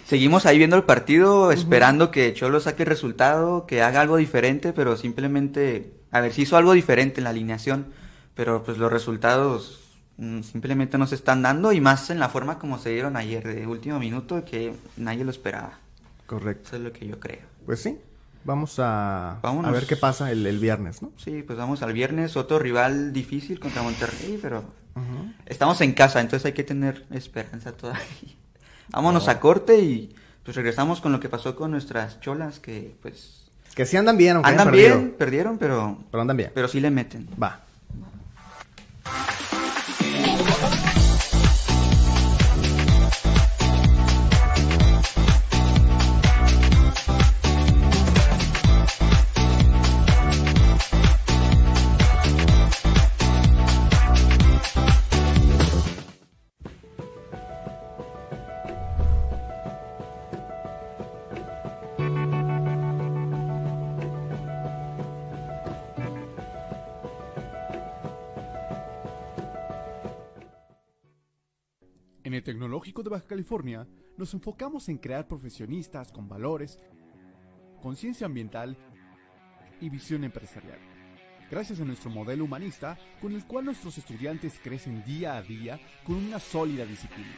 seguimos 0.06 0.46
ahí 0.46 0.58
viendo 0.58 0.78
el 0.78 0.84
partido, 0.84 1.52
esperando 1.52 2.10
que 2.10 2.34
Cholo 2.34 2.62
saque 2.62 2.84
el 2.84 2.88
resultado, 2.88 3.66
que 3.66 3.82
haga 3.82 4.00
algo 4.00 4.16
diferente, 4.16 4.72
pero 4.72 4.96
simplemente, 4.96 5.92
a 6.12 6.22
ver, 6.22 6.32
si 6.32 6.44
hizo 6.44 6.56
algo 6.56 6.72
diferente 6.72 7.20
en 7.20 7.26
la 7.26 7.32
alineación, 7.32 7.88
pero 8.34 8.64
pues 8.64 8.78
los 8.78 8.90
resultados 8.90 9.82
mm, 10.16 10.40
simplemente 10.40 10.98
no 10.98 11.06
se 11.06 11.16
están 11.16 11.42
dando 11.42 11.74
y 11.74 11.82
más 11.82 12.10
en 12.12 12.20
la 12.20 12.30
forma 12.30 12.60
como 12.60 12.80
se 12.80 12.92
dieron 12.92 13.18
ayer, 13.18 13.44
de 13.44 13.68
último 13.68 14.00
minuto, 14.00 14.46
que 14.46 14.72
nadie 14.96 15.26
lo 15.26 15.32
esperaba. 15.32 15.80
Correcto. 16.26 16.68
Eso 16.68 16.78
es 16.78 16.82
lo 16.82 16.94
que 16.94 17.06
yo 17.08 17.20
creo. 17.20 17.42
Pues 17.66 17.82
sí, 17.82 18.00
vamos 18.46 18.80
a, 18.80 19.40
a 19.42 19.72
ver 19.72 19.86
qué 19.86 19.98
pasa 19.98 20.32
el, 20.32 20.46
el 20.48 20.60
viernes, 20.60 21.02
¿no? 21.02 21.12
Sí, 21.18 21.44
pues 21.46 21.58
vamos 21.58 21.82
al 21.82 21.92
viernes, 21.92 22.38
otro 22.38 22.60
rival 22.60 23.12
difícil 23.12 23.60
contra 23.60 23.82
Monterrey, 23.82 24.40
pero 24.42 24.64
estamos 25.46 25.82
en 25.82 25.92
casa, 25.94 26.22
entonces 26.22 26.46
hay 26.46 26.54
que 26.54 26.64
tener 26.64 27.06
esperanza 27.12 27.74
todavía. 27.74 28.06
Vámonos 28.90 29.28
a 29.28 29.40
corte 29.40 29.80
y 29.80 30.16
pues 30.44 30.56
regresamos 30.56 31.02
con 31.02 31.12
lo 31.12 31.20
que 31.20 31.28
pasó 31.28 31.56
con 31.56 31.72
nuestras 31.72 32.22
cholas, 32.22 32.60
que 32.60 32.96
pues 33.02 33.50
Que 33.74 33.86
sí 33.86 33.98
andan 33.98 34.16
bien, 34.18 34.36
aunque 34.38 34.52
andan 34.52 34.72
bien, 34.72 35.16
perdieron, 35.18 35.58
pero, 35.58 35.98
Pero 36.12 36.22
andan 36.22 36.38
bien. 36.38 36.52
pero 36.54 36.68
sí 36.68 36.80
le 36.80 36.92
meten. 36.92 37.28
Va. 37.42 37.62
Tecnológico 72.46 73.02
de 73.02 73.10
Baja 73.10 73.26
California 73.26 73.88
nos 74.18 74.36
enfocamos 74.36 74.88
en 74.88 75.00
crear 75.00 75.28
profesionistas 75.28 76.12
con 76.12 76.30
valores, 76.30 76.78
conciencia 77.82 78.28
ambiental 78.28 78.78
y 79.82 79.90
visión 79.90 80.24
empresarial. 80.24 80.78
Gracias 81.50 81.82
a 81.82 81.86
nuestro 81.86 82.12
modelo 82.12 82.44
humanista, 82.44 83.00
con 83.20 83.34
el 83.34 83.46
cual 83.46 83.66
nuestros 83.66 83.98
estudiantes 83.98 84.60
crecen 84.64 85.04
día 85.04 85.38
a 85.38 85.42
día 85.42 85.80
con 86.06 86.18
una 86.18 86.40
sólida 86.40 86.86
disciplina. 86.86 87.34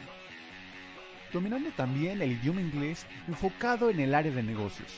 Dominando 1.32 1.70
también 1.70 2.20
el 2.20 2.32
idioma 2.32 2.60
inglés 2.60 3.06
enfocado 3.26 3.88
en 3.88 4.00
el 4.00 4.14
área 4.14 4.32
de 4.32 4.42
negocios. 4.42 4.92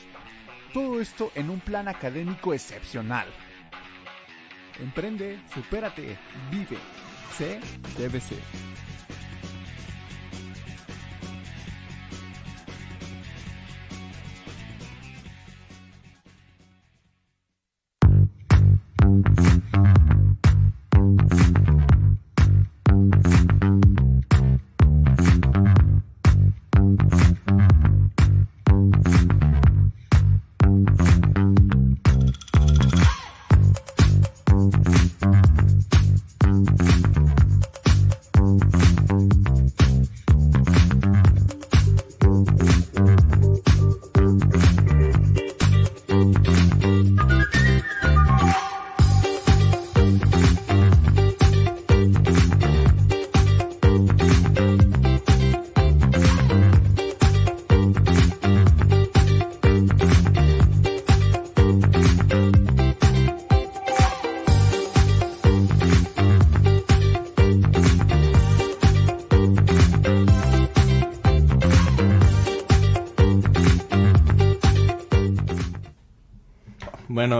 Todo 0.73 0.99
esto 0.99 1.31
en 1.35 1.49
un 1.49 1.61
plan 1.61 1.87
académico 1.87 2.53
excepcional. 2.53 3.27
Emprende, 4.77 5.39
supérate, 5.53 6.17
vive. 6.51 6.77
Sé, 7.37 7.61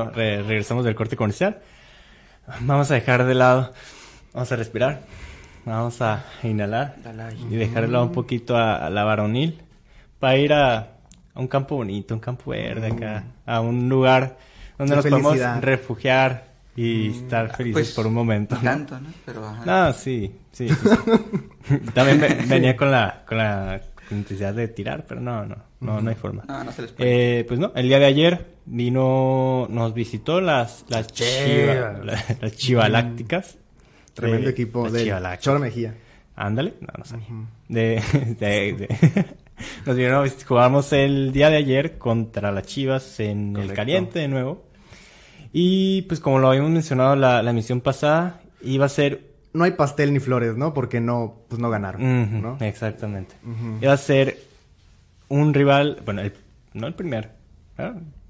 re- 0.09 0.41
regresamos 0.43 0.83
del 0.85 0.95
corte 0.95 1.15
comercial. 1.15 1.59
Vamos 2.61 2.89
a 2.91 2.95
dejar 2.95 3.25
de 3.25 3.35
lado, 3.35 3.71
vamos 4.33 4.51
a 4.51 4.55
respirar, 4.55 5.01
vamos 5.65 6.01
a 6.01 6.25
inhalar 6.43 6.95
y 7.49 7.55
dejar 7.55 7.83
de 7.83 7.89
lado 7.89 8.05
un 8.05 8.11
poquito 8.11 8.57
a, 8.57 8.85
a 8.85 8.89
la 8.89 9.03
varonil 9.03 9.61
para 10.19 10.37
ir 10.37 10.53
a, 10.53 10.77
a 10.77 11.39
un 11.39 11.47
campo 11.47 11.75
bonito, 11.75 12.13
un 12.13 12.19
campo 12.19 12.51
verde 12.51 12.87
acá, 12.87 13.23
a 13.45 13.61
un 13.61 13.87
lugar 13.89 14.37
donde 14.77 14.95
De 14.95 15.01
nos 15.01 15.05
podemos 15.05 15.61
refugiar 15.61 16.45
y 16.75 17.09
estar 17.11 17.55
felices 17.55 17.73
Pues, 17.73 17.91
por 17.93 18.07
un 18.07 18.13
momento. 18.13 18.57
tanto, 18.57 18.99
¿no? 18.99 19.09
Pero, 19.25 19.47
ajá. 19.47 19.65
No, 19.65 19.93
sí, 19.93 20.33
sí. 20.51 20.67
sí, 20.69 20.75
sí. 20.75 21.77
También 21.93 22.19
ve- 22.19 22.37
venía 22.47 22.75
con 22.75 22.89
la, 22.91 23.23
con 23.27 23.37
la 23.37 23.81
necesidad 24.15 24.53
de 24.53 24.67
tirar, 24.67 25.05
pero 25.07 25.21
no, 25.21 25.45
no, 25.45 25.55
no, 25.79 26.01
no 26.01 26.09
hay 26.09 26.15
forma. 26.15 26.43
No, 26.47 26.63
no 26.63 26.71
se 26.71 26.81
les 26.83 26.91
puede. 26.91 27.39
Eh, 27.39 27.43
pues 27.45 27.59
no, 27.59 27.71
el 27.75 27.87
día 27.87 27.99
de 27.99 28.05
ayer 28.05 28.45
vino, 28.65 29.67
nos 29.69 29.93
visitó 29.93 30.41
las, 30.41 30.85
las 30.89 31.07
chiva, 31.07 31.99
la- 32.03 32.23
las 32.41 32.55
chivalácticas. 32.55 33.57
Tremendo 34.13 34.49
equipo 34.49 34.83
las 34.83 34.93
de. 34.93 35.39
Cholo 35.39 35.59
Mejía. 35.59 35.95
Ándale, 36.35 36.73
no, 36.81 36.87
no 36.97 37.05
sabía. 37.05 37.27
De, 37.67 38.01
de, 38.39 38.73
de- 38.73 39.25
nos 39.85 40.23
vis- 40.23 40.43
jugamos 40.45 40.91
el 40.93 41.31
día 41.31 41.49
de 41.49 41.57
ayer 41.57 41.97
contra 41.97 42.51
las 42.51 42.65
Chivas 42.65 43.19
en 43.19 43.55
el 43.57 43.73
caliente 43.73 44.19
de 44.19 44.27
nuevo. 44.27 44.65
Y 45.53 46.03
pues 46.03 46.19
como 46.19 46.39
lo 46.39 46.49
habíamos 46.49 46.71
mencionado 46.71 47.15
la, 47.15 47.43
la 47.43 47.51
emisión 47.51 47.81
pasada, 47.81 48.41
iba 48.61 48.85
a 48.85 48.89
ser 48.89 49.30
No 49.53 49.63
hay 49.65 49.71
pastel 49.71 50.13
ni 50.13 50.19
flores, 50.19 50.55
¿no? 50.57 50.73
Porque 50.73 50.99
no, 51.01 51.35
pues 51.49 51.59
no 51.59 51.69
ganaron, 51.69 52.41
¿no? 52.41 52.57
Exactamente. 52.61 53.35
Iba 53.81 53.93
a 53.93 53.97
ser 53.97 54.37
un 55.27 55.53
rival, 55.53 56.01
bueno, 56.05 56.21
el- 56.21 56.33
no 56.73 56.87
el 56.87 56.93
primer. 56.93 57.31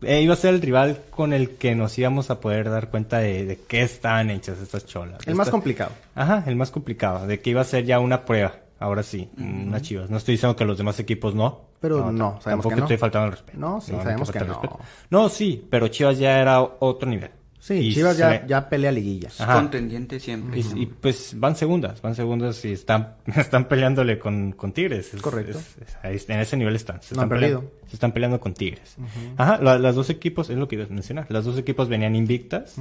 Eh, 0.03 0.21
iba 0.21 0.33
a 0.33 0.37
ser 0.37 0.53
el 0.55 0.61
rival 0.61 0.99
con 1.11 1.33
el 1.33 1.51
que 1.57 1.75
nos 1.75 1.97
íbamos 1.99 2.29
a 2.31 2.39
poder 2.39 2.69
dar 2.69 2.89
cuenta 2.89 3.19
de, 3.19 3.45
de 3.45 3.57
qué 3.67 3.81
estaban 3.83 4.29
hechas 4.31 4.59
estas 4.59 4.85
cholas. 4.85 5.19
El 5.27 5.35
más 5.35 5.49
complicado. 5.49 5.91
Ajá, 6.15 6.43
el 6.47 6.55
más 6.55 6.71
complicado, 6.71 7.27
de 7.27 7.39
que 7.39 7.51
iba 7.51 7.61
a 7.61 7.65
ser 7.65 7.85
ya 7.85 7.99
una 7.99 8.25
prueba, 8.25 8.53
ahora 8.79 9.03
sí, 9.03 9.29
unas 9.37 9.81
chivas. 9.83 10.09
No 10.09 10.17
estoy 10.17 10.35
diciendo 10.35 10.55
que 10.55 10.65
los 10.65 10.77
demás 10.77 10.99
equipos 10.99 11.35
no. 11.35 11.69
Pero 11.81 11.99
tam- 12.07 12.13
no, 12.13 12.39
sabemos 12.41 12.43
Tampoco 12.63 12.69
que 12.69 12.75
no. 12.77 12.81
estoy 12.85 12.97
faltando 12.97 13.25
el 13.27 13.31
respeto. 13.33 13.57
No, 13.59 13.81
sí, 13.81 13.91
hay 13.93 14.01
sabemos 14.03 14.31
que 14.31 14.39
no. 14.39 14.45
respeto. 14.45 14.79
No, 15.09 15.29
sí, 15.29 15.67
pero 15.69 15.87
Chivas 15.89 16.17
ya 16.17 16.39
era 16.39 16.61
otro 16.61 17.09
nivel. 17.09 17.31
Sí, 17.63 17.75
Y 17.75 17.93
Chivas 17.93 18.17
ya, 18.17 18.43
ya 18.47 18.67
pelea 18.67 18.91
liguillas. 18.91 19.39
Ajá. 19.39 19.53
Contendiente 19.53 20.19
siempre. 20.19 20.59
Y, 20.59 20.65
y, 20.81 20.85
pues 20.87 21.35
van 21.39 21.55
segundas, 21.55 22.01
van 22.01 22.15
segundas 22.15 22.65
y 22.65 22.71
están, 22.71 23.17
están 23.35 23.67
peleándole 23.67 24.17
con, 24.17 24.53
con 24.53 24.71
Tigres. 24.71 25.13
Es- 25.13 25.21
Correcto. 25.21 25.59
es- 25.59 25.77
es- 25.87 25.97
ahí 26.01 26.19
en 26.27 26.39
ese 26.39 26.57
nivel 26.57 26.75
están. 26.75 27.03
Se 27.03 27.13
No 27.13 27.21
han 27.21 27.27
están 27.27 27.37
peleando, 27.37 27.59
perdido. 27.61 27.81
se 27.87 27.95
están 27.95 28.11
peleando 28.13 28.39
con 28.39 28.55
Tigres. 28.55 28.95
Ajá, 29.37 29.59
la- 29.61 29.77
las 29.77 29.93
dos 29.93 30.09
equipos, 30.09 30.49
es 30.49 30.57
lo 30.57 30.67
que 30.67 30.73
iba 30.75 30.85
a 30.85 30.87
mencionar, 30.87 31.27
las 31.29 31.45
dos 31.45 31.55
equipos 31.59 31.87
venían 31.87 32.15
invictas. 32.15 32.77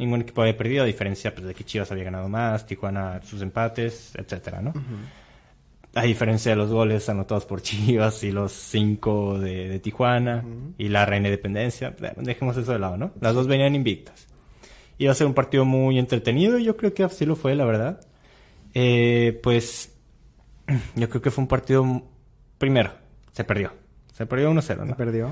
Ningún 0.00 0.22
equipo 0.22 0.42
había 0.42 0.56
perdido, 0.56 0.82
a 0.82 0.86
diferencia 0.86 1.32
pues, 1.32 1.46
de 1.46 1.54
que 1.54 1.62
Chivas 1.62 1.92
había 1.92 2.02
ganado 2.02 2.28
más, 2.28 2.66
Tijuana 2.66 3.20
sus 3.22 3.40
empates, 3.40 4.10
etcétera, 4.16 4.60
¿no? 4.60 4.72
A 5.94 6.02
diferencia 6.02 6.50
de 6.50 6.56
los 6.56 6.70
goles 6.70 7.08
anotados 7.08 7.46
por 7.46 7.62
Chivas 7.62 8.24
y 8.24 8.32
los 8.32 8.52
cinco 8.52 9.38
de, 9.38 9.68
de 9.68 9.78
Tijuana 9.78 10.44
y 10.76 10.88
la 10.88 11.06
Reina 11.06 11.28
Independencia, 11.28 11.94
dejemos 12.16 12.56
eso 12.56 12.72
de 12.72 12.78
lado, 12.78 12.96
¿no? 12.96 13.12
Las 13.20 13.34
dos 13.34 13.46
venían 13.46 13.74
invictas. 13.74 14.26
Iba 14.98 15.12
a 15.12 15.14
ser 15.14 15.26
un 15.26 15.34
partido 15.34 15.64
muy 15.64 15.98
entretenido 15.98 16.58
y 16.58 16.64
yo 16.64 16.76
creo 16.76 16.94
que 16.94 17.04
así 17.04 17.24
lo 17.26 17.36
fue, 17.36 17.54
la 17.54 17.64
verdad. 17.64 18.00
Eh, 18.74 19.38
pues 19.42 19.96
yo 20.96 21.08
creo 21.08 21.22
que 21.22 21.30
fue 21.30 21.42
un 21.42 21.48
partido, 21.48 22.02
primero, 22.58 22.92
se 23.32 23.44
perdió. 23.44 23.72
Se 24.12 24.26
perdió 24.26 24.50
1-0, 24.50 24.86
¿no? 24.86 24.96
Perdió 24.96 25.30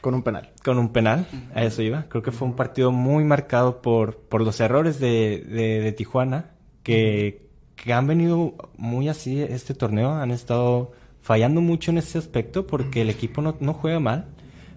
con 0.00 0.14
un 0.14 0.22
penal. 0.22 0.50
Con 0.64 0.78
un 0.78 0.92
penal, 0.92 1.26
a 1.54 1.62
eso 1.62 1.82
iba. 1.82 2.06
Creo 2.08 2.22
que 2.22 2.32
fue 2.32 2.48
un 2.48 2.56
partido 2.56 2.90
muy 2.90 3.24
marcado 3.24 3.82
por, 3.82 4.16
por 4.16 4.42
los 4.42 4.60
errores 4.60 4.98
de, 4.98 5.44
de, 5.46 5.80
de 5.80 5.92
Tijuana, 5.92 6.52
que, 6.82 7.49
que 7.82 7.92
han 7.92 8.06
venido 8.06 8.54
muy 8.76 9.08
así 9.08 9.40
este 9.40 9.74
torneo, 9.74 10.10
han 10.12 10.30
estado 10.30 10.92
fallando 11.22 11.60
mucho 11.60 11.90
en 11.90 11.98
ese 11.98 12.18
aspecto 12.18 12.66
porque 12.66 13.02
el 13.02 13.10
equipo 13.10 13.42
no, 13.42 13.56
no 13.60 13.72
juega 13.74 14.00
mal, 14.00 14.26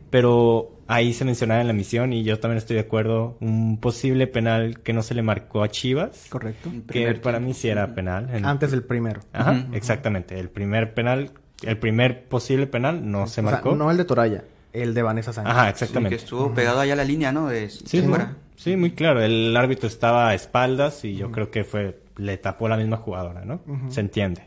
pero 0.10 0.72
ahí 0.88 1.14
se 1.14 1.26
mencionaba 1.26 1.62
en 1.62 1.68
la 1.68 1.74
misión 1.74 2.14
y 2.14 2.24
yo 2.24 2.40
también 2.40 2.58
estoy 2.58 2.76
de 2.76 2.82
acuerdo, 2.82 3.38
un 3.40 3.78
posible 3.80 4.28
penal 4.28 4.80
que 4.82 4.94
no 4.94 5.02
se 5.02 5.16
le 5.16 5.22
marcó 5.22 5.64
a 5.64 5.70
Chivas, 5.70 6.28
Correcto. 6.30 6.70
que 6.92 7.14
para 7.16 7.40
mí 7.40 7.54
sí 7.54 7.68
era 7.70 7.94
penal. 7.96 8.30
En- 8.34 8.46
Antes 8.46 8.72
del 8.72 8.84
primero. 8.84 9.22
Ajá, 9.34 9.66
exactamente. 9.74 10.40
El 10.40 10.50
primer 10.50 10.94
penal, 10.94 11.32
el 11.64 11.78
primer 11.78 12.26
posible 12.26 12.68
penal 12.68 13.10
no 13.10 13.28
se 13.28 13.42
O 13.42 13.44
sea, 13.44 13.52
marcó. 13.52 13.76
no 13.76 13.90
el 13.92 13.98
de 13.98 14.06
Toraya, 14.06 14.44
el 14.72 14.94
de 14.94 15.02
Vanessa 15.02 15.34
Sánchez. 15.34 15.52
Ajá, 15.54 15.64
Sí, 15.66 15.70
exactamente. 15.72 16.16
que 16.18 16.24
estuvo 16.24 16.54
pegado 16.54 16.80
allá 16.80 16.94
a 16.94 16.98
la 16.98 17.04
línea, 17.06 17.32
¿no? 17.32 17.48
De 17.48 17.70
Sí, 17.70 17.84
sí, 17.86 18.02
fuera. 18.02 18.36
sí, 18.56 18.76
muy 18.76 18.92
claro. 18.92 19.22
El 19.22 19.56
árbitro 19.58 19.88
estaba 19.88 20.30
a 20.30 20.34
espaldas 20.36 21.04
y 21.06 21.16
yo 21.16 21.32
creo 21.32 21.50
que 21.50 21.64
fue 21.64 22.03
le 22.18 22.38
tapó 22.38 22.68
la 22.68 22.78
misma 22.78 22.98
jugadora, 22.98 23.44
¿no? 23.46 23.62
Se 23.90 24.00
entiende. 24.02 24.44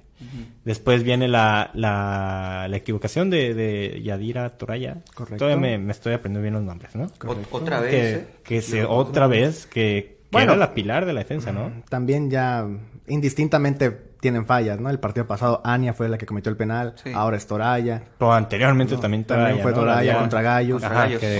Después 0.64 1.02
viene 1.02 1.28
la, 1.28 1.70
la, 1.74 2.66
la 2.70 2.76
equivocación 2.76 3.28
de, 3.28 3.52
de 3.54 4.00
Yadira 4.02 4.48
Toraya. 4.56 4.98
Correcto. 5.14 5.36
Todavía 5.44 5.56
me, 5.60 5.78
me 5.78 5.92
estoy 5.92 6.14
aprendiendo 6.14 6.42
bien 6.42 6.54
los 6.54 6.62
nombres, 6.62 6.94
¿no? 6.96 7.06
Ot- 7.06 7.46
otra 7.50 7.80
vez. 7.80 7.90
Que, 7.90 8.14
¿eh? 8.14 8.26
que 8.42 8.62
se, 8.62 8.84
otra 8.84 9.26
vez, 9.26 9.66
que, 9.66 10.18
que 10.22 10.28
Bueno. 10.32 10.52
era 10.52 10.58
la 10.58 10.72
pilar 10.74 11.04
de 11.04 11.12
la 11.12 11.20
defensa, 11.20 11.52
¿no? 11.52 11.70
También 11.90 12.30
ya 12.30 12.66
indistintamente 13.08 13.90
tienen 14.20 14.46
fallas, 14.46 14.80
¿no? 14.80 14.88
El 14.90 14.98
partido 14.98 15.26
pasado, 15.26 15.60
Ania 15.64 15.92
fue 15.92 16.08
la 16.08 16.16
que 16.18 16.26
cometió 16.26 16.50
el 16.50 16.56
penal, 16.56 16.94
Sí. 16.96 17.10
ahora 17.14 17.36
es 17.36 17.46
Toraya. 17.46 18.02
Anteriormente 18.18 18.96
también 18.96 19.24
También 19.24 19.50
Toraya, 19.50 19.62
fue 19.62 19.72
¿no? 19.72 19.78
Toraya 19.80 20.18
contra 20.18 20.42
Gallos. 20.42 20.82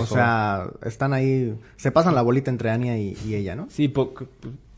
O 0.02 0.06
sea, 0.06 0.66
están 0.84 1.12
ahí, 1.14 1.58
se 1.76 1.90
pasan 1.90 2.14
la 2.14 2.22
bolita 2.22 2.50
entre 2.50 2.70
Ania 2.70 2.96
y, 2.98 3.16
y 3.26 3.34
ella, 3.34 3.56
¿no? 3.56 3.66
Sí, 3.70 3.88
po- 3.88 4.12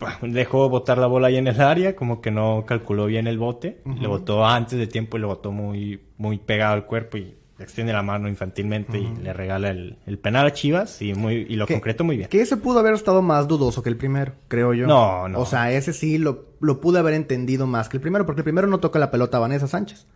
dejó 0.23 0.69
botar 0.69 0.99
la 0.99 1.07
bola 1.07 1.29
ahí 1.29 1.37
en 1.37 1.47
el 1.47 1.61
área, 1.61 1.97
como 1.97 2.21
que 2.21 2.31
no 2.31 2.65
calculó 2.67 3.07
bien 3.07 3.27
el 3.27 3.39
bote. 3.39 3.81
Le 4.01 4.07
botó 4.07 4.45
antes 4.45 4.79
de 4.79 4.87
tiempo 4.87 5.17
y 5.17 5.21
le 5.21 5.27
botó 5.27 5.53
muy, 5.53 6.01
muy 6.17 6.39
pegado 6.39 6.75
al 6.75 6.87
cuerpo 6.87 7.17
y 7.17 7.35
extiende 7.59 7.93
la 7.93 8.03
mano 8.03 8.29
infantilmente 8.29 8.99
y 8.99 9.17
le 9.17 9.33
regala 9.33 9.71
el, 9.71 9.99
el 10.07 10.19
penal 10.19 10.47
a 10.47 10.53
Chivas 10.53 11.03
y, 11.03 11.15
muy, 11.15 11.47
y 11.49 11.57
lo 11.57 11.67
concretó 11.67 12.05
muy 12.05 12.17
bien. 12.17 12.29
Que 12.29 12.41
ese 12.41 12.57
pudo 12.57 12.79
haber 12.79 12.95
estado 12.95 13.21
más 13.23 13.49
dudoso 13.49 13.83
que 13.83 13.89
el 13.89 13.97
primero, 13.97 14.33
creo 14.47 14.75
yo. 14.75 14.87
No, 14.87 15.29
no. 15.29 15.41
O 15.41 15.47
sea, 15.47 15.73
ese 15.73 15.93
sí 15.93 16.19
lo, 16.19 16.47
lo 16.61 16.81
pude 16.81 17.01
haber 17.01 17.15
entendido 17.15 17.67
más 17.67 17.89
que 17.89 17.97
el 17.97 18.01
primero, 18.01 18.27
porque 18.27 18.41
el 18.41 18.45
primero 18.45 18.69
no 18.69 18.79
toca 18.79 18.99
la 18.99 19.11
pelota 19.11 19.39
a 19.39 19.41
Vanessa 19.41 19.67
Sánchez. 19.67 20.07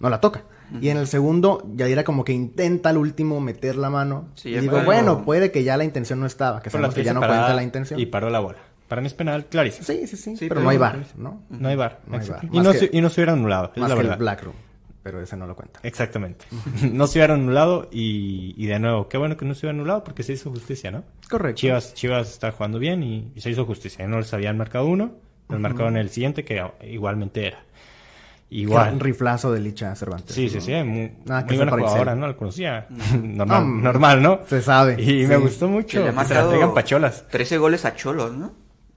No 0.00 0.08
la 0.08 0.20
toca. 0.20 0.44
Y 0.80 0.88
en 0.88 0.96
el 0.96 1.06
segundo, 1.06 1.62
ya 1.74 1.86
era 1.86 2.04
como 2.04 2.24
que 2.24 2.32
intenta 2.32 2.88
al 2.88 2.96
último 2.96 3.38
meter 3.40 3.76
la 3.76 3.90
mano. 3.90 4.28
Sí, 4.34 4.48
y 4.48 4.58
digo, 4.58 4.80
bueno, 4.82 5.24
puede 5.24 5.50
que 5.50 5.62
ya 5.62 5.76
la 5.76 5.84
intención 5.84 6.20
no 6.20 6.26
estaba, 6.26 6.62
que 6.62 6.70
sabemos 6.70 6.94
que 6.94 7.04
ya 7.04 7.12
no 7.12 7.20
cuenta 7.20 7.52
la 7.54 7.62
intención. 7.62 8.00
Y 8.00 8.06
paró 8.06 8.30
la 8.30 8.40
bola. 8.40 8.58
Para 8.90 9.00
mí 9.00 9.06
es 9.06 9.14
penal, 9.14 9.46
clarísimo. 9.46 9.86
Sí, 9.86 10.06
sí, 10.06 10.16
sí, 10.18 10.36
Sí, 10.36 10.48
pero 10.48 10.56
pero- 10.56 10.60
no 10.64 10.68
hay 10.70 10.76
bar, 10.76 10.98
¿no? 11.16 11.44
No 11.48 11.68
hay 11.68 11.76
bar. 11.76 12.00
No 12.08 12.18
hay. 12.18 12.28
VAR. 12.28 12.40
Y, 12.50 12.58
no 12.60 12.72
que- 12.72 12.78
se, 12.78 12.90
y 12.92 13.00
no 13.00 13.08
se 13.08 13.20
hubiera 13.20 13.32
anulado, 13.32 13.70
es 13.74 13.80
Más 13.80 13.88
la 13.88 13.94
que 13.94 14.02
verdad. 14.02 14.14
el 14.14 14.18
Black 14.18 14.42
Room, 14.42 14.56
pero 15.02 15.22
ese 15.22 15.36
no 15.36 15.46
lo 15.46 15.54
cuenta. 15.56 15.78
Exactamente. 15.84 16.44
no 16.92 17.06
se 17.06 17.18
hubiera 17.20 17.34
anulado 17.34 17.88
y, 17.92 18.52
y 18.58 18.66
de 18.66 18.78
nuevo, 18.80 19.08
qué 19.08 19.16
bueno 19.16 19.36
que 19.36 19.44
no 19.46 19.54
se 19.54 19.60
hubiera 19.66 19.78
anulado 19.78 20.02
porque 20.04 20.24
se 20.24 20.32
hizo 20.32 20.50
justicia, 20.50 20.90
¿no? 20.90 21.04
Correcto. 21.30 21.60
Chivas, 21.60 21.94
Chivas 21.94 22.30
está 22.30 22.50
jugando 22.50 22.78
bien 22.80 23.02
y, 23.04 23.30
y 23.34 23.40
se 23.40 23.48
hizo 23.50 23.64
justicia. 23.64 24.06
No 24.08 24.18
les 24.18 24.34
habían 24.34 24.58
marcado 24.58 24.86
uno, 24.86 25.12
les 25.48 25.60
marcaron 25.60 25.96
el 25.96 26.10
siguiente 26.10 26.44
que 26.44 26.60
igualmente 26.82 27.46
era. 27.46 27.58
Un 28.52 28.56
Igual. 28.58 28.98
riflazo 28.98 29.52
de 29.52 29.60
Licha 29.60 29.94
Cervantes. 29.94 30.34
Sí, 30.34 30.48
sí, 30.48 30.60
sí, 30.60 30.72
muy, 30.82 31.12
Nada 31.24 31.46
que 31.46 31.54
muy 31.54 31.58
buena 31.64 31.70
jugadora. 31.70 32.16
¿no? 32.16 32.26
La 32.26 32.34
conocía. 32.36 32.88
normal, 33.22 33.46
No, 33.76 33.82
normal, 33.82 34.20
¿no? 34.20 34.40
se 34.48 34.60
sabe, 34.60 35.00
Y 35.00 35.22
sí. 35.22 35.26
me 35.28 35.36
gustó 35.36 35.68
mucho 35.68 36.02
le 36.02 36.08
ha 36.08 36.12
que 36.12 36.24
se 36.24 36.34
la 36.34 36.48
traigan 36.48 36.74
pacholas. 36.74 37.28
13 37.28 37.58
goles 37.58 37.84
a 37.84 37.94
Cholos, 37.94 38.32
¿no? 38.36 38.52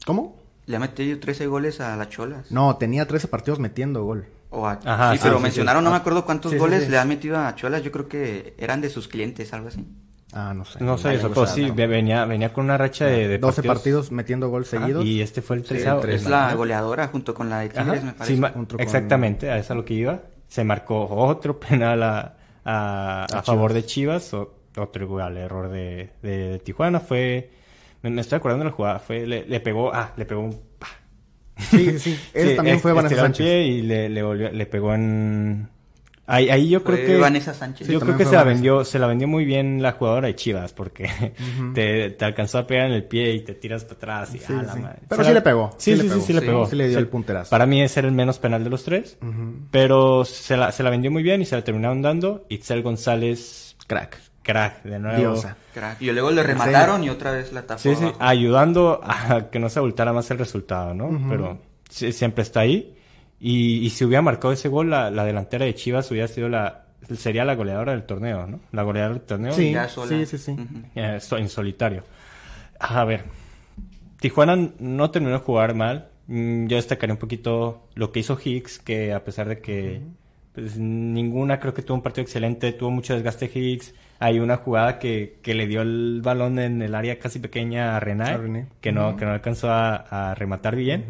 ¿Cómo? 0.06 0.38
Le 0.66 0.78
ha 0.78 0.80
metido 0.80 1.20
13 1.20 1.48
goles 1.48 1.82
a 1.82 1.96
las 1.98 2.10
Cholas. 2.10 2.52
No, 2.52 2.78
tenía 2.78 3.06
13 3.08 3.28
partidos 3.28 3.60
metiendo 3.60 4.04
gol. 4.04 4.26
O 4.50 4.68
a- 4.68 4.80
Ajá, 4.86 5.12
sí, 5.12 5.18
sí, 5.18 5.24
pero 5.24 5.38
sí, 5.38 5.44
mencionaron, 5.44 5.82
sí. 5.82 5.86
no 5.86 5.92
me 5.92 5.98
acuerdo 5.98 6.26
cuántos 6.26 6.54
goles 6.56 6.86
sí. 6.86 6.92
le 6.92 6.98
ha 7.00 7.06
metido 7.06 7.38
a 7.38 7.54
Cholas. 7.56 7.84
Yo 7.84 7.92
creo 7.92 8.08
que 8.08 8.54
eran 8.58 8.80
de 8.82 8.90
sus 8.90 9.08
clientes, 9.08 9.52
algo 9.54 9.68
así. 9.70 9.86
Ah, 10.32 10.54
no 10.56 10.66
sé. 10.66 10.84
No 10.84 10.98
sé 10.98 11.14
eso, 11.16 11.30
pero 11.30 11.46
sea, 11.46 11.54
sí, 11.56 11.70
venía, 11.72 12.26
venía 12.26 12.52
con 12.54 12.66
una 12.66 12.78
racha 12.78 13.06
de, 13.06 13.28
de 13.28 13.38
12 13.38 13.62
partidos 13.64 14.12
metiendo 14.12 14.50
gol 14.50 14.64
Ajá, 14.64 14.80
seguidos. 14.80 15.06
Y 15.06 15.22
este 15.22 15.42
fue 15.42 15.58
el 15.58 15.62
Sí, 15.64 15.70
tercero. 15.70 16.02
es 16.08 16.26
la 16.26 16.54
goleadora 16.56 17.08
junto 17.10 17.34
con 17.36 17.50
la 17.50 17.60
de 17.60 17.66
Ajá, 17.68 17.84
Tigres, 17.84 18.04
me 18.04 18.12
sí, 18.12 18.36
parece. 18.40 18.54
con- 18.68 18.80
exactamente, 18.80 19.52
a 19.52 19.58
eso 19.58 19.66
es 19.66 19.72
a 19.72 19.76
lo 19.76 19.86
que 19.86 19.94
iba. 19.96 20.22
Se 20.48 20.64
marcó 20.64 21.06
otro 21.08 21.60
penal 21.60 22.02
a, 22.04 22.36
a, 22.66 23.26
a 23.26 23.44
favor 23.44 23.74
de 23.74 23.86
Chivas, 23.86 24.34
o- 24.34 24.54
otro 24.78 25.04
igual 25.04 25.38
error 25.38 25.70
de, 25.70 26.12
de- 26.24 26.48
de 26.50 26.60
Tijuana. 26.60 27.00
Fue, 27.00 27.52
me, 28.04 28.10
me 28.12 28.22
estoy 28.22 28.38
acordando 28.38 28.64
de 28.66 28.70
la 28.70 28.76
jugada, 28.76 29.00
fue, 29.00 29.26
le, 29.26 29.46
le 29.48 29.60
pegó, 29.60 29.94
ah, 29.94 30.14
le 30.16 30.26
pegó 30.26 30.42
un... 30.42 30.52
pa. 30.78 30.88
Sí, 31.58 31.92
sí, 31.92 32.00
sí. 32.00 32.20
Ese 32.34 32.50
Sí, 32.52 32.56
también 32.56 32.76
es- 32.78 32.82
fue 32.82 32.94
Vanessa 32.94 33.16
Sánchez. 33.16 33.46
pie 33.46 33.64
y 33.68 33.82
le, 33.82 34.10
le, 34.10 34.24
volvió- 34.24 34.52
le 34.52 34.66
pegó 34.66 34.94
en... 34.94 35.70
Ahí, 36.26 36.50
ahí 36.50 36.70
yo 36.70 36.80
Fue 36.80 36.96
creo 36.96 37.06
que... 37.06 37.18
Vanessa 37.18 37.54
Sánchez. 37.54 37.86
Yo 37.86 38.00
Sí, 38.00 38.06
creo 38.06 38.18
que 38.18 38.24
se 38.24 38.32
la 38.36 38.46
vendió, 38.46 38.86
se 38.86 38.98
la 38.98 39.08
vendió 39.08 39.28
muy 39.28 39.44
bien 39.44 39.82
la 39.82 39.92
jugadora 39.92 40.28
de 40.28 40.36
Chivas, 40.36 40.72
porque 40.72 41.10
te, 41.76 42.12
te 42.12 42.24
alcanzó 42.26 42.60
a 42.60 42.66
pegar 42.66 42.88
en 42.88 42.94
el 42.94 43.04
pie 43.04 43.34
y 43.34 43.42
te 43.42 43.54
tiras 43.56 43.84
para 43.84 43.96
atrás 44.22 44.36
y 44.36 44.40
Sí, 44.40 44.54
a 44.54 44.64
la 44.64 44.74
sí. 44.74 44.80
madre. 44.80 45.00
Pero 45.10 45.24
sí 45.26 45.34
le 45.34 45.42
pegó, 45.42 45.76
Sí, 45.78 45.98
sí 45.98 46.10
sí, 46.10 46.22
sí, 46.22 46.32
le 46.34 46.42
pegó. 46.42 46.66
sí 46.66 46.78
le 46.78 46.88
dio 46.88 46.98
el 47.00 47.10
punterazo. 47.10 47.50
Para 47.50 47.66
mí 47.66 47.82
ese 47.82 48.00
era 48.00 48.08
el 48.08 48.14
menos 48.16 48.40
penal 48.40 48.64
de 48.64 48.70
los 48.70 48.86
tres, 48.86 49.18
pero 49.70 50.24
se 50.24 50.56
la, 50.56 50.72
se 50.72 50.82
la 50.82 50.90
vendió 50.90 51.12
muy 51.12 51.24
bien 51.24 51.42
y 51.42 51.46
se 51.46 51.56
la 51.58 51.64
terminaron 51.64 52.02
dando. 52.02 52.46
Itzel 52.48 52.84
González, 52.84 53.76
Crack. 53.86 54.18
Crack, 54.44 54.84
de 54.84 55.00
nuevo. 55.00 55.18
Diosa. 55.18 55.58
Crack. 55.74 56.02
Y 56.02 56.12
luego 56.12 56.32
le 56.32 56.44
remataron 56.44 57.04
y 57.04 57.10
otra 57.10 57.32
vez 57.32 57.52
la 57.54 57.64
tapó. 57.64 57.80
Sí, 57.80 57.96
sí, 57.96 58.04
abajo. 58.04 58.18
ayudando 58.20 59.02
a 59.04 59.50
que 59.50 59.60
no 59.60 59.70
se 59.70 59.80
abultara 59.80 60.14
más 60.14 60.30
el 60.32 60.38
resultado, 60.38 60.94
¿no? 60.94 61.10
Pero 61.30 61.60
sí, 61.90 62.12
siempre 62.12 62.44
está 62.44 62.60
ahí. 62.62 62.96
Y, 63.40 63.80
y 63.86 63.90
si 63.90 64.06
hubiera 64.06 64.22
marcado 64.22 64.54
ese 64.54 64.70
gol, 64.70 64.90
la, 64.90 65.10
la 65.12 65.26
delantera 65.26 65.66
de 65.66 65.74
Chivas 65.76 66.10
hubiera 66.12 66.28
sido 66.28 66.48
la, 66.50 66.86
sería 67.18 67.44
la 67.46 67.56
goleadora 67.56 67.92
del 67.92 68.04
torneo, 68.04 68.48
¿no? 68.48 68.60
La 68.72 68.84
goleadora 68.84 69.16
del 69.16 69.24
torneo. 69.24 69.54
Sí, 69.54 69.72
ya 69.72 69.90
sola. 69.90 70.10
sí, 70.10 70.26
sí, 70.26 70.38
sí. 70.38 70.56
Eh, 70.96 71.20
en 71.32 71.50
solitario. 71.50 72.04
A 72.80 73.04
ver, 73.06 73.24
Tijuana 74.20 74.70
no 74.80 75.12
terminó 75.12 75.34
de 75.34 75.40
jugar 75.40 75.74
mal. 75.74 76.10
Mm, 76.28 76.68
Yo 76.68 76.78
destacaría 76.78 77.14
un 77.14 77.20
poquito 77.20 77.88
lo 77.96 78.12
que 78.12 78.20
hizo 78.22 78.38
Higgs, 78.42 78.80
que 78.80 79.12
a 79.14 79.24
pesar 79.24 79.50
de 79.50 79.60
que 79.60 80.02
pues, 80.54 80.78
ninguna 80.78 81.60
creo 81.60 81.74
que 81.74 81.82
tuvo 81.82 81.98
un 81.98 82.04
partido 82.04 82.24
excelente, 82.24 82.72
tuvo 82.72 82.92
mucho 82.92 83.14
desgaste 83.14 83.52
Higgs. 83.54 83.94
Hay 84.20 84.40
una 84.40 84.58
jugada 84.58 85.00
que, 85.00 85.40
que 85.42 85.54
le 85.54 85.68
dio 85.68 85.82
el 85.82 86.22
balón 86.24 86.58
en 86.60 86.82
el 86.82 86.96
área 86.96 87.20
casi 87.20 87.40
pequeña 87.40 87.98
a 87.98 88.00
René. 88.00 88.68
que 88.80 88.92
no, 88.92 89.16
que 89.18 89.26
no 89.26 89.32
alcanzó 89.32 89.70
a, 89.72 89.96
a 90.32 90.36
rematar 90.36 90.76
bien. 90.76 91.06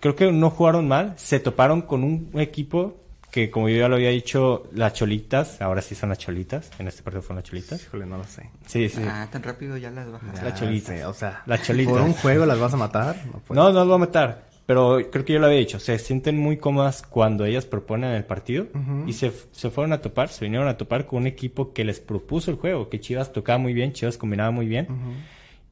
Creo 0.00 0.16
que 0.16 0.32
no 0.32 0.50
jugaron 0.50 0.88
mal, 0.88 1.14
se 1.16 1.38
toparon 1.40 1.82
con 1.82 2.02
un 2.04 2.30
equipo 2.34 2.96
que 3.30 3.50
como 3.50 3.68
yo 3.68 3.76
ya 3.76 3.88
lo 3.88 3.96
había 3.96 4.08
dicho, 4.08 4.64
las 4.72 4.94
cholitas, 4.94 5.60
ahora 5.60 5.82
sí 5.82 5.94
son 5.94 6.08
las 6.08 6.16
cholitas, 6.18 6.70
en 6.78 6.88
este 6.88 7.02
partido 7.02 7.20
fueron 7.20 7.36
las 7.36 7.44
cholitas. 7.44 7.82
Híjole, 7.82 8.06
no 8.06 8.16
lo 8.16 8.24
sé. 8.24 8.48
Sí, 8.66 8.88
sí. 8.88 9.02
Ah, 9.06 9.28
tan 9.30 9.42
rápido 9.42 9.76
ya 9.76 9.90
las 9.90 10.10
bajas. 10.10 10.42
La 10.42 10.48
Ah, 10.48 10.54
cholita. 10.54 10.96
sí, 10.96 11.02
o 11.02 11.12
sea, 11.12 11.42
La 11.44 11.60
cholita. 11.60 11.90
¿Por 11.90 12.00
un 12.00 12.14
juego 12.14 12.46
las 12.46 12.58
vas 12.58 12.72
a 12.72 12.78
matar? 12.78 13.16
No. 13.26 13.42
No, 13.54 13.70
no 13.72 13.80
lo 13.80 13.86
voy 13.86 13.94
a 13.96 13.98
matar. 13.98 14.47
Pero 14.68 14.98
creo 15.10 15.24
que 15.24 15.32
yo 15.32 15.38
lo 15.38 15.46
había 15.46 15.60
dicho. 15.60 15.78
Se 15.78 15.98
sienten 15.98 16.36
muy 16.36 16.58
cómodas 16.58 17.00
cuando 17.00 17.46
ellas 17.46 17.64
proponen 17.64 18.10
el 18.10 18.26
partido. 18.26 18.66
Y 19.06 19.14
se, 19.14 19.32
se 19.50 19.70
fueron 19.70 19.94
a 19.94 20.02
topar, 20.02 20.28
se 20.28 20.44
vinieron 20.44 20.68
a 20.68 20.76
topar 20.76 21.06
con 21.06 21.20
un 21.22 21.26
equipo 21.26 21.72
que 21.72 21.84
les 21.84 22.00
propuso 22.00 22.50
el 22.50 22.58
juego. 22.58 22.90
Que 22.90 23.00
Chivas 23.00 23.32
tocaba 23.32 23.56
muy 23.56 23.72
bien, 23.72 23.94
Chivas 23.94 24.18
combinaba 24.18 24.50
muy 24.50 24.66
bien. 24.66 24.86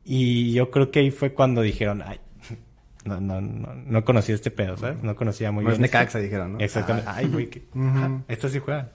Y 0.02 0.52
yo 0.52 0.70
creo 0.70 0.90
que 0.90 1.00
ahí 1.00 1.10
fue 1.10 1.34
cuando 1.34 1.60
dijeron, 1.60 2.00
ay, 2.06 2.20
no, 3.06 3.20
no, 3.20 3.40
no, 3.40 3.74
no 3.74 4.04
conocía 4.04 4.34
este 4.34 4.50
pedo, 4.50 4.76
¿sabes? 4.76 5.02
No 5.02 5.16
conocía 5.16 5.52
muy 5.52 5.64
No 5.64 5.70
es 5.70 5.78
bien. 5.78 5.84
esto". 5.86 5.98
Necaxa, 5.98 6.18
dijeron, 6.18 6.54
¿no? 6.54 6.58
Exactamente. 6.60 7.10
Ay, 7.12 7.28
güey, 7.28 7.48
que... 7.48 7.62
Estos 8.28 8.52
sí 8.52 8.58
juegan. 8.58 8.90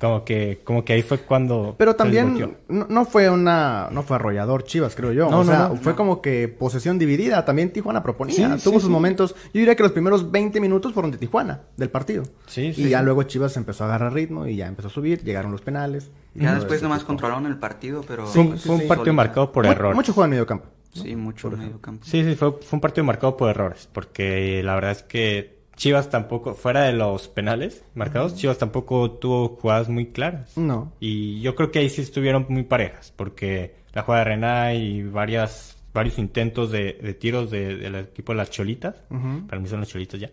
Como 0.00 0.24
que, 0.24 0.60
como 0.64 0.84
que 0.84 0.92
ahí 0.94 1.02
fue 1.02 1.18
cuando... 1.18 1.74
Pero 1.78 1.96
también 1.96 2.56
no, 2.68 2.86
no 2.88 3.04
fue 3.04 3.28
una 3.30 3.88
no 3.90 4.02
fue 4.02 4.16
arrollador 4.16 4.64
Chivas, 4.64 4.94
creo 4.94 5.12
yo. 5.12 5.30
No, 5.30 5.40
o 5.40 5.44
no, 5.44 5.50
sea, 5.50 5.68
no, 5.68 5.76
fue 5.76 5.92
no. 5.92 5.96
como 5.96 6.22
que 6.22 6.48
posesión 6.48 6.98
dividida. 6.98 7.44
También 7.44 7.72
Tijuana 7.72 8.02
proponía. 8.02 8.56
Sí, 8.58 8.64
Tuvo 8.64 8.74
sí, 8.74 8.80
sus 8.80 8.84
sí. 8.84 8.90
momentos. 8.90 9.34
Yo 9.52 9.60
diría 9.60 9.74
que 9.76 9.82
los 9.82 9.92
primeros 9.92 10.30
20 10.30 10.60
minutos 10.60 10.92
fueron 10.92 11.10
de 11.10 11.18
Tijuana, 11.18 11.62
del 11.76 11.90
partido. 11.90 12.24
Sí, 12.46 12.72
sí, 12.72 12.84
y 12.84 12.88
ya 12.90 13.00
sí. 13.00 13.04
luego 13.04 13.22
Chivas 13.24 13.56
empezó 13.56 13.84
a 13.84 13.88
agarrar 13.88 14.12
ritmo 14.12 14.46
y 14.46 14.56
ya 14.56 14.66
empezó 14.66 14.88
a 14.88 14.90
subir. 14.90 15.22
Llegaron 15.22 15.50
los 15.52 15.60
penales. 15.62 16.10
Ya 16.34 16.54
después 16.54 16.82
nomás 16.82 17.00
tipo. 17.00 17.08
controlaron 17.08 17.46
el 17.46 17.56
partido, 17.58 18.04
pero... 18.06 18.26
Fue 18.26 18.42
un, 18.42 18.58
sí, 18.58 18.66
fue 18.66 18.76
un 18.76 18.82
sí. 18.82 18.86
partido 18.86 19.06
Solita. 19.06 19.12
marcado 19.16 19.52
por 19.52 19.66
error. 19.66 19.94
Mucho 19.94 20.12
juego 20.12 20.26
en 20.26 20.30
medio 20.30 20.46
campo. 20.46 20.66
Sí, 20.92 21.14
mucho 21.16 21.50
medio 21.50 21.80
campo. 21.80 22.04
Sí, 22.04 22.24
sí, 22.24 22.34
fue, 22.34 22.52
fue 22.52 22.76
un 22.76 22.80
partido 22.80 23.04
marcado 23.04 23.36
por 23.36 23.50
errores, 23.50 23.88
porque 23.92 24.62
la 24.64 24.74
verdad 24.74 24.92
es 24.92 25.02
que 25.02 25.58
Chivas 25.76 26.10
tampoco, 26.10 26.54
fuera 26.54 26.82
de 26.82 26.92
los 26.92 27.28
penales 27.28 27.84
marcados, 27.94 28.34
Chivas 28.34 28.58
tampoco 28.58 29.12
tuvo 29.12 29.50
jugadas 29.60 29.88
muy 29.88 30.06
claras. 30.06 30.56
No. 30.56 30.92
Y 30.98 31.40
yo 31.40 31.54
creo 31.54 31.70
que 31.70 31.78
ahí 31.78 31.88
sí 31.88 32.00
estuvieron 32.02 32.46
muy 32.48 32.64
parejas, 32.64 33.12
porque 33.14 33.76
la 33.92 34.02
jugada 34.02 34.24
de 34.24 34.30
Rená 34.30 34.74
y 34.74 35.02
varias, 35.04 35.76
varios 35.94 36.18
intentos 36.18 36.72
de, 36.72 36.94
de 36.94 37.14
tiros 37.14 37.50
de- 37.50 37.76
del 37.76 37.94
equipo 37.94 38.32
de 38.32 38.38
las 38.38 38.50
Cholitas, 38.50 38.96
Ujú. 39.10 39.46
para 39.46 39.60
mí 39.60 39.68
son 39.68 39.80
las 39.80 39.88
Cholitas 39.88 40.18
ya. 40.18 40.30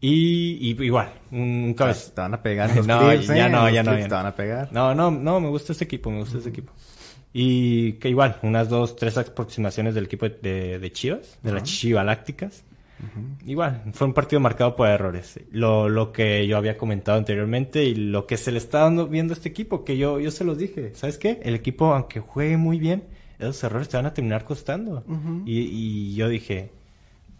Y, 0.00 0.58
y 0.70 0.84
igual, 0.84 1.08
un, 1.30 1.40
un 1.40 1.74
cabez- 1.74 2.12
Te 2.14 2.20
van 2.20 2.34
a 2.34 2.42
pegar 2.42 2.76
los 2.76 2.86
No, 2.86 3.08
clips, 3.08 3.26
ya 3.28 3.46
¿eh? 3.46 3.50
no, 3.50 3.68
ya 3.70 3.82
los 3.82 3.94
no, 3.94 3.98
ya 3.98 4.04
Te 4.04 4.08
no. 4.10 4.16
van 4.16 4.26
a 4.26 4.34
pegar. 4.36 4.68
No, 4.72 4.94
no, 4.94 5.10
no, 5.10 5.40
me 5.40 5.48
gusta 5.48 5.72
este 5.72 5.84
equipo, 5.84 6.10
me 6.10 6.18
gusta 6.20 6.38
este 6.38 6.50
equipo. 6.50 6.72
Y 7.36 7.94
que 7.94 8.08
igual, 8.08 8.38
unas 8.42 8.68
dos, 8.68 8.94
tres 8.94 9.18
aproximaciones 9.18 9.94
del 9.96 10.04
equipo 10.04 10.28
de, 10.28 10.78
de 10.78 10.92
Chivas, 10.92 11.38
de 11.42 11.52
las 11.52 11.64
Chivalácticas. 11.64 12.64
Igual, 13.44 13.82
fue 13.92 14.06
un 14.06 14.14
partido 14.14 14.38
marcado 14.38 14.76
por 14.76 14.88
errores. 14.88 15.40
Lo, 15.50 15.88
lo 15.88 16.12
que 16.12 16.46
yo 16.46 16.56
había 16.56 16.78
comentado 16.78 17.18
anteriormente 17.18 17.84
y 17.84 17.96
lo 17.96 18.26
que 18.26 18.36
se 18.36 18.52
le 18.52 18.58
está 18.58 18.78
dando 18.78 19.08
viendo 19.08 19.32
a 19.32 19.36
este 19.36 19.48
equipo, 19.48 19.84
que 19.84 19.98
yo, 19.98 20.20
yo 20.20 20.30
se 20.30 20.44
los 20.44 20.56
dije. 20.56 20.94
¿Sabes 20.94 21.18
qué? 21.18 21.40
El 21.42 21.56
equipo, 21.56 21.92
aunque 21.92 22.20
juegue 22.20 22.56
muy 22.56 22.78
bien, 22.78 23.02
esos 23.38 23.62
errores 23.64 23.88
te 23.88 23.96
van 23.96 24.06
a 24.06 24.14
terminar 24.14 24.44
costando. 24.44 25.04
y, 25.44 25.58
y 25.60 26.14
yo 26.14 26.28
dije, 26.28 26.70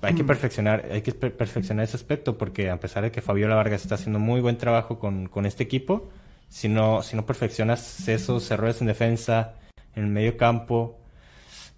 hay 0.03 0.15
que 0.15 0.25
perfeccionar, 0.25 0.87
hay 0.91 1.03
que 1.03 1.13
perfeccionar 1.13 1.85
ese 1.85 1.97
aspecto 1.97 2.37
porque 2.37 2.69
a 2.69 2.79
pesar 2.81 3.05
de 3.05 3.13
que 3.13 3.23
Fabiola 3.23 3.55
Vargas 3.55 3.83
está 3.83 3.95
haciendo 3.95 4.19
muy 4.19 4.41
buen 4.41 4.59
trabajo 4.59 4.99
con, 4.99 5.29
con 5.29 5.47
este 5.47 5.63
equipo, 5.63 6.11
si 6.49 6.69
no, 6.69 7.03
si 7.03 7.17
no 7.17 7.25
perfeccionas 7.25 8.07
esos 8.09 8.51
errores 8.51 8.81
en 8.81 8.89
defensa, 8.89 9.55
en 9.97 10.05
el 10.05 10.11
medio 10.11 10.37
campo, 10.37 10.99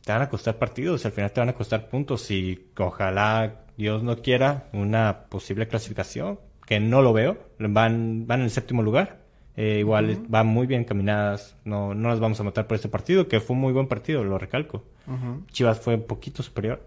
te 0.04 0.12
van 0.12 0.22
a 0.22 0.28
costar 0.28 0.56
partidos, 0.56 1.04
al 1.04 1.12
final 1.12 1.32
te 1.32 1.40
van 1.40 1.48
a 1.48 1.54
costar 1.54 1.88
puntos 1.88 2.30
y 2.30 2.70
ojalá 2.78 3.64
Dios 3.76 4.02
no 4.02 4.22
quiera 4.22 4.68
una 4.72 5.24
posible 5.28 5.66
clasificación, 5.66 6.38
que 6.64 6.80
no 6.80 7.02
lo 7.02 7.12
veo, 7.12 7.38
van, 7.58 8.26
van 8.26 8.40
en 8.40 8.44
el 8.44 8.50
séptimo 8.50 8.82
lugar. 8.82 9.24
Eh, 9.56 9.78
igual 9.78 10.26
van 10.28 10.46
muy 10.46 10.66
bien 10.66 10.84
caminadas, 10.84 11.56
no, 11.64 11.94
no 11.94 12.10
las 12.10 12.20
vamos 12.20 12.38
a 12.38 12.42
matar 12.42 12.66
por 12.66 12.74
este 12.74 12.90
partido, 12.90 13.26
que 13.26 13.40
fue 13.40 13.54
un 13.54 13.62
muy 13.62 13.72
buen 13.72 13.88
partido, 13.88 14.22
lo 14.22 14.38
recalco. 14.38 14.84
Chivas 15.50 15.80
fue 15.80 15.94
un 15.94 16.06
poquito 16.06 16.42
superior, 16.42 16.84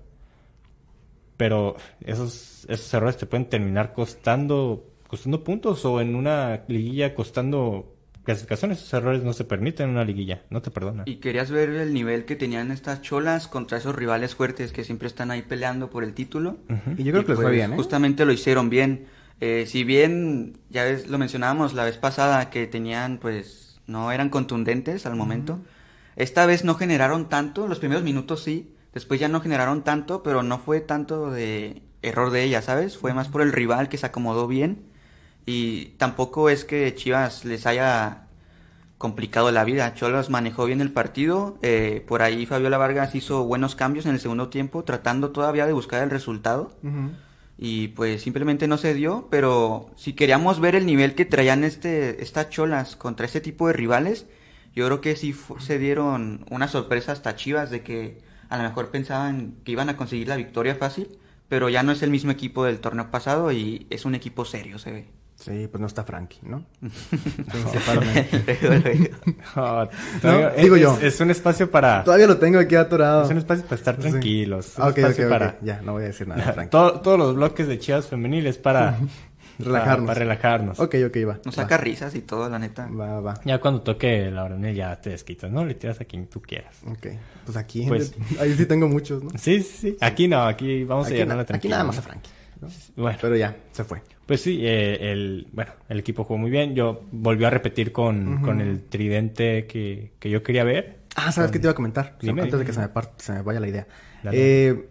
pero 1.36 1.76
esos, 2.02 2.68
esos 2.70 2.94
errores 2.94 3.18
te 3.18 3.26
pueden 3.26 3.50
terminar 3.50 3.94
costando, 3.94 4.86
costando 5.08 5.44
puntos 5.44 5.84
o 5.84 6.00
en 6.00 6.16
una 6.16 6.64
liguilla 6.68 7.16
costando 7.16 7.96
clasificaciones. 8.24 8.80
Esos 8.80 8.94
errores 8.94 9.24
no 9.24 9.34
se 9.34 9.44
permiten 9.44 9.86
en 9.88 9.92
una 9.92 10.04
liguilla, 10.04 10.44
no 10.50 10.62
te 10.62 10.72
perdonan. 10.72 11.04
Y 11.08 11.18
querías 11.18 11.52
ver 11.52 11.70
el 11.70 11.94
nivel 11.94 12.26
que 12.26 12.36
tenían 12.36 12.72
estas 12.72 13.02
cholas 13.02 13.48
contra 13.48 13.78
esos 13.78 13.96
rivales 13.96 14.36
fuertes 14.36 14.72
que 14.72 14.84
siempre 14.84 15.08
están 15.08 15.32
ahí 15.32 15.42
peleando 15.42 15.90
por 15.90 16.04
el 16.04 16.14
título. 16.14 16.58
Y 16.98 17.04
yo 17.04 17.12
creo 17.12 17.24
que 17.24 17.32
les 17.32 17.38
fue 17.38 17.46
pues, 17.46 17.56
bien, 17.56 17.74
¿eh? 17.74 17.76
Justamente 17.76 18.26
lo 18.26 18.32
hicieron 18.32 18.70
bien. 18.70 19.06
Eh, 19.42 19.66
si 19.68 19.84
bien, 19.84 20.58
ya 20.70 20.84
ves, 20.84 21.08
lo 21.08 21.18
mencionábamos 21.18 21.74
la 21.74 21.86
vez 21.86 21.98
pasada, 21.98 22.50
que 22.50 22.68
tenían, 22.68 23.20
pues, 23.20 23.82
no 23.88 24.12
eran 24.12 24.30
contundentes 24.30 25.06
al 25.06 25.16
momento. 25.16 25.60
Esta 26.16 26.46
vez 26.46 26.66
no 26.66 26.76
generaron 26.76 27.30
tanto, 27.30 27.68
los 27.68 27.80
primeros 27.80 28.04
minutos 28.04 28.44
sí, 28.44 28.76
Después 28.94 29.20
ya 29.20 29.28
no 29.28 29.42
generaron 29.42 29.84
tanto, 29.84 30.24
pero 30.24 30.42
no 30.44 30.58
fue 30.58 30.82
tanto 30.82 31.30
de 31.30 31.84
error 32.02 32.32
de 32.32 32.44
ella, 32.44 32.62
¿sabes? 32.62 32.98
Fue 32.98 33.14
más 33.14 33.28
por 33.28 33.42
el 33.42 33.52
rival 33.52 33.90
que 33.90 33.98
se 33.98 34.08
acomodó 34.08 34.48
bien. 34.48 34.89
Y 35.46 35.86
tampoco 35.98 36.50
es 36.50 36.66
que 36.66 36.94
Chivas 36.96 37.46
les 37.46 37.66
haya 37.66 38.28
complicado 39.00 39.52
la 39.52 39.64
vida. 39.64 39.96
Cholos 39.96 40.30
manejó 40.30 40.66
bien 40.66 40.82
el 40.82 40.92
partido. 40.92 41.58
Eh, 41.62 42.04
por 42.08 42.22
ahí 42.22 42.46
Fabiola 42.46 42.78
Vargas 42.78 43.16
hizo 43.16 43.46
buenos 43.46 43.76
cambios 43.76 44.06
en 44.06 44.14
el 44.14 44.20
segundo 44.20 44.50
tiempo, 44.50 44.84
tratando 44.84 45.32
todavía 45.32 45.66
de 45.66 45.74
buscar 45.74 46.04
el 46.04 46.10
resultado. 46.10 46.78
Y 47.58 47.90
pues 47.90 48.22
simplemente 48.22 48.68
no 48.68 48.78
se 48.78 48.94
dio. 48.94 49.28
Pero 49.32 49.90
si 49.96 50.14
queríamos 50.14 50.60
ver 50.60 50.76
el 50.76 50.86
nivel 50.86 51.16
que 51.16 51.26
traían 51.26 51.64
este, 51.64 52.22
estas 52.22 52.50
cholas 52.50 52.96
contra 52.96 53.26
este 53.26 53.42
tipo 53.42 53.68
de 53.68 53.74
rivales, 53.74 54.28
yo 54.76 54.86
creo 54.86 55.02
que 55.02 55.16
sí 55.16 55.34
se 55.60 55.80
dieron 55.80 56.46
una 56.50 56.68
sorpresa 56.68 57.14
hasta 57.14 57.36
Chivas 57.36 57.72
de 57.72 57.82
que 57.82 58.22
a 58.50 58.58
lo 58.58 58.64
mejor 58.64 58.92
pensaban 58.92 59.56
que 59.64 59.72
iban 59.72 59.90
a 59.90 59.98
conseguir 59.98 60.28
la 60.28 60.36
victoria 60.36 60.76
fácil, 60.76 61.20
pero 61.48 61.70
ya 61.70 61.84
no 61.84 61.92
es 61.92 62.02
el 62.02 62.12
mismo 62.12 62.32
equipo 62.32 62.66
del 62.66 62.80
torneo 62.80 63.12
pasado 63.12 63.52
y 63.52 63.88
es 63.90 64.06
un 64.06 64.16
equipo 64.16 64.44
serio, 64.46 64.78
se 64.78 64.92
ve. 64.92 65.19
Sí, 65.40 65.70
pues 65.72 65.80
no 65.80 65.88
está 65.88 66.04
Frankie, 66.04 66.42
¿no? 66.44 66.66
no, 70.24 70.50
digo 70.58 70.76
yo. 70.76 70.98
Es, 71.02 71.22
un 71.22 71.32
espacio 71.32 71.72
para... 71.72 72.04
Todavía 72.04 72.28
lo 72.28 72.38
tengo 72.38 72.60
aquí 72.60 72.76
atorado. 72.76 73.24
Es 73.24 73.30
un 73.30 73.38
espacio 73.38 73.64
para 73.64 73.76
estar 73.76 73.96
tranquilos. 73.96 74.78
Ok, 74.78 75.00
ok, 75.10 75.30
para... 75.30 75.58
Ya, 75.62 75.82
no 75.82 75.94
voy 75.94 76.04
a 76.04 76.08
decir 76.08 76.28
nada, 76.28 76.70
todos 76.70 77.18
los 77.18 77.36
bloques 77.36 77.68
de 77.68 77.80
Chivas 77.80 78.08
femeniles 78.08 78.58
para 78.58 78.98
Relajarnos. 79.60 80.08
Para, 80.08 80.20
relajarnos. 80.20 80.80
Ok, 80.80 80.96
ok, 81.08 81.18
va. 81.28 81.40
Nos 81.44 81.56
saca 81.56 81.78
risas 81.78 82.16
y 82.16 82.22
todo, 82.22 82.50
la 82.50 82.60
neta. 82.60 82.88
Va, 82.88 83.20
va. 83.20 83.34
Ya 83.44 83.60
cuando 83.60 83.82
toque 83.82 84.32
la 84.32 84.46
oronel 84.46 84.74
ya 84.74 84.96
te 85.02 85.10
desquitas, 85.10 85.52
¿no? 85.52 85.66
Le 85.66 85.76
tiras 85.76 86.00
a 86.00 86.06
quien 86.06 86.28
tú 86.28 86.42
quieras. 86.42 86.78
Ok. 86.88 87.08
Pues 87.44 87.58
aquí, 87.58 87.86
pues, 87.86 88.14
ahí 88.40 88.56
sí 88.56 88.66
tengo 88.66 88.88
muchos, 88.88 89.22
¿no? 89.22 89.32
Sí, 89.32 89.62
sí, 89.62 89.78
sí. 89.82 89.98
Aquí 90.00 90.30
no, 90.30 90.44
aquí 90.44 90.86
vamos 90.86 91.08
a 91.08 91.10
llenarla 91.10 91.46
tranquila. 91.46 91.76
Aquí 91.76 91.80
nada 91.80 91.84
más 91.84 91.98
a 91.98 92.02
Frankie. 92.02 92.30
Bueno. 92.96 93.18
Pero 93.22 93.36
ya, 93.36 93.58
se 93.72 93.84
fue. 93.84 94.02
Pues 94.26 94.42
sí, 94.42 94.60
eh, 94.62 95.12
el, 95.12 95.48
bueno, 95.54 95.72
el 95.88 96.00
equipo 96.00 96.24
jugó 96.24 96.38
muy 96.38 96.52
bien. 96.52 96.76
Yo 96.76 97.02
volví 97.12 97.46
a 97.46 97.50
repetir 97.50 97.92
con, 97.92 98.42
con 98.42 98.62
el 98.62 98.84
tridente 98.84 99.66
que, 99.66 100.12
que, 100.20 100.30
yo 100.30 100.44
quería 100.44 100.64
ver. 100.64 101.00
Ah, 101.16 101.32
¿sabes 101.32 101.52
qué 101.52 101.60
te 101.60 101.66
iba 101.66 101.72
a 101.72 101.76
comentar? 101.76 102.18
antes 102.22 102.60
de 102.60 102.66
que 102.66 102.74
se 102.74 102.80
me, 102.80 102.90
se 103.18 103.32
me 103.34 103.42
vaya 103.42 103.60
la 103.60 103.68
idea. 103.68 103.88
Eh, 104.32 104.88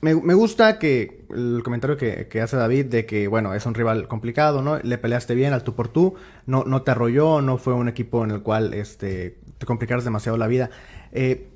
me, 0.00 0.14
me, 0.14 0.34
gusta 0.34 0.78
que 0.78 1.26
el 1.30 1.62
comentario 1.64 1.96
que, 1.96 2.28
que, 2.28 2.40
hace 2.40 2.56
David 2.56 2.86
de 2.86 3.06
que, 3.06 3.26
bueno, 3.26 3.54
es 3.54 3.64
un 3.64 3.74
rival 3.74 4.06
complicado, 4.06 4.62
¿no? 4.62 4.78
Le 4.78 4.98
peleaste 4.98 5.34
bien 5.34 5.52
al 5.52 5.64
tú 5.64 5.74
por 5.74 5.88
tú, 5.88 6.14
no, 6.46 6.64
no 6.64 6.82
te 6.82 6.90
arrolló, 6.90 7.40
no 7.40 7.56
fue 7.58 7.74
un 7.74 7.88
equipo 7.88 8.22
en 8.22 8.30
el 8.30 8.42
cual 8.42 8.74
este, 8.74 9.38
te 9.58 9.66
complicaras 9.66 10.04
demasiado 10.04 10.36
la 10.36 10.46
vida. 10.46 10.70
Eh, 11.12 11.48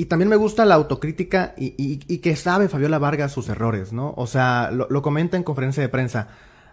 y 0.00 0.06
también 0.06 0.30
me 0.30 0.36
gusta 0.36 0.64
la 0.64 0.76
autocrítica 0.76 1.52
y, 1.58 1.74
y, 1.76 2.00
y, 2.08 2.18
que 2.18 2.34
sabe 2.34 2.70
Fabiola 2.70 2.98
Vargas 2.98 3.32
sus 3.32 3.50
errores, 3.50 3.92
¿no? 3.92 4.14
O 4.16 4.26
sea, 4.26 4.70
lo, 4.72 4.86
lo 4.88 5.02
comenta 5.02 5.36
en 5.36 5.42
conferencia 5.42 5.82
de 5.82 5.90
prensa. 5.90 6.28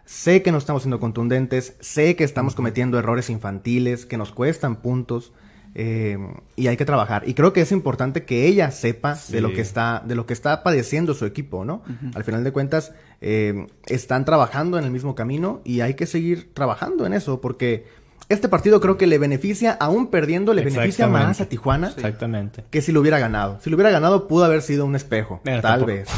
Sé 0.06 0.42
que 0.42 0.54
no 0.54 0.58
estamos 0.58 0.84
siendo 0.84 1.02
contundentes, 1.02 1.76
sé 1.82 2.16
que 2.16 2.24
estamos 2.24 2.56
cometiendo 2.56 2.98
errores 2.98 3.30
infantiles, 3.30 4.06
que 4.06 4.18
nos 4.18 4.32
cuestan 4.32 4.78
puntos. 4.78 5.34
Eh, 5.76 6.18
y 6.56 6.68
hay 6.68 6.78
que 6.78 6.86
trabajar. 6.86 7.24
Y 7.28 7.34
creo 7.34 7.52
que 7.52 7.60
es 7.60 7.74
importante 7.74 8.24
que 8.24 8.48
ella 8.48 8.72
sepa 8.72 9.18
de 9.28 9.42
lo 9.42 9.52
que 9.52 9.60
está, 9.60 10.02
de 10.08 10.16
lo 10.16 10.26
que 10.26 10.32
está 10.32 10.64
padeciendo 10.64 11.14
su 11.14 11.26
equipo, 11.26 11.66
¿no? 11.66 11.84
Al 12.16 12.24
final 12.24 12.46
de 12.46 12.54
cuentas, 12.54 12.94
eh, 13.20 13.68
están 13.88 14.24
trabajando 14.24 14.80
en 14.80 14.86
el 14.86 14.92
mismo 14.92 15.16
camino 15.16 15.60
y 15.66 15.82
hay 15.82 15.96
que 15.96 16.06
seguir 16.06 16.54
trabajando 16.54 17.06
en 17.06 17.12
eso, 17.12 17.42
porque 17.42 17.86
este 18.30 18.50
partido 18.50 18.82
creo 18.82 18.98
que 18.98 19.08
le 19.08 19.18
beneficia, 19.18 19.72
aún 19.72 20.08
perdiendo, 20.08 20.54
le 20.54 20.64
beneficia 20.64 21.08
más 21.08 21.40
a 21.42 21.46
Tijuana. 21.48 21.88
Exactamente. 21.90 22.66
Que 22.70 22.82
si 22.82 22.92
lo 22.92 23.00
hubiera 23.02 23.20
ganado. 23.20 23.60
Si 23.62 23.70
lo 23.70 23.76
hubiera 23.76 23.92
ganado, 23.92 24.28
pudo 24.28 24.46
haber 24.46 24.62
sido 24.62 24.86
un 24.86 24.96
espejo. 24.96 25.42
tal 25.62 25.86
vez. 25.86 26.10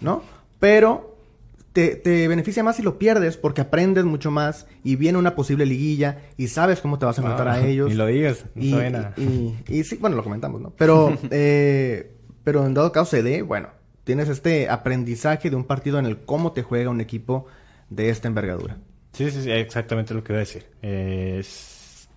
¿No? 0.00 0.22
Pero 0.60 1.16
te, 1.72 2.28
beneficia 2.28 2.62
más 2.62 2.76
si 2.76 2.82
lo 2.82 2.98
pierdes 2.98 3.36
porque 3.36 3.60
aprendes 3.60 4.04
mucho 4.04 4.30
más 4.30 4.66
y 4.82 4.96
viene 4.96 5.18
una 5.18 5.34
posible 5.34 5.66
liguilla 5.66 6.18
y 6.36 6.48
sabes 6.48 6.80
cómo 6.80 6.98
te 6.98 7.06
vas 7.06 7.18
a 7.18 7.22
enfrentar 7.22 7.48
a 7.48 7.64
ellos. 7.64 7.90
Y 7.90 7.94
lo 7.94 8.06
digas, 8.06 8.44
y, 8.56 8.74
y, 9.68 9.84
sí, 9.84 9.96
bueno, 10.00 10.16
lo 10.16 10.24
comentamos, 10.24 10.60
¿no? 10.60 10.72
Pero, 10.76 11.16
eh, 11.30 12.12
pero 12.44 12.66
en 12.66 12.74
dado 12.74 12.92
caso 12.92 13.10
se 13.10 13.22
dé, 13.22 13.42
bueno, 13.42 13.68
tienes 14.04 14.28
este 14.28 14.68
aprendizaje 14.68 15.50
de 15.50 15.56
un 15.56 15.64
partido 15.64 15.98
en 15.98 16.06
el 16.06 16.18
cómo 16.18 16.52
te 16.52 16.62
juega 16.62 16.90
un 16.90 17.00
equipo 17.00 17.46
de 17.90 18.10
esta 18.10 18.28
envergadura. 18.28 18.78
Sí, 19.18 19.32
sí, 19.32 19.42
sí, 19.42 19.50
exactamente 19.50 20.14
lo 20.14 20.22
que 20.22 20.32
iba 20.32 20.38
a 20.38 20.46
decir. 20.46 20.66
Es... 20.80 22.08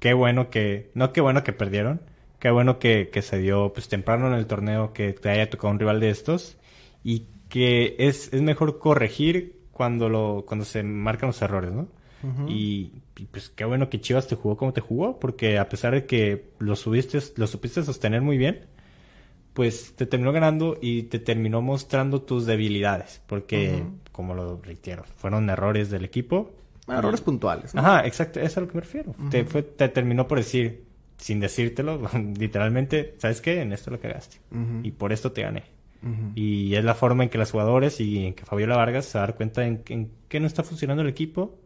Qué 0.00 0.12
bueno 0.12 0.50
que, 0.50 0.90
no 0.92 1.10
qué 1.14 1.22
bueno 1.22 1.42
que 1.44 1.54
perdieron, 1.54 2.02
qué 2.40 2.50
bueno 2.50 2.78
que, 2.78 3.08
que 3.08 3.22
se 3.22 3.38
dio 3.38 3.72
pues 3.72 3.88
temprano 3.88 4.26
en 4.26 4.34
el 4.34 4.46
torneo 4.46 4.92
que 4.92 5.14
te 5.14 5.30
haya 5.30 5.48
tocado 5.48 5.72
un 5.72 5.78
rival 5.78 5.98
de 5.98 6.10
estos 6.10 6.58
y 7.02 7.28
que 7.48 7.96
es, 7.98 8.30
es 8.34 8.42
mejor 8.42 8.78
corregir 8.78 9.60
cuando 9.70 10.10
lo 10.10 10.44
cuando 10.46 10.66
se 10.66 10.82
marcan 10.82 11.28
los 11.28 11.40
errores, 11.40 11.72
¿no? 11.72 11.88
y, 12.46 13.00
pues 13.30 13.48
qué 13.48 13.64
bueno 13.64 13.88
que 13.88 14.00
Chivas 14.00 14.28
te 14.28 14.36
jugó 14.36 14.58
como 14.58 14.74
te 14.74 14.82
jugó, 14.82 15.18
porque 15.18 15.58
a 15.58 15.70
pesar 15.70 15.94
de 15.94 16.04
que 16.04 16.50
lo 16.58 16.76
subiste, 16.76 17.18
lo 17.36 17.46
supiste 17.46 17.82
sostener 17.82 18.20
muy 18.20 18.36
bien, 18.36 18.66
pues 19.54 19.94
te 19.96 20.04
terminó 20.04 20.32
ganando 20.32 20.78
y 20.82 21.04
te 21.04 21.18
terminó 21.18 21.62
mostrando 21.62 22.22
tus 22.22 22.44
debilidades, 22.44 23.22
porque 23.26 23.84
como 24.12 24.34
lo 24.34 24.60
reitero, 24.62 25.04
fueron 25.16 25.50
errores 25.50 25.90
del 25.90 26.04
equipo. 26.04 26.52
errores 26.86 27.20
puntuales. 27.20 27.74
Ajá, 27.74 28.06
exacto, 28.06 28.38
eso 28.38 28.46
es 28.46 28.56
a 28.58 28.60
lo 28.60 28.68
que 28.68 28.74
me 28.74 28.80
refiero. 28.82 29.14
te, 29.30 29.44
fue, 29.44 29.62
te 29.62 29.88
terminó 29.88 30.28
por 30.28 30.38
decir, 30.38 30.84
sin 31.16 31.40
decírtelo, 31.40 32.00
literalmente, 32.38 33.14
¿sabes 33.18 33.40
qué? 33.40 33.60
En 33.60 33.72
esto 33.72 33.90
lo 33.90 34.00
cagaste. 34.00 34.38
Y 34.82 34.90
por 34.92 35.12
esto 35.12 35.32
te 35.32 35.42
gané. 35.42 35.64
Y 36.34 36.74
es 36.74 36.84
la 36.84 36.94
forma 36.94 37.22
en 37.22 37.30
que 37.30 37.38
los 37.38 37.52
jugadores 37.52 38.00
y 38.00 38.26
en 38.26 38.34
que 38.34 38.44
Fabiola 38.44 38.76
Vargas 38.76 39.04
se 39.04 39.18
dar 39.18 39.36
cuenta 39.36 39.64
en, 39.64 39.84
en 39.88 40.10
qué 40.28 40.40
no 40.40 40.48
está 40.48 40.64
funcionando 40.64 41.02
el 41.02 41.08
equipo 41.08 41.56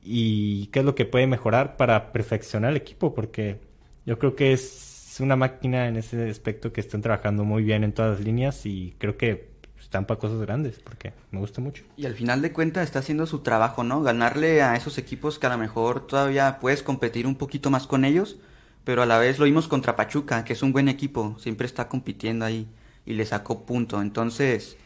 y 0.00 0.68
qué 0.68 0.78
es 0.78 0.84
lo 0.84 0.94
que 0.94 1.06
puede 1.06 1.26
mejorar 1.26 1.76
para 1.76 2.12
perfeccionar 2.12 2.70
el 2.70 2.76
equipo, 2.76 3.14
porque 3.14 3.58
yo 4.04 4.20
creo 4.20 4.36
que 4.36 4.52
es 4.52 5.16
una 5.18 5.34
máquina 5.34 5.88
en 5.88 5.96
ese 5.96 6.30
aspecto 6.30 6.72
que 6.72 6.80
están 6.80 7.02
trabajando 7.02 7.44
muy 7.44 7.64
bien 7.64 7.82
en 7.82 7.92
todas 7.92 8.18
las 8.18 8.24
líneas 8.24 8.64
y 8.64 8.94
creo 8.98 9.16
que 9.16 9.48
están 9.96 10.04
para 10.04 10.20
cosas 10.20 10.40
grandes, 10.40 10.78
porque 10.78 11.14
me 11.30 11.40
gusta 11.40 11.62
mucho. 11.62 11.84
Y 11.96 12.04
al 12.04 12.14
final 12.14 12.42
de 12.42 12.52
cuentas 12.52 12.84
está 12.84 12.98
haciendo 12.98 13.26
su 13.26 13.38
trabajo, 13.38 13.82
¿no? 13.82 14.02
Ganarle 14.02 14.62
a 14.62 14.76
esos 14.76 14.98
equipos 14.98 15.38
que 15.38 15.46
a 15.46 15.50
lo 15.50 15.56
mejor 15.56 16.06
todavía 16.06 16.58
puedes 16.60 16.82
competir 16.82 17.26
un 17.26 17.36
poquito 17.36 17.70
más 17.70 17.86
con 17.86 18.04
ellos, 18.04 18.36
pero 18.84 19.02
a 19.02 19.06
la 19.06 19.18
vez 19.18 19.38
lo 19.38 19.46
vimos 19.46 19.68
contra 19.68 19.96
Pachuca, 19.96 20.44
que 20.44 20.52
es 20.52 20.62
un 20.62 20.72
buen 20.72 20.88
equipo, 20.88 21.34
siempre 21.38 21.66
está 21.66 21.88
compitiendo 21.88 22.44
ahí 22.44 22.68
y 23.06 23.14
le 23.14 23.24
sacó 23.24 23.64
punto. 23.64 24.02
Entonces, 24.02 24.76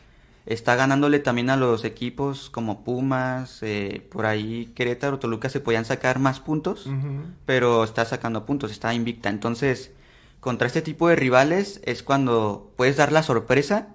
está 0.47 0.77
ganándole 0.77 1.19
también 1.19 1.51
a 1.51 1.57
los 1.57 1.85
equipos 1.85 2.49
como 2.49 2.85
Pumas, 2.85 3.65
eh, 3.65 4.07
por 4.13 4.27
ahí 4.27 4.67
Querétaro, 4.77 5.19
Toluca 5.19 5.49
se 5.49 5.59
podían 5.59 5.85
sacar 5.85 6.21
más 6.21 6.39
puntos, 6.39 6.89
pero 7.47 7.83
está 7.83 8.05
sacando 8.05 8.47
puntos, 8.47 8.71
está 8.71 8.95
invicta. 8.95 9.29
Entonces, 9.29 9.91
contra 10.39 10.69
este 10.69 10.83
tipo 10.83 11.09
de 11.09 11.17
rivales 11.17 11.81
es 11.85 12.05
cuando 12.05 12.73
puedes 12.77 12.97
dar 12.97 13.11
la 13.11 13.25
sorpresa, 13.25 13.89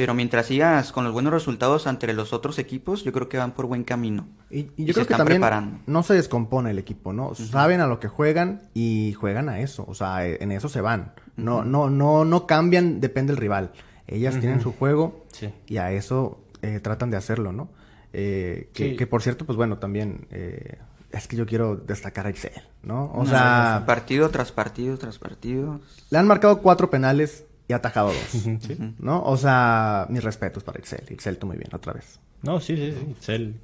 Pero 0.00 0.14
mientras 0.14 0.46
sigas 0.46 0.92
con 0.92 1.04
los 1.04 1.12
buenos 1.12 1.30
resultados 1.30 1.86
ante 1.86 2.10
los 2.14 2.32
otros 2.32 2.58
equipos, 2.58 3.04
yo 3.04 3.12
creo 3.12 3.28
que 3.28 3.36
van 3.36 3.52
por 3.52 3.66
buen 3.66 3.84
camino. 3.84 4.26
Y, 4.48 4.60
y 4.60 4.72
Y 4.78 4.84
yo 4.86 4.86
se 4.86 4.92
creo 4.94 4.94
que 4.94 5.00
están 5.12 5.18
también 5.18 5.42
preparando. 5.42 5.78
no 5.86 6.02
se 6.02 6.14
descompone 6.14 6.70
el 6.70 6.78
equipo, 6.78 7.12
¿no? 7.12 7.34
Saben 7.34 7.82
a 7.82 7.86
lo 7.86 8.00
que 8.00 8.08
juegan 8.08 8.62
y 8.72 9.12
juegan 9.12 9.50
a 9.50 9.60
eso, 9.60 9.84
o 9.86 9.92
sea, 9.94 10.26
eh, 10.26 10.38
en 10.40 10.52
eso 10.52 10.70
se 10.70 10.80
van. 10.80 11.12
No, 11.36 11.66
no, 11.66 11.90
no, 11.90 12.24
no 12.24 12.46
cambian, 12.46 12.98
depende 13.02 13.34
del 13.34 13.42
rival. 13.42 13.72
Ellas 14.06 14.40
tienen 14.40 14.62
su 14.62 14.72
juego 14.72 15.26
Sí. 15.32 15.50
y 15.66 15.76
a 15.76 15.92
eso 15.92 16.40
eh, 16.62 16.80
tratan 16.80 17.10
de 17.10 17.18
hacerlo, 17.18 17.52
¿no? 17.52 17.68
Eh, 18.14 18.70
que, 18.72 18.92
Sí. 18.92 18.96
que, 18.96 19.06
por 19.06 19.20
cierto, 19.22 19.44
pues 19.44 19.56
bueno, 19.58 19.76
también 19.76 20.28
eh, 20.30 20.78
es 21.12 21.28
que 21.28 21.36
yo 21.36 21.44
quiero 21.44 21.76
destacar 21.76 22.26
a 22.26 22.30
Excel, 22.30 22.62
¿no? 22.82 23.12
O 23.14 23.26
sea, 23.26 23.84
partido 23.86 24.30
tras 24.30 24.50
partido 24.50 24.96
tras 24.96 25.18
partido. 25.18 25.82
le 26.08 26.16
han 26.16 26.26
marcado 26.26 26.62
cuatro 26.62 26.88
penales 26.88 27.44
y 27.70 27.72
ha 27.72 27.76
atajado 27.76 28.08
dos, 28.08 28.16
Sí. 28.42 28.94
¿no? 28.98 29.22
O 29.22 29.36
sea, 29.36 30.06
mis 30.10 30.24
respetos 30.24 30.64
para 30.64 30.78
Excel. 30.80 31.04
Excel, 31.08 31.38
tú 31.38 31.46
muy 31.46 31.56
bien, 31.56 31.70
otra 31.72 31.92
vez. 31.92 32.18
No, 32.42 32.58
sí, 32.58 32.76
sí, 32.76 32.92
sí. 32.92 33.06
Itzel. 33.12 33.54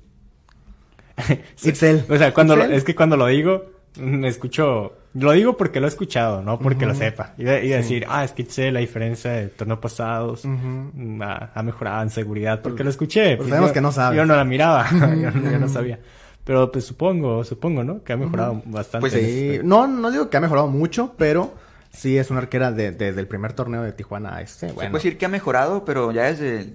Itzel. 1.65 2.05
O 2.09 2.17
sea, 2.17 2.33
cuando 2.33 2.57
lo- 2.57 2.65
es 2.65 2.85
que 2.85 2.95
cuando 2.95 3.17
lo 3.17 3.27
digo, 3.27 3.65
me 3.99 4.29
escucho. 4.29 4.93
Lo 5.15 5.33
digo 5.33 5.57
porque 5.57 5.81
lo 5.81 5.87
he 5.87 5.89
escuchado, 5.89 6.43
no 6.43 6.59
porque 6.59 6.85
lo 6.85 6.95
sepa. 6.95 7.33
Y, 7.39 7.45
de- 7.45 7.65
y 7.65 7.69
decir, 7.69 8.05
ah, 8.09 8.23
es 8.23 8.33
que 8.33 8.43
Itzel, 8.43 8.75
la 8.75 8.81
diferencia 8.81 9.31
de 9.33 9.47
torneos 9.49 9.79
pasados, 9.81 10.43
mm, 10.45 11.23
ha, 11.23 11.51
ha 11.55 11.63
mejorado 11.63 12.03
en 12.03 12.11
seguridad, 12.11 12.61
porque 12.61 12.85
lo 12.85 12.91
escuché. 12.91 13.37
pues 13.39 13.49
sabemos 13.49 13.71
yo- 13.71 13.75
que 13.75 13.81
no 13.81 13.93
sabe. 13.93 14.17
Yo 14.17 14.27
no 14.27 14.37
la 14.37 14.45
miraba, 14.45 14.87
yo, 14.93 15.31
no- 15.31 15.51
yo 15.51 15.59
no 15.59 15.69
sabía. 15.69 15.99
Pero 16.45 16.71
pues 16.71 16.85
supongo, 16.85 17.43
supongo, 17.45 17.83
¿no? 17.83 18.05
Que 18.05 18.13
ha 18.13 18.17
mejorado 18.17 18.63
bastante. 18.67 19.01
Pues 19.09 19.15
sí, 19.15 19.59
no, 19.65 19.87
no 19.89 20.11
digo 20.13 20.29
que 20.31 20.37
ha 20.37 20.41
mejorado 20.41 20.69
mucho, 20.69 21.15
pero 21.19 21.55
sí 21.97 22.19
es 22.19 22.31
una 22.31 22.41
arquera 22.41 22.73
de- 22.73 22.93
desde 22.93 23.21
el 23.21 23.27
primer 23.27 23.53
torneo 23.53 23.83
de 23.83 23.93
Tijuana 23.93 24.37
a 24.37 24.43
este. 24.43 24.69
Se 24.69 24.75
puede 24.75 24.89
decir 24.91 25.19
que 25.19 25.27
ha 25.27 25.29
mejorado, 25.29 25.85
pero 25.85 26.13
ya 26.13 26.25
desde 26.25 26.75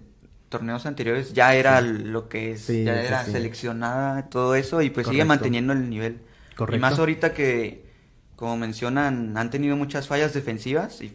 torneos 0.49 0.86
anteriores 0.86 1.34
ya 1.34 1.55
era 1.55 1.80
lo 1.82 2.28
que 2.28 2.51
es, 2.53 2.61
Sí, 2.61 2.84
ya 2.84 3.01
era 3.01 3.24
sí. 3.26 3.32
seleccionada, 3.32 4.28
todo 4.30 4.55
eso, 4.55 4.82
y 4.82 4.89
pues 4.89 5.07
sigue 5.07 5.24
manteniendo 5.26 5.72
el 5.74 5.89
nivel. 5.89 6.19
Correcto. 6.55 6.76
Y 6.78 6.80
más 6.80 6.99
ahorita 6.99 7.34
que, 7.34 7.86
como 8.36 8.57
mencionan, 8.57 9.38
han 9.38 9.49
tenido 9.49 9.78
muchas 9.78 10.07
fallas 10.07 10.34
defensivas 10.34 11.01
y 11.01 11.13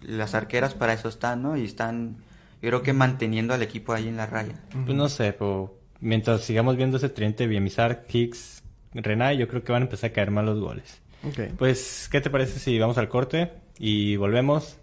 las 0.00 0.34
arqueras 0.34 0.74
para 0.74 0.92
eso 0.94 1.08
están, 1.08 1.42
¿no? 1.42 1.56
Y 1.56 1.64
están, 1.64 2.16
yo 2.62 2.70
creo 2.70 2.82
que 2.82 2.92
manteniendo 2.94 3.52
al 3.52 3.62
equipo 3.62 3.92
ahí 3.92 4.08
en 4.08 4.16
la 4.16 4.26
raya. 4.26 4.54
Pues 4.84 4.96
no 4.96 5.08
sé, 5.10 5.32
pero 5.34 5.76
mientras 6.00 6.42
sigamos 6.42 6.76
viendo 6.76 6.96
ese 6.96 7.10
tridente 7.10 7.46
Biemizar, 7.46 8.04
Hicks, 8.08 8.62
Renay, 8.94 9.36
yo 9.36 9.48
creo 9.48 9.62
que 9.62 9.72
van 9.72 9.82
a 9.82 9.84
empezar 9.84 10.10
a 10.10 10.12
caer 10.14 10.30
mal 10.30 10.46
los 10.46 10.58
goles. 10.60 11.00
Ok. 11.24 11.54
Pues, 11.58 12.08
¿qué 12.10 12.20
te 12.20 12.30
parece 12.30 12.58
si 12.58 12.78
vamos 12.78 12.98
al 12.98 13.08
corte 13.08 13.52
y 13.78 14.16
volvemos 14.16 14.76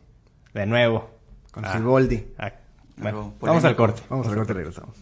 de 0.54 0.66
nuevo? 0.66 1.10
Con 1.52 1.66
Ah, 1.66 1.74
Siboldi. 1.78 2.26
ah, 2.38 2.52
bueno, 2.98 3.34
vamos 3.40 3.64
al 3.64 3.76
corte. 3.76 4.02
Vamos 4.10 4.28
a 4.28 4.32
ver, 4.32 4.46
te 4.46 4.54
regresamos. 4.54 4.96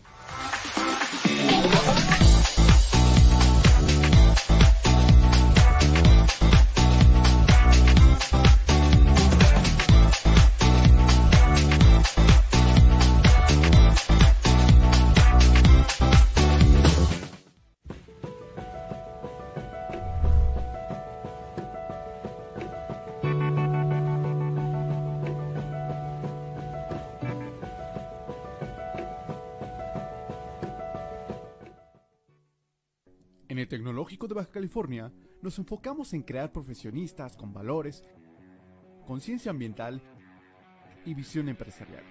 Tecnológico 34.03 34.27
de 34.27 34.33
Baja 34.33 34.51
California 34.51 35.13
nos 35.41 35.57
enfocamos 35.59 36.11
en 36.11 36.23
crear 36.23 36.51
profesionistas 36.51 37.37
con 37.37 37.53
valores, 37.53 38.03
conciencia 39.07 39.49
ambiental 39.49 40.01
y 41.05 41.13
visión 41.13 41.47
empresarial. 41.47 42.03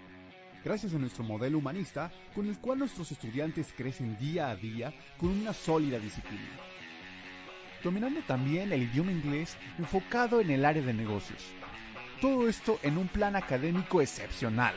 Gracias 0.64 0.94
a 0.94 0.98
nuestro 0.98 1.22
modelo 1.22 1.58
humanista, 1.58 2.10
con 2.34 2.46
el 2.46 2.58
cual 2.60 2.78
nuestros 2.78 3.12
estudiantes 3.12 3.74
crecen 3.76 4.16
día 4.16 4.48
a 4.48 4.56
día 4.56 4.94
con 5.18 5.28
una 5.28 5.52
sólida 5.52 5.98
disciplina. 5.98 6.48
Dominando 7.84 8.20
también 8.26 8.72
el 8.72 8.84
idioma 8.84 9.12
inglés 9.12 9.58
enfocado 9.76 10.40
en 10.40 10.50
el 10.50 10.64
área 10.64 10.82
de 10.82 10.94
negocios. 10.94 11.44
Todo 12.22 12.48
esto 12.48 12.78
en 12.82 12.96
un 12.96 13.08
plan 13.08 13.36
académico 13.36 14.00
excepcional. 14.00 14.74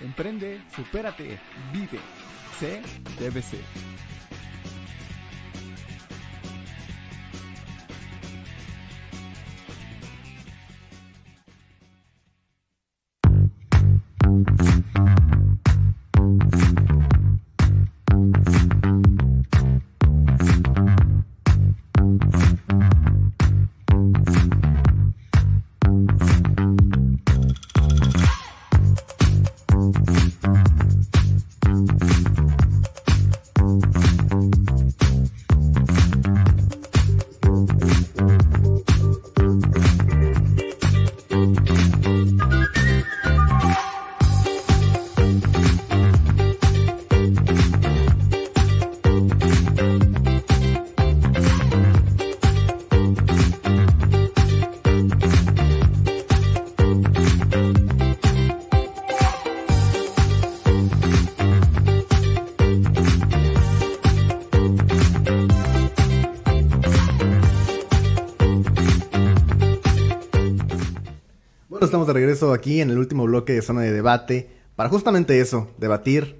Emprende, 0.00 0.60
supérate, 0.76 1.40
vive. 1.72 1.98
Sé, 2.60 2.82
estamos 72.06 72.14
de 72.14 72.20
regreso 72.20 72.52
aquí 72.52 72.80
en 72.80 72.90
el 72.90 72.98
último 72.98 73.24
bloque 73.24 73.52
de 73.52 73.62
zona 73.62 73.80
de 73.80 73.92
debate 73.92 74.48
para 74.76 74.88
justamente 74.88 75.40
eso, 75.40 75.70
debatir 75.78 76.36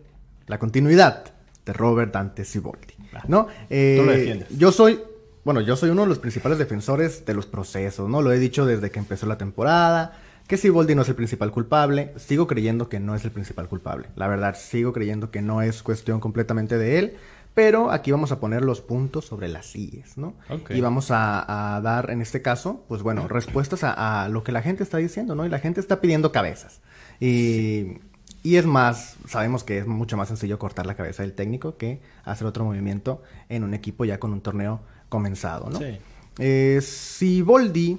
la 0.46 0.58
continuidad 0.58 1.24
de 1.64 1.72
Robert 1.72 2.12
Dante 2.12 2.44
Siboldi, 2.44 2.94
¿no? 3.26 3.48
Eh, 3.68 3.96
Tú 3.98 4.06
lo 4.06 4.12
defiendes. 4.12 4.48
Yo 4.56 4.70
soy, 4.70 5.00
bueno, 5.44 5.60
yo 5.60 5.74
soy 5.74 5.90
uno 5.90 6.02
de 6.02 6.08
los 6.08 6.18
principales 6.18 6.58
defensores 6.58 7.24
de 7.24 7.34
los 7.34 7.46
procesos, 7.46 8.08
¿no? 8.08 8.22
Lo 8.22 8.32
he 8.32 8.38
dicho 8.38 8.64
desde 8.64 8.90
que 8.90 9.00
empezó 9.00 9.26
la 9.26 9.38
temporada, 9.38 10.20
que 10.46 10.56
Siboldi 10.56 10.94
no 10.94 11.02
es 11.02 11.08
el 11.08 11.16
principal 11.16 11.50
culpable, 11.50 12.12
sigo 12.16 12.46
creyendo 12.46 12.88
que 12.88 13.00
no 13.00 13.16
es 13.16 13.24
el 13.24 13.32
principal 13.32 13.68
culpable, 13.68 14.08
la 14.14 14.28
verdad, 14.28 14.54
sigo 14.56 14.92
creyendo 14.92 15.32
que 15.32 15.42
no 15.42 15.62
es 15.62 15.82
cuestión 15.82 16.20
completamente 16.20 16.78
de 16.78 16.98
él, 17.00 17.16
pero 17.56 17.90
aquí 17.90 18.12
vamos 18.12 18.32
a 18.32 18.38
poner 18.38 18.62
los 18.62 18.82
puntos 18.82 19.24
sobre 19.24 19.48
las 19.48 19.64
sillas, 19.64 20.18
¿no? 20.18 20.34
Y 20.68 20.82
vamos 20.82 21.10
a, 21.10 21.76
a 21.76 21.80
dar, 21.80 22.10
en 22.10 22.20
este 22.20 22.42
caso, 22.42 22.84
pues 22.86 23.00
bueno, 23.00 23.28
respuestas 23.28 23.82
a, 23.82 24.24
a 24.24 24.28
lo 24.28 24.44
que 24.44 24.52
la 24.52 24.60
gente 24.60 24.82
está 24.82 24.98
diciendo, 24.98 25.34
¿no? 25.34 25.46
Y 25.46 25.48
la 25.48 25.58
gente 25.58 25.80
está 25.80 26.02
pidiendo 26.02 26.32
cabezas. 26.32 26.82
Y, 27.18 27.94
y 28.42 28.56
es 28.56 28.66
más, 28.66 29.16
sabemos 29.26 29.64
que 29.64 29.78
es 29.78 29.86
mucho 29.86 30.18
más 30.18 30.28
sencillo 30.28 30.58
cortar 30.58 30.84
la 30.84 30.96
cabeza 30.96 31.22
del 31.22 31.32
técnico 31.32 31.78
que 31.78 32.02
hacer 32.26 32.46
otro 32.46 32.62
movimiento 32.62 33.22
en 33.48 33.64
un 33.64 33.72
equipo 33.72 34.04
ya 34.04 34.20
con 34.20 34.34
un 34.34 34.42
torneo 34.42 34.82
comenzado, 35.08 35.70
¿no? 35.70 35.78
Sí. 35.78 35.96
Eh, 36.38 36.80
Siboldi, 36.82 37.98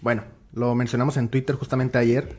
bueno, 0.00 0.22
lo 0.52 0.76
mencionamos 0.76 1.16
en 1.16 1.28
Twitter 1.28 1.56
justamente 1.56 1.98
ayer, 1.98 2.36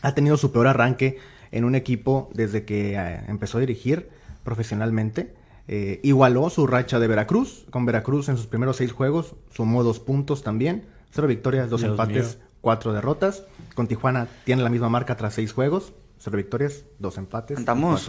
ha 0.00 0.14
tenido 0.14 0.38
su 0.38 0.52
peor 0.52 0.68
arranque 0.68 1.18
en 1.50 1.64
un 1.64 1.74
equipo 1.74 2.30
desde 2.32 2.64
que 2.64 2.94
eh, 2.94 3.20
empezó 3.28 3.58
a 3.58 3.60
dirigir 3.60 4.08
profesionalmente. 4.42 5.41
Eh, 5.68 6.00
igualó 6.02 6.50
su 6.50 6.66
racha 6.66 6.98
de 6.98 7.06
Veracruz. 7.06 7.66
Con 7.70 7.86
Veracruz 7.86 8.28
en 8.28 8.36
sus 8.36 8.46
primeros 8.46 8.76
seis 8.76 8.92
juegos 8.92 9.34
sumó 9.54 9.82
dos 9.84 10.00
puntos 10.00 10.42
también. 10.42 10.84
Cero 11.10 11.26
victorias, 11.28 11.70
dos 11.70 11.80
Dios 11.82 11.90
empates, 11.92 12.36
mío. 12.36 12.46
cuatro 12.60 12.92
derrotas. 12.92 13.44
Con 13.74 13.86
Tijuana 13.86 14.28
tiene 14.44 14.62
la 14.62 14.70
misma 14.70 14.88
marca 14.88 15.16
tras 15.16 15.34
seis 15.34 15.52
juegos. 15.52 15.92
Cero 16.18 16.36
victorias, 16.36 16.84
dos 17.00 17.18
empates. 17.18 17.58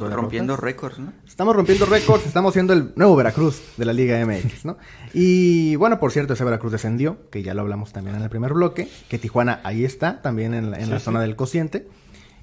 derrotas. 0.05 0.21
rompiendo 0.23 0.55
récords, 0.55 0.99
¿no? 0.99 1.13
Estamos 1.27 1.55
rompiendo 1.55 1.85
récords, 1.87 2.27
estamos 2.27 2.53
siendo 2.53 2.73
el 2.73 2.93
nuevo 2.95 3.15
Veracruz 3.15 3.59
de 3.75 3.85
la 3.85 3.93
Liga 3.93 4.23
MX, 4.23 4.65
¿no? 4.65 4.77
Y 5.15 5.75
bueno, 5.77 5.99
por 5.99 6.11
cierto, 6.11 6.33
ese 6.33 6.43
Veracruz 6.43 6.71
descendió, 6.71 7.17
que 7.31 7.41
ya 7.41 7.55
lo 7.55 7.61
hablamos 7.61 7.91
también 7.91 8.15
en 8.15 8.21
el 8.21 8.29
primer 8.29 8.53
bloque, 8.53 8.87
que 9.09 9.17
Tijuana 9.17 9.61
ahí 9.63 9.83
está, 9.83 10.21
también 10.21 10.53
en 10.53 10.69
la, 10.69 10.77
en 10.77 10.85
Sí, 10.85 10.91
la 10.91 10.99
sí. 10.99 11.05
zona 11.05 11.21
del 11.21 11.35
cociente. 11.35 11.87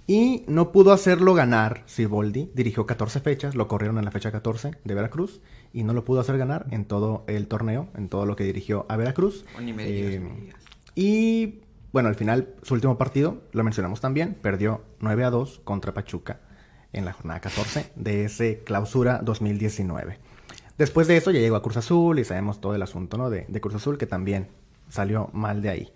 Y 0.07 0.45
no 0.49 0.73
pudo 0.73 0.93
hacerlo 0.93 1.35
ganar 1.35 1.83
Siboldi. 1.87 2.51
Dirigió 2.55 2.85
14 2.87 3.21
fechas, 3.21 3.55
lo 3.55 3.69
corrieron 3.69 3.99
en 3.99 4.05
la 4.05 4.11
fecha 4.11 4.33
14 4.33 4.73
de 4.83 4.95
Veracruz. 4.95 5.41
Y 5.73 5.85
no 5.85 5.93
lo 5.93 6.05
pudo 6.05 6.21
hacer 6.21 6.37
ganar 6.37 6.67
en 6.71 6.85
todo 6.85 7.25
el 7.29 7.47
torneo, 7.47 7.89
en 7.97 8.09
todo 8.09 8.27
lo 8.27 8.35
que 8.35 8.45
dirigió 8.45 8.87
a 8.89 8.97
Veracruz. 8.97 9.45
Oh, 9.57 9.61
ni 9.61 9.73
me 9.73 9.85
digas, 9.87 10.13
Eh, 10.15 10.19
ni 10.19 10.31
me 10.31 10.41
digas. 10.41 10.61
y 10.97 11.61
bueno, 11.93 12.09
al 12.09 12.17
final, 12.17 12.55
su 12.63 12.75
último 12.75 12.99
partido, 12.99 13.43
lo 13.53 13.63
mencionamos 13.65 14.01
también, 14.01 14.35
perdió 14.35 14.83
9 15.01 15.25
a 15.25 15.31
2 15.31 15.61
contra 15.65 15.93
Pachuca 15.95 16.41
en 16.93 17.05
la 17.05 17.13
jornada 17.13 17.41
14 17.41 17.93
de 17.95 18.25
ese 18.25 18.63
clausura 18.65 19.21
2019. 19.23 20.19
Después 20.77 21.07
de 21.09 21.17
eso 21.19 21.31
ya 21.31 21.41
llegó 21.41 21.57
a 21.57 21.63
Cruz 21.63 21.77
Azul 21.77 22.19
y 22.19 22.25
sabemos 22.25 22.61
todo 22.61 22.75
el 22.75 22.83
asunto 22.83 23.17
¿no? 23.17 23.29
de, 23.31 23.45
de 23.49 23.61
Cruz 23.61 23.75
Azul 23.77 23.99
que 23.99 24.07
también 24.07 24.49
salió 24.89 25.31
mal 25.33 25.63
de 25.63 25.69
ahí. 25.71 25.93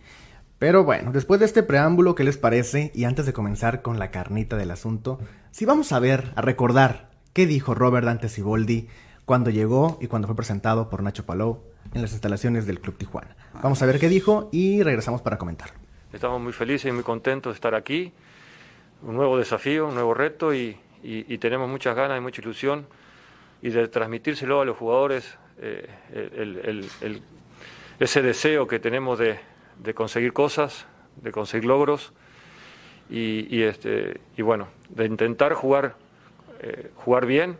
Pero 0.58 0.84
bueno, 0.84 1.12
después 1.12 1.40
de 1.40 1.46
este 1.46 1.62
preámbulo, 1.62 2.14
¿qué 2.14 2.24
les 2.24 2.38
parece? 2.38 2.92
Y 2.94 3.04
antes 3.04 3.26
de 3.26 3.32
comenzar 3.32 3.82
con 3.82 3.98
la 3.98 4.10
carnita 4.10 4.56
del 4.56 4.70
asunto, 4.70 5.18
si 5.50 5.64
vamos 5.64 5.92
a 5.92 5.98
ver, 5.98 6.32
a 6.36 6.42
recordar 6.42 7.10
qué 7.32 7.46
dijo 7.46 7.74
Robert 7.74 8.06
Dante 8.06 8.28
Siboldi 8.28 8.88
cuando 9.24 9.50
llegó 9.50 9.98
y 10.00 10.06
cuando 10.06 10.28
fue 10.28 10.36
presentado 10.36 10.88
por 10.88 11.02
Nacho 11.02 11.26
Palou 11.26 11.60
en 11.92 12.02
las 12.02 12.12
instalaciones 12.12 12.66
del 12.66 12.80
Club 12.80 12.96
Tijuana. 12.96 13.36
Vamos 13.62 13.82
a 13.82 13.86
ver 13.86 13.98
qué 13.98 14.08
dijo 14.08 14.48
y 14.52 14.82
regresamos 14.82 15.22
para 15.22 15.38
comentar. 15.38 15.70
Estamos 16.12 16.40
muy 16.40 16.52
felices 16.52 16.90
y 16.90 16.92
muy 16.92 17.02
contentos 17.02 17.52
de 17.52 17.54
estar 17.56 17.74
aquí. 17.74 18.12
Un 19.02 19.16
nuevo 19.16 19.36
desafío, 19.36 19.88
un 19.88 19.94
nuevo 19.94 20.14
reto 20.14 20.54
y, 20.54 20.78
tenemos 21.40 21.68
muchas 21.68 21.94
ganas 21.94 22.16
y 22.16 22.20
mucha 22.20 22.40
ilusión 22.40 22.86
y 23.60 23.70
de 23.70 23.88
transmitírselo 23.88 24.60
a 24.60 24.64
los 24.64 24.76
jugadores 24.76 25.36
eh, 25.58 25.88
ese 27.98 28.22
deseo 28.22 28.66
que 28.66 28.78
tenemos 28.78 29.18
de, 29.18 29.38
de 29.78 29.94
conseguir 29.94 30.32
cosas, 30.32 30.86
de 31.16 31.32
conseguir 31.32 31.66
logros 31.66 32.12
y, 33.10 33.62
este, 33.62 34.20
y 34.36 34.42
bueno, 34.42 34.68
de 34.88 35.04
intentar 35.06 35.54
jugar, 35.54 35.94
eh, 36.60 36.90
jugar 36.96 37.26
bien, 37.26 37.58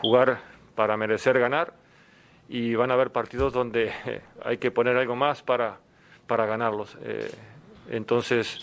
jugar 0.00 0.40
para 0.74 0.96
merecer 0.96 1.38
ganar 1.38 1.72
y 2.48 2.74
van 2.74 2.90
a 2.90 2.94
haber 2.94 3.10
partidos 3.10 3.52
donde 3.52 3.92
eh, 4.06 4.20
hay 4.44 4.58
que 4.58 4.70
poner 4.70 4.96
algo 4.96 5.16
más 5.16 5.42
para, 5.42 5.78
para 6.26 6.46
ganarlos. 6.46 6.96
Eh, 7.02 7.30
entonces, 7.90 8.58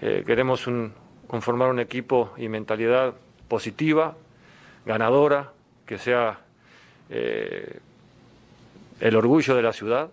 queremos 0.00 0.66
un- 0.66 0.92
conformar 1.26 1.70
un 1.70 1.80
equipo 1.80 2.32
y 2.36 2.48
mentalidad 2.48 3.14
positiva, 3.48 4.14
ganadora, 4.84 5.52
que 5.86 5.98
sea 5.98 6.40
el 7.08 7.80
orgullo 9.16 9.56
de 9.56 9.62
la 9.62 9.72
ciudad 9.72 10.10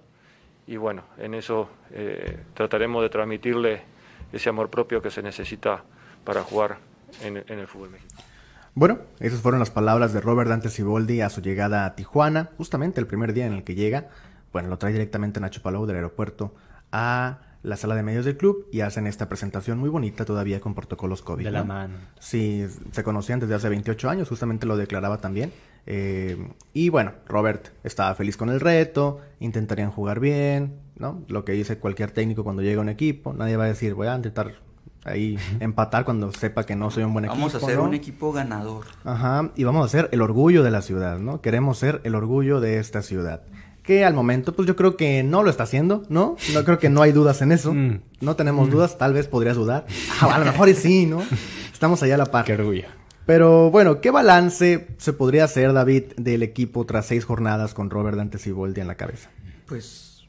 y 0.72 0.78
bueno, 0.78 1.04
en 1.18 1.34
eso 1.34 1.68
eh, 1.92 2.40
trataremos 2.54 3.04
de 3.04 3.10
transmitirle 3.10 3.82
ese 4.32 4.48
amor 4.48 4.70
propio 4.70 5.02
que 5.02 5.12
se 5.12 5.22
necesita 5.22 5.84
para 6.24 6.44
jugar 6.44 6.78
en, 7.22 7.44
en 7.46 7.60
el 7.60 7.68
fútbol 7.68 7.90
mexicano. 7.90 8.22
Bueno, 8.74 9.00
esas 9.20 9.42
fueron 9.42 9.60
las 9.60 9.70
palabras 9.70 10.14
de 10.14 10.22
Robert 10.22 10.50
Dante 10.50 10.70
Siboldi 10.70 11.20
a 11.20 11.30
su 11.30 11.42
llegada 11.42 11.86
a 11.86 11.94
Tijuana, 11.96 12.52
justamente 12.58 13.02
el 13.02 13.06
primer 13.06 13.34
día 13.34 13.48
en 13.48 13.52
el 13.52 13.66
que 13.66 13.76
llega. 13.76 14.12
Bueno, 14.54 14.70
lo 14.70 14.78
trae 14.78 14.94
directamente 14.94 15.42
Nacho 15.42 15.62
Palau 15.62 15.86
del 15.86 15.98
aeropuerto 15.98 16.56
a 16.94 17.40
la 17.64 17.76
sala 17.76 17.96
de 17.96 18.04
medios 18.04 18.24
del 18.24 18.38
club 18.38 18.66
y 18.72 18.80
hacen 18.80 19.08
esta 19.08 19.28
presentación 19.28 19.78
muy 19.78 19.90
bonita 19.90 20.24
todavía 20.24 20.62
con 20.62 20.74
protocolos 20.74 21.22
COVID. 21.22 21.44
De 21.44 21.52
la 21.52 21.60
¿no? 21.60 21.66
mano. 21.66 21.96
Sí, 22.18 22.66
se 22.94 23.04
conocían 23.04 23.42
desde 23.42 23.56
hace 23.56 23.68
28 23.68 24.10
años, 24.10 24.30
justamente 24.30 24.66
lo 24.66 24.78
declaraba 24.78 25.18
también. 25.18 25.52
Eh, 25.86 26.38
y 26.74 26.90
bueno, 26.90 27.14
Robert 27.28 27.70
estaba 27.84 28.14
feliz 28.16 28.38
con 28.38 28.50
el 28.50 28.60
reto, 28.60 29.20
intentarían 29.40 29.92
jugar 29.92 30.20
bien, 30.20 30.80
¿no? 30.98 31.24
Lo 31.28 31.44
que 31.44 31.54
dice 31.54 31.78
cualquier 31.80 32.12
técnico 32.12 32.44
cuando 32.44 32.62
llega 32.62 32.80
a 32.80 32.82
un 32.82 32.90
equipo. 32.90 33.34
Nadie 33.34 33.58
va 33.58 33.66
a 33.66 33.68
decir, 33.68 33.94
voy 33.94 34.08
a 34.08 34.16
intentar 34.16 34.54
ahí 35.04 35.38
empatar 35.60 36.06
cuando 36.06 36.32
sepa 36.32 36.66
que 36.66 36.76
no 36.76 36.92
soy 36.92 37.04
un 37.04 37.14
buen 37.14 37.26
equipo. 37.26 37.38
Vamos 37.38 37.56
a 37.56 37.60
ser 37.60 37.78
¿no? 37.78 37.84
un 37.84 37.94
equipo 37.94 38.32
ganador. 38.32 38.86
Ajá, 39.04 39.52
y 39.56 39.64
vamos 39.64 39.86
a 39.86 39.90
ser 39.90 40.10
el 40.12 40.22
orgullo 40.22 40.64
de 40.64 40.72
la 40.72 40.82
ciudad, 40.82 41.20
¿no? 41.20 41.42
Queremos 41.42 41.78
ser 41.78 42.02
el 42.04 42.16
orgullo 42.16 42.60
de 42.60 42.78
esta 42.78 43.02
ciudad. 43.02 43.42
Que 43.84 44.06
al 44.06 44.14
momento, 44.14 44.56
pues 44.56 44.68
yo 44.68 44.76
creo 44.76 44.96
que 44.96 45.24
no 45.24 45.42
lo 45.42 45.50
está 45.50 45.64
haciendo, 45.64 46.04
¿no? 46.08 46.36
No 46.54 46.64
creo 46.64 46.78
que 46.78 46.90
no 46.90 47.02
hay 47.02 47.12
dudas 47.12 47.42
en 47.42 47.52
eso. 47.52 47.74
Mm. 47.74 48.02
No 48.22 48.36
tenemos 48.36 48.70
dudas, 48.70 48.98
tal 49.00 49.14
vez 49.14 49.28
podrías 49.28 49.56
dudar. 49.56 49.88
Ah, 50.22 50.36
a 50.36 50.40
lo 50.40 50.46
mejor 50.46 50.72
sí, 50.76 51.08
¿no? 51.08 51.24
Estamos 51.74 52.04
allá 52.04 52.14
a 52.14 52.20
la 52.20 52.26
par. 52.28 52.46
Qué 52.46 52.54
orgullo. 52.54 53.01
Pero 53.26 53.70
bueno, 53.72 54.02
¿qué 54.02 54.12
balance 54.12 54.88
se 54.98 55.14
podría 55.14 55.44
hacer, 55.46 55.74
David, 55.74 56.04
del 56.18 56.44
equipo 56.44 56.86
tras 56.86 57.06
seis 57.06 57.24
jornadas 57.26 57.74
con 57.74 57.90
Robert 57.90 58.18
Dante 58.18 58.38
Siboldi 58.40 58.82
en 58.82 58.88
la 58.88 58.96
cabeza? 58.96 59.30
Pues 59.68 60.26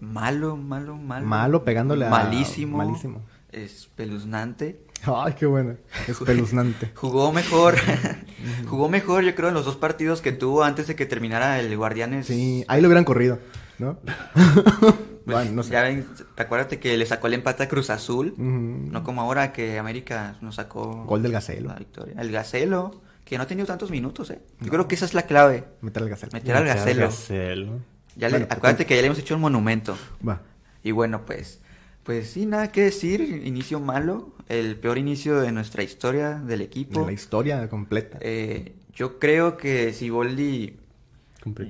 malo, 0.00 0.56
malo, 0.56 0.96
malo. 0.96 1.26
Malo, 1.26 1.64
pegándole 1.64 2.06
a- 2.06 2.10
Malísimo. 2.10 2.78
malísimo. 2.78 3.22
Espeluznante. 3.50 4.80
Ay, 5.04 5.32
qué 5.38 5.46
bueno. 5.46 5.74
Espeluznante. 6.06 6.92
Jugó 6.94 7.32
mejor. 7.32 7.74
Jugó 8.68 8.88
mejor, 8.88 9.24
yo 9.24 9.34
creo, 9.34 9.48
en 9.48 9.54
los 9.54 9.64
dos 9.64 9.76
partidos 9.76 10.20
que 10.20 10.32
tuvo 10.32 10.62
antes 10.62 10.86
de 10.86 10.94
que 10.94 11.06
terminara 11.06 11.58
el 11.60 11.76
Guardianes. 11.76 12.26
Sí, 12.26 12.64
ahí 12.68 12.80
lo 12.80 12.88
hubieran 12.88 13.04
corrido, 13.04 13.38
¿no? 13.82 13.98
Pues, 14.00 14.16
bueno, 15.26 15.50
no 15.52 15.62
sé. 15.62 15.72
Ya 15.72 15.82
ven, 15.82 16.06
acuérdate 16.36 16.78
que 16.78 16.96
le 16.96 17.04
sacó 17.06 17.26
el 17.26 17.34
empate 17.34 17.62
a 17.64 17.68
Cruz 17.68 17.90
Azul. 17.90 18.34
No 18.38 19.02
como 19.04 19.20
ahora 19.20 19.52
que 19.52 19.78
América 19.78 20.36
nos 20.40 20.54
sacó 20.56 21.04
Gol 21.04 21.22
del 21.22 21.32
Gacelo. 21.32 21.68
la 21.68 21.74
victoria. 21.76 22.14
El 22.18 22.30
Gacelo, 22.32 23.02
que 23.24 23.36
no 23.36 23.44
ha 23.44 23.46
tenido 23.46 23.66
tantos 23.66 23.90
minutos, 23.90 24.30
¿eh? 24.30 24.40
Yo 24.60 24.70
creo 24.70 24.88
que 24.88 24.94
esa 24.94 25.04
es 25.04 25.14
la 25.14 25.22
clave. 25.22 25.64
Meter 25.80 26.02
al 26.02 26.08
Gacelo. 26.08 26.32
Meter 26.32 26.56
al 26.56 26.64
Gacelo. 26.64 27.06
Gacelo. 27.06 27.80
Ya 28.16 28.28
le- 28.28 28.32
Bueno, 28.32 28.46
pues, 28.48 28.56
acuérdate 28.58 28.86
que 28.86 28.94
ya 28.96 29.00
le 29.02 29.06
hemos 29.06 29.18
hecho 29.18 29.34
un 29.34 29.40
monumento. 29.40 29.96
Va. 30.26 30.42
Y 30.82 30.90
bueno, 30.90 31.24
pues, 31.24 31.60
pues 32.02 32.30
sí, 32.30 32.46
nada 32.46 32.72
que 32.72 32.82
decir. 32.82 33.20
Inicio 33.44 33.80
malo. 33.80 34.34
El 34.48 34.76
peor 34.76 34.98
inicio 34.98 35.40
de 35.40 35.50
nuestra 35.52 35.82
historia 35.82 36.34
del 36.34 36.60
equipo. 36.60 37.00
En 37.00 37.06
la 37.06 37.12
historia 37.12 37.68
completa. 37.70 38.18
Eh, 38.20 38.74
yo 38.94 39.18
creo 39.18 39.56
que 39.56 39.92
Siboldi. 39.94 40.76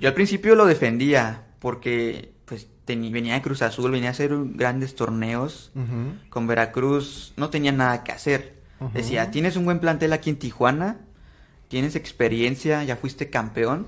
Yo 0.00 0.08
al 0.08 0.14
principio 0.14 0.54
lo 0.56 0.66
defendía 0.66 1.44
porque 1.62 2.34
pues 2.44 2.66
venía 2.88 3.34
de 3.34 3.40
Cruz 3.40 3.62
Azul, 3.62 3.92
venía 3.92 4.08
a 4.08 4.10
hacer 4.10 4.32
grandes 4.54 4.96
torneos. 4.96 5.70
Con 6.28 6.48
Veracruz 6.48 7.34
no 7.36 7.50
tenía 7.50 7.70
nada 7.70 8.02
que 8.02 8.10
hacer. 8.10 8.60
Decía, 8.92 9.30
tienes 9.30 9.56
un 9.56 9.64
buen 9.64 9.78
plantel 9.78 10.12
aquí 10.12 10.28
en 10.28 10.40
Tijuana, 10.40 11.02
tienes 11.68 11.94
experiencia, 11.94 12.82
ya 12.82 12.96
fuiste 12.96 13.30
campeón, 13.30 13.86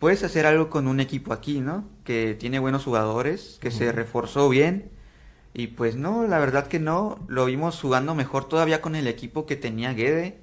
puedes 0.00 0.24
hacer 0.24 0.46
algo 0.46 0.70
con 0.70 0.88
un 0.88 1.00
equipo 1.00 1.34
aquí, 1.34 1.60
¿no? 1.60 1.84
Que 2.02 2.34
tiene 2.34 2.58
buenos 2.58 2.84
jugadores, 2.84 3.58
que 3.60 3.70
se 3.70 3.92
reforzó 3.92 4.48
bien. 4.48 4.90
Y 5.52 5.66
pues 5.66 5.96
no, 5.96 6.26
la 6.26 6.38
verdad 6.38 6.66
que 6.66 6.80
no, 6.80 7.18
lo 7.28 7.44
vimos 7.44 7.78
jugando 7.78 8.14
mejor 8.14 8.48
todavía 8.48 8.80
con 8.80 8.94
el 8.94 9.06
equipo 9.06 9.44
que 9.44 9.56
tenía 9.56 9.92
Guede, 9.92 10.40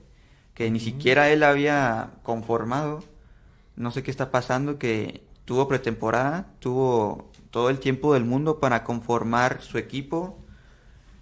que 0.53 0.70
ni 0.70 0.80
siquiera 0.80 1.32
él 1.32 1.41
había 1.41 2.11
conformado. 2.22 3.03
No 3.76 3.89
sé 3.89 4.03
qué 4.03 4.11
está 4.11 4.30
pasando, 4.30 4.78
que 4.78 5.28
tuvo 5.49 5.67
pretemporada, 5.67 6.45
tuvo 6.59 7.31
todo 7.49 7.71
el 7.71 7.79
tiempo 7.79 8.13
del 8.13 8.23
mundo 8.23 8.59
para 8.59 8.83
conformar 8.83 9.63
su 9.63 9.79
equipo 9.79 10.37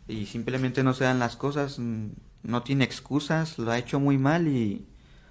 y 0.05 0.25
simplemente 0.25 0.83
no 0.83 0.93
se 0.93 1.05
dan 1.05 1.17
las 1.17 1.37
cosas, 1.37 1.79
mm, 1.79 2.07
no 2.43 2.61
tiene 2.61 2.83
excusas, 2.83 3.57
lo 3.57 3.71
ha 3.71 3.77
hecho 3.77 4.01
muy 4.01 4.17
mal 4.17 4.49
y 4.49 4.85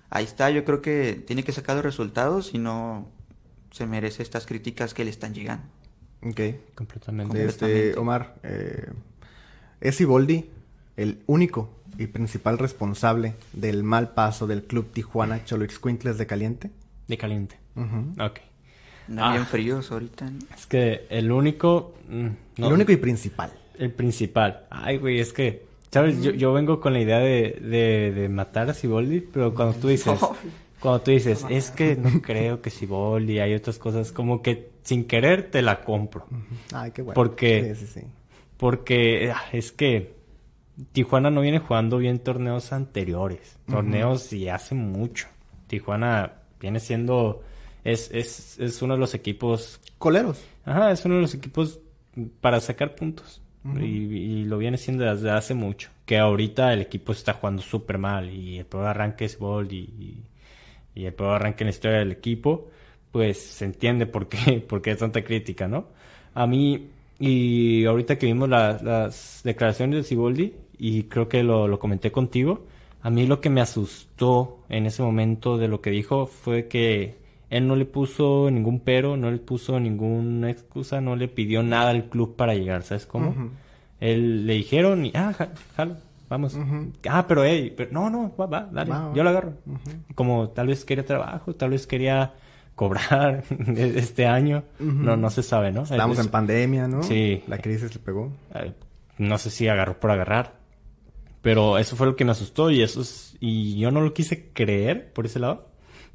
ahí 0.09 0.25
está, 0.25 0.49
yo 0.49 0.65
creo 0.65 0.81
que 0.81 1.23
tiene 1.27 1.45
que 1.45 1.53
sacar 1.53 1.77
los 1.77 1.85
resultados 1.85 2.55
y 2.55 2.59
no 2.59 3.07
se 3.71 3.85
merece 3.85 4.23
estas 4.23 4.47
críticas 4.47 4.95
que 4.95 5.05
le 5.05 5.11
están 5.11 5.35
llegando. 5.35 5.67
Ok. 6.23 6.41
Completamente. 6.75 7.45
Este, 7.45 7.99
Omar, 7.99 8.37
eh, 8.45 8.93
¿es 9.83 9.97
Siboldi 9.97 10.49
el 10.97 11.23
único 11.27 11.69
y 11.99 12.07
principal 12.07 12.57
responsable 12.57 13.35
del 13.53 13.83
mal 13.83 14.15
paso 14.15 14.47
del 14.47 14.65
club 14.65 14.91
Tijuana 14.91 15.45
Choloixcuintles 15.45 16.17
de 16.17 16.27
Caliente? 16.27 16.71
De 17.09 17.19
caliente. 17.19 17.59
Ujú. 17.77 18.25
Ok. 18.25 18.46
Andan 19.09 19.25
Ah. 19.29 19.33
bien 19.33 19.47
fríos 19.47 19.91
ahorita. 19.93 20.31
Es 20.57 20.67
que 20.67 21.07
el 21.11 21.31
único... 21.33 21.95
mm, 22.09 22.27
no, 22.59 22.67
El 22.69 22.73
único 22.73 22.93
y 22.93 22.97
principal. 22.97 23.53
El 23.79 23.93
principal. 23.93 24.65
Ay, 24.71 24.99
güey, 24.99 25.21
es 25.21 25.33
que... 25.33 25.65
¿Sabes? 25.91 26.23
Yo, 26.23 26.33
yo 26.33 26.53
vengo 26.53 26.81
con 26.81 26.93
la 26.93 27.01
idea 27.01 27.19
de, 27.21 27.59
de, 27.63 28.13
de 28.13 28.29
matar 28.29 28.69
a 28.69 28.75
Siboldi, 28.75 29.21
pero 29.21 29.55
cuando 29.55 29.79
tú 29.79 29.89
dices... 29.89 30.19
Cuando 30.79 31.01
tú 31.01 31.11
dices, 31.11 31.45
es 31.49 31.71
que 31.71 31.97
no 31.97 32.21
creo 32.21 32.61
que 32.61 32.69
Siboldi, 32.69 33.39
hay 33.41 33.55
otras 33.55 33.79
cosas, 33.79 34.13
como 34.13 34.43
que 34.43 34.69
sin 34.83 35.05
querer 35.07 35.51
te 35.51 35.63
la 35.63 35.83
compro. 35.83 36.27
Ay, 36.73 36.91
qué 36.91 37.01
bueno. 37.01 37.15
Porque- 37.15 37.75
Sí, 37.75 37.87
sí, 37.87 38.01
sí. 38.01 38.07
Porque 38.59 39.33
ah, 39.35 39.43
es 39.53 39.73
que 39.73 40.15
Tijuana 40.93 41.31
no 41.31 41.41
viene 41.41 41.59
jugando 41.61 41.97
bien 41.97 42.19
torneos 42.19 42.73
anteriores. 42.75 43.57
Torneos 43.69 44.33
y 44.35 44.49
hace 44.51 44.75
mucho. 44.75 45.29
Tijuana 45.67 46.35
viene 46.61 46.79
siendo... 46.79 47.43
Es, 47.93 48.11
es, 48.13 48.59
es 48.59 48.83
uno 48.83 48.95
de 48.95 49.01
los 49.01 49.15
equipos... 49.15 49.81
Coleros. 49.99 50.43
Ajá, 50.65 50.91
es 50.93 51.05
uno 51.05 51.17
de 51.17 51.21
los 51.23 51.35
equipos 51.35 51.81
para 52.41 52.61
sacar 52.61 52.95
puntos. 52.95 53.41
y, 53.81 53.85
y 53.87 54.45
lo 54.45 54.59
viene 54.59 54.79
siendo 54.79 55.05
desde 55.05 55.31
hace 55.31 55.55
mucho. 55.55 55.91
Que 56.05 56.19
ahorita 56.19 56.73
el 56.73 56.81
equipo 56.83 57.13
está 57.13 57.35
jugando 57.35 57.63
súper 57.63 57.99
mal. 57.99 58.31
Y 58.31 58.59
el 58.59 58.67
peor 58.67 58.87
arranque 58.87 59.25
es 59.27 59.39
Bold 59.39 59.73
y, 59.73 59.79
y, 59.79 60.25
y 60.95 61.05
el 61.07 61.15
peor 61.15 61.35
arranque 61.37 61.65
en 61.65 61.67
la 61.69 61.71
historia 61.71 61.99
del 61.99 62.13
equipo. 62.13 62.71
Pues 63.13 63.41
se 63.41 63.65
entiende 63.65 64.07
por 64.07 64.29
qué, 64.29 64.61
por 64.69 64.83
qué 64.83 64.93
es 64.93 64.99
tanta 64.99 65.23
crítica, 65.25 65.69
¿no? 65.69 65.89
A 66.35 66.47
mí 66.47 66.91
Y 67.19 67.85
ahorita 67.87 68.19
que 68.19 68.27
vimos 68.27 68.49
la- 68.49 68.79
las 68.83 69.41
declaraciones 69.45 69.97
de 69.97 70.03
Siboldi, 70.05 70.55
y 70.79 71.05
creo 71.05 71.29
que 71.29 71.43
lo, 71.43 71.67
lo 71.69 71.79
comenté 71.79 72.13
contigo, 72.13 72.67
a 73.03 73.09
mí 73.11 73.27
lo 73.27 73.41
que 73.41 73.49
me 73.51 73.61
asustó 73.63 74.59
en 74.69 74.85
ese 74.87 75.03
momento 75.03 75.57
de 75.57 75.69
lo 75.69 75.81
que 75.81 75.91
dijo 75.91 76.27
fue 76.27 76.69
que 76.69 77.17
él 77.51 77.67
no 77.69 77.77
le 77.77 77.85
puso 77.85 78.51
ningún 78.51 78.81
pero, 78.81 79.17
no 79.17 79.31
le 79.31 79.39
puso 79.39 79.79
ninguna 79.81 80.51
excusa, 80.51 81.01
no 81.01 81.15
le 81.17 81.29
pidió 81.29 81.63
nada 81.63 81.91
al 81.91 82.09
club 82.09 82.37
para 82.37 82.55
llegar, 82.55 82.83
¿sabes 82.83 83.07
cómo? 83.07 83.51
Él 84.01 84.47
le 84.47 84.55
dijeron 84.55 85.07
y, 85.07 85.13
ah, 85.15 85.33
ja- 85.33 85.53
jalo, 85.77 85.97
vamos. 86.29 86.57
Ah, 87.09 87.27
pero 87.27 87.45
hey, 87.45 87.73
pero 87.77 87.91
no, 87.93 88.11
no, 88.11 88.35
va, 88.39 88.47
va, 88.47 88.69
dale, 88.73 88.91
Va, 88.91 89.09
va. 89.09 89.15
yo 89.15 89.23
lo 89.23 89.31
agarro. 89.31 89.55
Como 90.15 90.49
tal 90.51 90.67
vez 90.67 90.85
quería 90.85 91.05
trabajo, 91.05 91.55
tal 91.55 91.71
vez 91.71 91.87
quería 91.87 92.35
cobrar 92.75 93.43
este 93.77 94.27
año, 94.27 94.65
no, 94.79 95.17
no 95.17 95.31
se 95.31 95.43
sabe, 95.43 95.73
¿no? 95.73 95.83
Estamos 95.85 96.19
Es- 96.19 96.25
en 96.27 96.31
pandemia, 96.31 96.89
¿no? 96.89 97.03
Sí. 97.03 97.43
La 97.49 97.59
crisis 97.59 97.95
le 97.95 98.01
pegó. 98.01 98.33
no 99.19 99.39
sé 99.39 99.51
si 99.51 99.67
agarró 99.69 99.99
por 99.99 100.11
agarrar. 100.11 100.55
Pero 101.43 101.79
eso 101.79 101.95
fue 101.97 102.07
lo 102.09 102.17
que 102.17 102.25
me 102.25 102.33
asustó 102.33 102.71
y 102.73 102.83
eso 102.83 103.01
es, 103.03 103.37
y 103.41 103.79
yo 103.79 103.91
no 103.93 104.01
lo 104.01 104.13
quise 104.13 104.49
creer 104.53 105.13
por 105.13 105.27
ese 105.27 105.39
lado. 105.39 105.69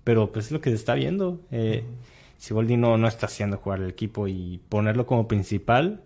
Pero 0.04 0.32
pues 0.32 0.48
es 0.48 0.52
lo 0.52 0.62
que 0.62 0.70
se 0.72 0.76
está 0.76 0.94
viendo. 0.96 1.40
Eh, 1.52 1.84
Siboldi 2.38 2.76
no, 2.78 2.98
no 2.98 3.08
está 3.08 3.28
haciendo 3.28 3.58
jugar 3.58 3.82
el 3.82 3.90
equipo 3.90 4.28
y 4.28 4.60
ponerlo 4.70 5.06
como 5.06 5.28
principal. 5.28 6.02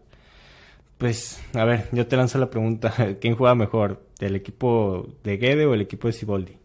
Pues, 0.97 1.41
a 1.53 1.65
ver, 1.65 1.87
yo 1.91 2.07
te 2.07 2.15
lanzo 2.17 2.37
la 2.37 2.49
pregunta. 2.49 2.93
¿Quién 3.21 3.35
juega 3.35 3.55
mejor? 3.55 4.01
¿El 4.19 4.35
equipo 4.35 5.07
de 5.23 5.37
Guede 5.37 5.65
o 5.65 5.73
el 5.73 5.81
equipo 5.81 6.07
de 6.07 6.13
Siboldi? 6.13 6.57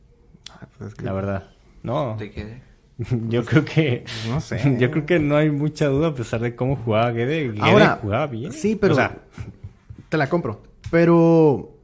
Ah, 0.50 0.66
pues 0.76 0.90
es 0.90 0.94
que- 0.96 1.04
La 1.04 1.12
verdad. 1.12 1.50
No. 1.82 2.16
¿Te 2.18 2.30
quedé? 2.30 2.62
Yo 3.28 3.44
creo 3.44 3.64
que... 3.64 4.04
No 4.28 4.40
sé. 4.40 4.76
Yo 4.78 4.90
creo 4.90 5.06
que 5.06 5.18
no 5.18 5.36
hay 5.36 5.50
mucha 5.50 5.86
duda 5.86 6.08
a 6.08 6.14
pesar 6.14 6.40
de 6.40 6.54
cómo 6.54 6.76
jugaba 6.76 7.10
Guede. 7.12 7.50
Guede 7.50 7.60
Ahora, 7.62 7.98
jugaba 8.02 8.26
bien. 8.26 8.52
Sí, 8.52 8.76
pero. 8.76 8.92
O 8.94 8.96
sea, 8.96 9.18
te 10.08 10.16
la 10.16 10.28
compro. 10.28 10.62
Pero. 10.90 11.76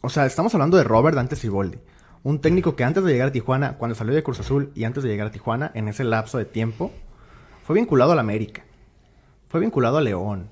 O 0.00 0.08
sea, 0.08 0.26
estamos 0.26 0.52
hablando 0.54 0.76
de 0.76 0.84
Robert 0.84 1.14
Dante 1.14 1.36
Siboldi. 1.36 1.78
Un 2.24 2.40
técnico 2.40 2.76
que 2.76 2.84
antes 2.84 3.02
de 3.02 3.12
llegar 3.12 3.28
a 3.28 3.32
Tijuana, 3.32 3.78
cuando 3.78 3.94
salió 3.94 4.14
de 4.14 4.22
Cruz 4.22 4.38
Azul 4.40 4.70
y 4.74 4.84
antes 4.84 5.02
de 5.02 5.08
llegar 5.08 5.26
a 5.26 5.30
Tijuana, 5.32 5.70
en 5.74 5.88
ese 5.88 6.04
lapso 6.04 6.38
de 6.38 6.44
tiempo, 6.44 6.92
fue 7.64 7.74
vinculado 7.76 8.12
al 8.12 8.18
América. 8.18 8.62
Fue 9.48 9.60
vinculado 9.60 9.98
a 9.98 10.00
León. 10.00 10.48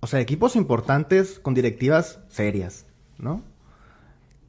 O 0.00 0.06
sea, 0.08 0.18
equipos 0.20 0.56
importantes 0.56 1.38
con 1.38 1.54
directivas 1.54 2.18
serias, 2.28 2.86
¿no? 3.18 3.42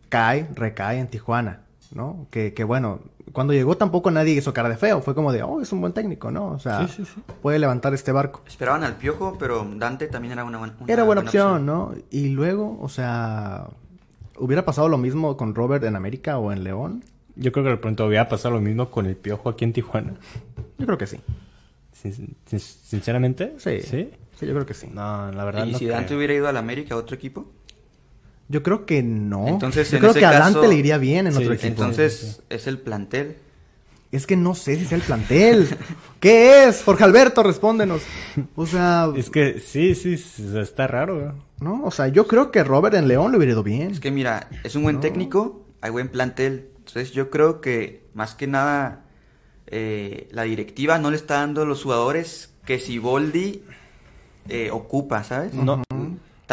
Cae, 0.10 0.48
recae 0.56 1.00
en 1.00 1.08
Tijuana, 1.08 1.62
¿no? 1.94 2.28
Que, 2.32 2.54
que 2.54 2.64
bueno, 2.64 3.00
cuando 3.32 3.54
llegó 3.54 3.78
tampoco 3.78 4.12
nadie 4.12 4.34
hizo 4.34 4.54
cara 4.54 4.70
de 4.70 4.78
feo. 4.78 5.02
Fue 5.02 5.16
como 5.16 5.32
de, 5.32 5.44
oh, 5.44 5.62
es 5.62 5.72
un 5.72 5.82
buen 5.82 5.94
técnico, 5.94 6.30
¿no? 6.32 6.48
O 6.48 6.60
sea, 6.60 6.88
Sí, 6.88 6.94
sí, 6.98 7.06
sí. 7.06 7.22
puede 7.42 7.58
levantar 7.60 7.94
este 7.94 8.12
barco. 8.12 8.42
Esperaban 8.48 8.84
al 8.84 8.96
Piojo, 8.98 9.38
pero 9.40 9.68
Dante 9.76 10.08
también 10.08 10.34
era 10.34 10.44
una, 10.44 10.58
buena- 10.58 10.76
una 10.80 10.92
Era 10.94 11.04
buena 11.04 11.22
opción, 11.22 11.66
¿no? 11.66 11.94
Y 12.12 12.30
luego, 12.30 12.78
o 12.82 12.90
sea, 12.90 13.68
hubiera 14.38 14.66
pasado 14.66 14.90
lo 14.90 14.98
mismo 14.98 15.38
con 15.38 15.56
Robert 15.56 15.84
en 15.84 15.96
América 15.96 16.38
o 16.38 16.52
en 16.52 16.64
León. 16.64 17.04
Yo 17.36 17.52
creo 17.52 17.64
que 17.66 17.72
de 17.72 17.78
pronto 17.78 18.06
hubiera 18.06 18.30
pasado 18.30 18.56
lo 18.56 18.62
mismo 18.62 18.90
con 18.92 19.06
el 19.06 19.16
Piojo 19.16 19.50
aquí 19.50 19.66
en 19.66 19.74
Tijuana. 19.74 20.14
Yo 20.78 20.86
creo 20.86 20.98
que 20.98 21.08
sí. 21.08 21.18
Sin- 21.92 22.36
sin- 22.46 22.60
sinceramente. 22.60 23.54
Sí. 23.58 23.80
¿Sí? 23.82 24.10
Sí, 24.40 24.46
yo 24.46 24.54
creo 24.54 24.66
que 24.66 24.74
sí. 24.74 24.88
No, 24.94 25.32
la 25.32 25.46
verdad 25.46 25.66
¿Y 25.66 25.72
no 25.74 25.78
si 25.78 25.86
creo. 25.86 25.98
Dante 25.98 26.16
hubiera 26.16 26.34
ido 26.34 26.48
al 26.48 26.58
América 26.58 26.96
a 26.96 26.98
otro 26.98 27.16
equipo? 27.16 27.52
Yo 28.50 28.62
creo 28.62 28.86
que 28.86 29.02
no. 29.02 29.48
Entonces, 29.48 29.90
yo 29.90 29.98
en 29.98 30.02
creo 30.02 30.12
ese 30.12 30.20
que 30.20 30.26
a 30.26 30.32
caso- 30.32 30.60
Dante 30.60 30.68
le 30.74 30.80
iría 30.80 30.98
bien 30.98 31.28
en 31.28 31.34
Sí, 31.34 31.40
otro 31.40 31.54
equipo. 31.54 31.68
Entonces, 31.70 32.42
es 32.50 32.68
el 32.68 32.78
plantel. 32.80 33.38
Es 34.14 34.28
que 34.28 34.38
no 34.38 34.54
sé 34.54 34.76
si 34.76 34.84
es 34.84 34.92
el 34.92 35.02
plantel. 35.02 35.68
¿Qué 36.20 36.66
es? 36.66 36.84
Jorge 36.84 37.04
Alberto, 37.04 37.42
respóndenos. 37.42 38.04
O 38.56 38.68
sea, 38.68 39.10
Es 39.16 39.32
que 39.32 39.60
sí, 39.60 39.96
sí, 39.96 40.14
está 40.56 40.86
raro. 40.86 41.34
¿no? 41.60 41.84
O 41.84 41.90
sea, 41.90 42.10
yo 42.10 42.28
creo 42.28 42.52
que 42.52 42.64
Robert 42.64 42.96
en 42.96 43.08
León 43.08 43.32
le 43.32 43.38
hubiera 43.38 43.54
ido 43.54 43.64
bien. 43.64 43.90
Es 43.90 44.00
que 44.00 44.12
mira, 44.12 44.50
es 44.64 44.76
un 44.76 44.84
buen 44.84 45.00
técnico, 45.00 45.66
hay 45.82 45.90
buen 45.90 46.10
plantel. 46.10 46.70
Entonces 46.78 47.12
yo 47.12 47.32
creo 47.32 47.60
que 47.60 48.06
más 48.14 48.36
que 48.36 48.46
nada 48.46 49.06
eh, 49.68 50.28
la 50.32 50.44
directiva 50.44 51.00
no 51.00 51.10
le 51.10 51.18
está 51.18 51.36
dando 51.36 51.64
a 51.64 51.66
los 51.66 51.82
jugadores 51.82 52.54
que 52.66 52.80
Siboldi 52.80 53.64
eh, 54.50 54.70
ocupa, 54.72 55.24
¿sabes? 55.24 55.54
No, 55.54 55.82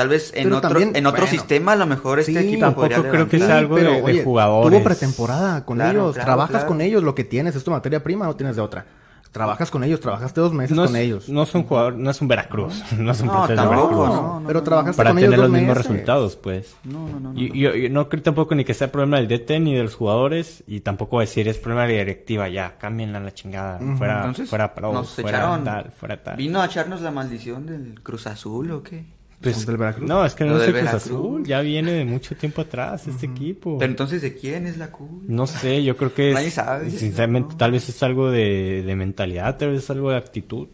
Tal 0.01 0.09
vez 0.09 0.33
en 0.35 0.45
Pero 0.45 0.57
otro, 0.57 0.71
también, 0.71 0.97
en 0.97 1.05
otro 1.07 1.21
bueno, 1.21 1.31
sistema 1.39 1.73
a 1.73 1.77
lo 1.77 1.85
mejor 1.87 2.21
este 2.21 2.33
sí, 2.33 2.39
equipo 2.39 2.61
tampoco 2.61 2.89
podría 2.89 3.11
creo 3.11 3.29
que 3.29 3.39
sea 3.39 3.59
algo 3.59 3.77
de- 3.77 4.01
de 4.03 4.25
jugadores. 4.25 4.71
Tuvo 4.79 4.83
pretemporada 4.85 5.65
con 5.67 5.77
Claro, 5.77 5.91
ellos. 6.01 6.15
claro, 6.15 6.27
trabajas 6.27 6.51
claro. 6.53 6.67
con 6.69 6.81
ellos. 6.81 7.03
Lo 7.03 7.15
que 7.15 7.25
tienes 7.25 7.55
es 7.55 7.63
tu 7.65 7.71
materia 7.71 8.03
prima, 8.03 8.25
no 8.25 8.35
tienes 8.35 8.57
de 8.57 8.63
otra. 8.63 8.87
Trabajas 9.31 9.71
con 9.71 9.85
ellos, 9.85 10.01
trabajaste 10.01 10.41
dos 10.41 10.53
meses 10.53 10.77
no, 10.77 10.87
con 10.87 10.97
es, 10.97 11.03
ellos. 11.03 11.29
no 11.29 11.45
es 11.45 11.55
un 11.55 11.63
jugador, 11.63 11.95
no 11.95 12.11
es 12.11 12.21
un 12.21 12.27
Veracruz. 12.27 12.83
No 12.99 13.13
es 13.13 13.21
un 13.21 13.27
No, 13.29 13.33
plantel 13.35 13.57
de 13.59 13.63
tampoco, 13.63 13.89
Veracruz. 14.01 14.09
no, 14.23 14.41
no, 14.41 14.47
pero 14.49 14.63
trabajaste 14.65 14.97
Para 14.97 15.11
con 15.11 15.19
ellos 15.19 15.31
tener 15.31 15.39
dos 15.41 15.51
los 15.51 15.59
mismos 15.61 15.77
meses. 15.77 15.91
resultados, 15.93 16.37
pues. 16.37 16.75
No, 16.83 17.07
no, 17.09 17.21
no. 17.21 17.33
no, 17.35 17.39
Y 17.41 17.49
no. 17.51 17.55
yo, 17.55 17.75
yo 17.77 17.91
no 17.91 18.09
creo 18.09 18.23
tampoco 18.25 18.57
ni 18.57 18.65
que 18.65 18.75
sea 18.75 18.91
problema 18.91 19.19
del 19.19 19.29
DT 19.29 19.61
ni 19.61 19.75
de 19.77 19.85
los 19.85 19.95
jugadores 19.95 20.65
y 20.67 20.81
tampoco 20.81 21.21
decir 21.21 21.47
es 21.47 21.59
problema 21.59 21.83
de 21.87 21.93
la 21.93 21.99
directiva, 22.01 22.49
ya, 22.49 22.77
cámbienla 22.79 23.21
la 23.21 23.33
chingada, 23.33 23.79
fuera, 23.97 24.17
Entonces, 24.17 24.49
fuera 24.51 24.75
pro, 24.75 24.93
nos 24.93 25.11
fuera 25.15 25.39
echaron- 25.39 25.63
tal, 25.65 25.93
fuera 25.93 26.21
tal. 26.25 26.37
¿Vino 26.37 26.61
a 26.61 26.67
echarnos 26.67 27.01
la 27.01 27.13
maldición 27.13 27.67
del 27.67 28.01
Cruz 28.03 28.27
Azul 28.27 28.73
o 28.73 28.83
qué? 28.83 29.05
Pues, 29.41 29.65
¿Del 29.67 29.77
Veracruz? 29.79 30.07
No, 30.09 30.25
es 30.25 30.35
que 30.35 30.45
no 30.45 30.55
Lo 30.59 30.63
es 30.63 30.71
Cruz. 30.71 30.89
Azul, 30.95 31.45
ya 31.47 31.61
viene 31.63 31.93
de 31.93 32.05
mucho 32.05 32.37
tiempo 32.37 32.61
atrás 32.61 33.07
este 33.09 33.25
equipo. 33.27 33.79
Pero 33.79 33.91
entonces, 33.91 34.21
¿de 34.21 34.35
quién 34.35 34.67
es 34.67 34.77
la 34.77 34.91
culpa? 34.93 35.25
No 35.29 35.47
sé, 35.47 35.83
yo 35.83 35.97
creo 35.97 36.13
que 36.13 36.33
Nadie 36.35 36.49
es, 36.49 36.55
sabe. 36.55 36.91
sinceramente, 36.91 37.55
tal 37.57 37.73
vez 37.73 37.89
es 37.89 38.03
algo 38.03 38.31
de, 38.31 38.83
de 38.85 38.97
mentalidad, 38.97 39.57
tal 39.57 39.71
vez 39.71 39.85
es 39.85 39.91
algo 39.91 40.11
de 40.11 40.17
actitud. 40.19 40.69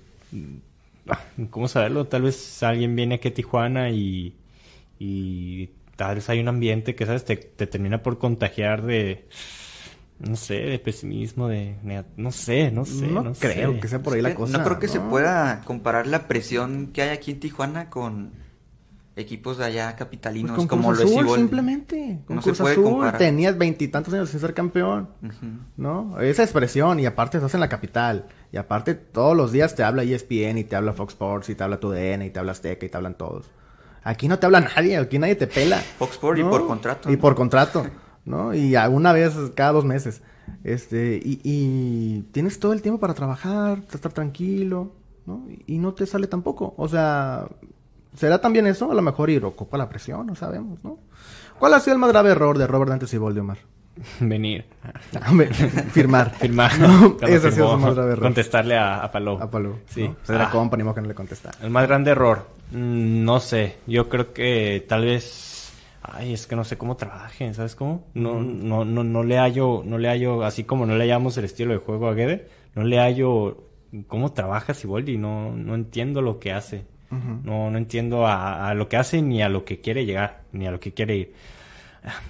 Ah, 1.08 1.20
¿Cómo 1.50 1.68
saberlo? 1.68 2.06
Tal 2.08 2.22
vez 2.22 2.62
alguien 2.64 2.96
viene 2.96 3.16
aquí 3.16 3.28
a 3.28 3.34
Tijuana 3.34 3.90
y, 3.90 4.34
y 4.98 5.68
tal 5.94 6.16
vez 6.16 6.28
hay 6.28 6.40
un 6.40 6.48
ambiente 6.48 6.96
que, 6.96 7.06
¿sabes? 7.06 7.24
Te, 7.24 7.36
te 7.36 7.68
termina 7.68 8.02
por 8.02 8.18
contagiar 8.18 8.82
de, 8.84 9.28
no 10.18 10.34
sé, 10.34 10.54
de 10.54 10.78
pesimismo, 10.80 11.46
de, 11.46 11.76
no 12.16 12.32
sé, 12.32 12.72
no 12.72 12.84
sé. 12.84 13.06
no, 13.06 13.22
No, 13.22 13.32
creo 13.34 13.74
sé. 13.74 13.80
que 13.80 13.86
sea 13.88 14.02
por 14.02 14.14
ahí 14.14 14.18
Es 14.18 14.24
la 14.24 14.34
cosa. 14.34 14.58
no 14.58 14.64
creo 14.64 14.78
que 14.80 14.88
se 14.88 14.98
¿no? 14.98 15.08
pueda 15.08 15.60
comparar 15.64 16.08
la 16.08 16.26
presión 16.26 16.88
que 16.88 17.02
hay 17.02 17.10
aquí 17.10 17.30
en 17.30 17.38
Tijuana 17.40 17.88
con 17.90 18.32
equipos 19.16 19.56
de 19.58 19.64
allá 19.64 19.86
Pues 19.86 19.96
capitalinos 19.98 20.56
con 20.56 20.68
como 20.68 20.88
Cruz 20.88 21.00
lo 21.00 21.04
es 21.06 21.16
Azul, 21.16 21.36
simplemente. 21.38 22.20
Con 22.26 22.36
No 22.36 22.42
se 22.42 22.50
Cruz 22.50 22.58
puede 22.60 22.72
Azul 22.74 22.84
comparar. 22.84 23.18
tenías 23.18 23.56
veintitantos 23.58 24.12
años 24.14 24.28
sin 24.28 24.40
ser 24.40 24.54
campeón. 24.54 25.08
¿No? 25.76 26.20
Esa 26.20 26.42
expresión, 26.42 27.00
y 27.00 27.06
aparte 27.06 27.38
estás 27.38 27.54
en 27.54 27.60
la 27.60 27.68
capital. 27.68 28.26
Y 28.52 28.58
aparte 28.58 28.94
todos 28.94 29.36
los 29.36 29.52
días 29.52 29.74
te 29.74 29.82
habla 29.82 30.02
ESPN 30.02 30.58
y 30.58 30.64
te 30.64 30.76
habla 30.76 30.92
Fox 30.92 31.14
Sports 31.14 31.48
y 31.48 31.54
te 31.54 31.64
habla 31.64 31.80
TUDN 31.80 32.22
y 32.22 32.30
te 32.30 32.38
habla 32.38 32.52
Azteca 32.52 32.84
y 32.86 32.88
te 32.88 32.96
hablan 32.96 33.14
todos. 33.14 33.50
Aquí 34.04 34.28
no 34.28 34.38
te 34.38 34.46
habla 34.46 34.60
nadie, 34.60 34.96
aquí 34.98 35.18
nadie 35.18 35.34
te 35.34 35.46
pela. 35.46 35.78
Fox 35.98 36.12
Sports 36.12 36.40
y 36.40 36.44
por 36.44 36.66
contrato, 36.66 37.10
Y 37.10 37.16
por 37.16 37.34
contrato, 37.34 37.86
¿no? 38.24 38.54
Y 38.54 38.76
alguna 38.76 39.12
vez 39.12 39.34
cada 39.54 39.72
dos 39.72 39.84
meses. 39.84 40.22
Este, 40.62 41.16
y, 41.24 41.40
y 41.42 42.22
tienes 42.32 42.60
todo 42.60 42.72
el 42.72 42.82
tiempo 42.82 43.00
para 43.00 43.14
trabajar, 43.14 43.82
estar 43.92 44.12
tranquilo, 44.12 44.92
¿no? 45.26 45.44
Y, 45.48 45.74
y 45.74 45.78
no 45.78 45.92
te 45.94 46.06
sale 46.06 46.28
tampoco. 46.28 46.74
O 46.76 46.86
sea, 46.86 47.48
¿será 48.16 48.40
también 48.40 48.66
eso? 48.66 48.90
A 48.90 48.94
lo 48.94 49.02
mejor 49.02 49.30
ocupa 49.48 49.78
la 49.78 49.88
presión, 49.88 50.26
no 50.26 50.34
sabemos, 50.34 50.82
¿no? 50.82 50.98
¿Cuál 51.58 51.74
ha 51.74 51.80
sido 51.80 51.94
el 51.94 52.00
más 52.00 52.10
grave 52.10 52.30
error 52.30 52.58
de 52.58 52.66
Robert 52.66 52.90
Dantes 52.90 53.12
y 53.14 53.16
Omar? 53.40 53.58
Venir. 54.20 54.66
Hombre, 55.28 55.46
Firmar. 55.54 56.30
Firmar. 56.34 56.78
No, 56.78 57.16
ese 57.22 57.48
ha 57.48 57.50
sido 57.52 57.72
su 57.72 57.78
más 57.78 57.94
grave 57.94 58.12
error. 58.12 58.22
Contestarle 58.24 58.76
a, 58.76 58.98
a 59.02 59.10
Palou. 59.10 59.40
A 59.40 59.50
Palou. 59.50 59.76
Sí. 59.86 60.02
¿no? 60.08 60.16
La 60.28 60.44
Ah. 60.46 60.50
que 60.94 61.00
no 61.00 61.08
le 61.08 61.14
contesta. 61.14 61.50
El 61.62 61.70
más 61.70 61.86
grande 61.86 62.10
error, 62.10 62.46
mm, 62.72 63.24
no 63.24 63.40
sé, 63.40 63.76
yo 63.86 64.08
creo 64.08 64.32
que 64.32 64.84
tal 64.88 65.04
vez, 65.04 65.72
ay, 66.02 66.34
es 66.34 66.46
que 66.46 66.56
no 66.56 66.64
sé 66.64 66.76
cómo 66.76 66.96
trabajen, 66.96 67.54
¿sabes 67.54 67.74
cómo? 67.74 68.06
No, 68.14 68.40
no, 68.40 68.84
no, 68.84 69.02
no 69.02 69.22
le 69.22 69.38
hallo, 69.38 69.82
no 69.84 69.98
le 69.98 70.08
hallo, 70.08 70.44
así 70.44 70.64
como 70.64 70.84
no 70.84 70.94
le 70.94 71.04
hallamos 71.04 71.36
el 71.38 71.44
estilo 71.46 71.72
de 71.72 71.78
juego 71.78 72.08
a 72.08 72.14
Guede, 72.14 72.48
no 72.74 72.84
le 72.84 72.98
hallo 72.98 73.64
cómo 74.08 74.32
trabaja 74.32 74.74
Siboldi, 74.74 75.16
no, 75.16 75.52
no 75.52 75.74
entiendo 75.74 76.20
lo 76.20 76.38
que 76.38 76.52
hace, 76.52 76.84
no, 77.10 77.70
no 77.70 77.78
entiendo 77.78 78.26
a, 78.26 78.68
a 78.68 78.74
lo 78.74 78.88
que 78.88 78.96
hace 78.96 79.22
ni 79.22 79.42
a 79.42 79.48
lo 79.48 79.64
que 79.64 79.80
quiere 79.80 80.04
llegar, 80.04 80.42
ni 80.52 80.66
a 80.66 80.70
lo 80.70 80.80
que 80.80 80.92
quiere 80.92 81.16
ir. 81.16 81.34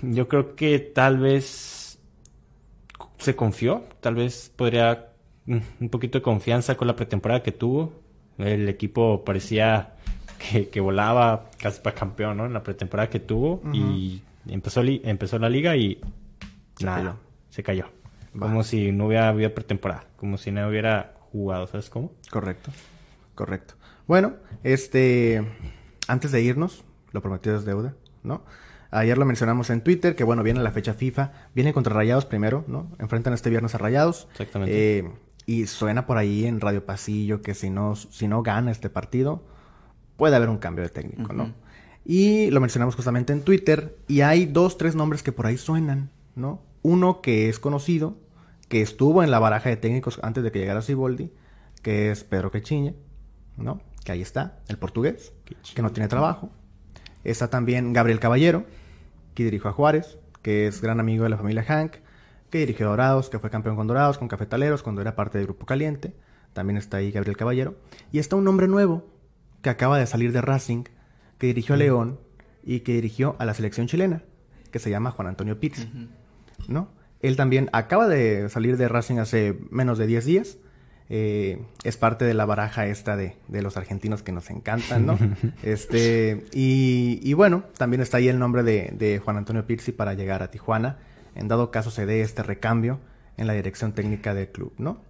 Yo 0.03 0.29
creo 0.29 0.55
que 0.55 0.79
tal 0.79 1.19
vez 1.19 1.99
se 3.19 3.37
confió, 3.37 3.85
tal 4.01 4.15
vez 4.15 4.53
podría 4.55 5.09
mm, 5.47 5.59
un 5.81 5.89
poquito 5.89 6.19
de 6.19 6.23
confianza 6.23 6.77
con 6.77 6.87
la 6.87 6.97
pretemporada 6.97 7.43
que 7.43 7.53
tuvo. 7.53 7.93
El 8.39 8.69
equipo 8.69 9.25
parecía 9.25 9.95
que, 10.39 10.69
que 10.69 10.81
volaba 10.81 11.51
casi 11.59 11.81
para 11.81 11.97
campeón, 11.97 12.37
¿no? 12.37 12.47
En 12.47 12.53
la 12.53 12.63
pretemporada 12.63 13.09
que 13.09 13.21
tuvo 13.21 13.63
y 13.73 14.23
empezó, 14.47 14.83
empezó 14.83 15.39
la 15.39 15.49
liga 15.49 15.77
y 15.77 16.01
nada, 16.81 16.97
cayó. 16.97 17.17
se 17.51 17.63
cayó. 17.63 17.85
Va. 18.35 18.41
Como 18.49 18.63
si 18.63 18.93
no 18.93 19.07
hubiera 19.07 19.29
habido 19.29 19.55
pretemporada, 19.55 20.05
como 20.17 20.37
si 20.37 20.51
no 20.51 20.69
hubiera 20.69 21.15
jugado, 21.33 21.67
¿sabes 21.67 21.89
cómo? 21.89 22.13
Correcto. 22.31 22.71
Correcto. 23.35 23.75
Bueno, 24.07 24.35
este. 24.63 25.47
Antes 26.09 26.31
de 26.33 26.41
irnos, 26.43 26.85
lo 27.13 27.21
prometido 27.23 27.57
es 27.57 27.65
deuda, 27.65 27.95
¿no? 28.23 28.45
Ayer 28.91 29.19
lo 29.19 29.25
mencionamos 29.25 29.71
en 29.71 29.83
Twitter, 29.83 30.15
que 30.15 30.25
bueno, 30.25 30.43
viene 30.43 30.63
la 30.63 30.71
fecha 30.71 30.95
FIFA, 30.95 31.33
viene 31.55 31.73
contra 31.73 31.93
Rayados 31.93 32.25
primero, 32.25 32.65
¿no? 32.69 32.91
Enfrentan 32.99 33.33
este 33.33 33.51
viernes 33.51 33.75
a 33.75 33.79
Rayados. 33.79 34.29
Exactamente. 34.33 34.99
Eh, 34.99 35.11
y 35.47 35.67
suena 35.67 36.07
por 36.07 36.19
ahí 36.19 36.47
en 36.47 36.61
Radio 36.61 36.85
Pasillo 36.85 37.41
que 37.41 37.55
si 37.55 37.71
no, 37.71 37.97
si 37.97 38.29
no 38.29 38.43
gana 38.43 38.71
este 38.71 38.91
partido, 38.91 39.45
puede 40.17 40.37
haber 40.37 40.49
un 40.49 40.59
cambio 40.59 40.83
de 40.85 40.91
técnico, 40.91 41.33
¿no? 41.33 41.53
Y 42.05 42.51
lo 42.51 42.61
mencionamos 42.61 42.95
justamente 42.95 43.33
en 43.33 43.43
Twitter 43.43 43.97
y 44.07 44.21
hay 44.21 44.47
dos, 44.47 44.79
tres 44.79 44.95
nombres 44.95 45.23
que 45.23 45.33
por 45.33 45.47
ahí 45.47 45.57
suenan, 45.57 46.11
¿no? 46.35 46.63
Uno 46.83 47.21
que 47.21 47.49
es 47.49 47.59
conocido, 47.59 48.17
que 48.69 48.83
estuvo 48.83 49.23
en 49.23 49.31
la 49.31 49.39
baraja 49.39 49.69
de 49.69 49.77
técnicos 49.77 50.21
antes 50.23 50.45
de 50.45 50.53
que 50.53 50.61
llegara 50.61 50.83
Siboldi, 50.83 51.33
que 51.83 52.11
es 52.11 52.25
Pedro 52.25 52.51
Quechiña, 52.51 52.95
¿no? 53.57 53.81
Que 54.07 54.13
ahí 54.13 54.23
está, 54.23 54.61
el 54.69 54.79
portugués, 54.79 55.33
que 55.75 55.83
no 55.83 55.91
tiene 55.91 56.07
trabajo. 56.07 56.53
Está 57.25 57.51
también 57.51 57.93
Gabriel 57.93 58.21
Caballero, 58.21 58.65
que 59.35 59.43
dirigió 59.43 59.69
a 59.69 59.73
Juárez, 59.73 60.17
que 60.43 60.69
es 60.69 60.81
gran 60.81 61.01
amigo 61.01 61.25
de 61.25 61.31
la 61.31 61.37
familia 61.37 61.65
Hank, 61.65 61.97
que 62.49 62.59
dirigió 62.59 62.87
a 62.87 62.91
Dorados, 62.91 63.31
que 63.31 63.41
fue 63.41 63.51
campeón 63.51 63.75
con 63.75 63.89
Dorados, 63.89 64.19
con 64.19 64.29
Cafetaleros, 64.29 64.85
cuando 64.85 65.01
era 65.01 65.17
parte 65.17 65.39
del 65.39 65.49
Grupo 65.49 65.67
Caliente. 65.67 66.15
También 66.53 66.77
está 66.77 66.99
ahí 66.99 67.11
Gabriel 67.11 67.37
Caballero. 67.37 67.75
Y 68.13 68.21
está 68.21 68.37
un 68.37 68.45
nombre 68.45 68.69
nuevo, 68.69 69.11
que 69.61 69.71
acaba 69.71 69.99
de 69.99 70.07
salir 70.07 70.31
de 70.31 70.41
Racing, 70.41 70.85
que 71.39 71.49
dirigió 71.49 71.75
a 71.75 71.79
León 71.79 72.21
y 72.63 72.81
que 72.81 72.93
dirigió 72.93 73.35
a 73.41 73.45
la 73.45 73.55
selección 73.55 73.89
chilena, 73.89 74.23
que 74.71 74.79
se 74.79 74.89
llama 74.89 75.11
Juan 75.11 75.27
Antonio 75.27 75.59
Pitts, 75.59 75.89
¿no? 76.69 76.91
Él 77.23 77.35
también 77.35 77.71
acaba 77.73 78.07
de 78.07 78.49
salir 78.51 78.77
de 78.77 78.87
Racing 78.87 79.19
hace 79.19 79.59
menos 79.71 79.99
de 79.99 80.07
10 80.07 80.25
días. 80.27 80.59
Eh, 81.09 81.63
es 81.85 81.97
parte 81.97 82.25
de 82.25 82.35
la 82.35 82.47
baraja 82.47 82.87
esta 82.87 83.17
de, 83.17 83.37
de, 83.47 83.63
los 83.63 83.77
argentinos 83.77 84.25
que 84.25 84.33
nos 84.33 84.51
encantan, 84.51 85.07
¿no? 85.07 85.17
este, 85.63 86.47
y, 86.53 87.21
y, 87.23 87.33
bueno, 87.35 87.65
también 87.79 88.01
está 88.03 88.17
ahí 88.17 88.29
el 88.29 88.41
nombre 88.41 88.65
de, 88.65 88.93
de, 88.93 89.21
Juan 89.21 89.37
Antonio 89.37 89.67
Pizzi 89.67 89.93
para 89.93 90.15
llegar 90.15 90.43
a 90.43 90.51
Tijuana. 90.51 90.99
En 91.37 91.47
dado 91.49 91.71
caso 91.71 91.91
se 91.91 92.07
dé 92.07 92.23
este 92.23 92.43
recambio 92.43 92.99
en 93.37 93.47
la 93.47 93.53
dirección 93.53 93.93
técnica 93.93 94.35
del 94.35 94.49
club, 94.49 94.73
¿no? 94.79 95.01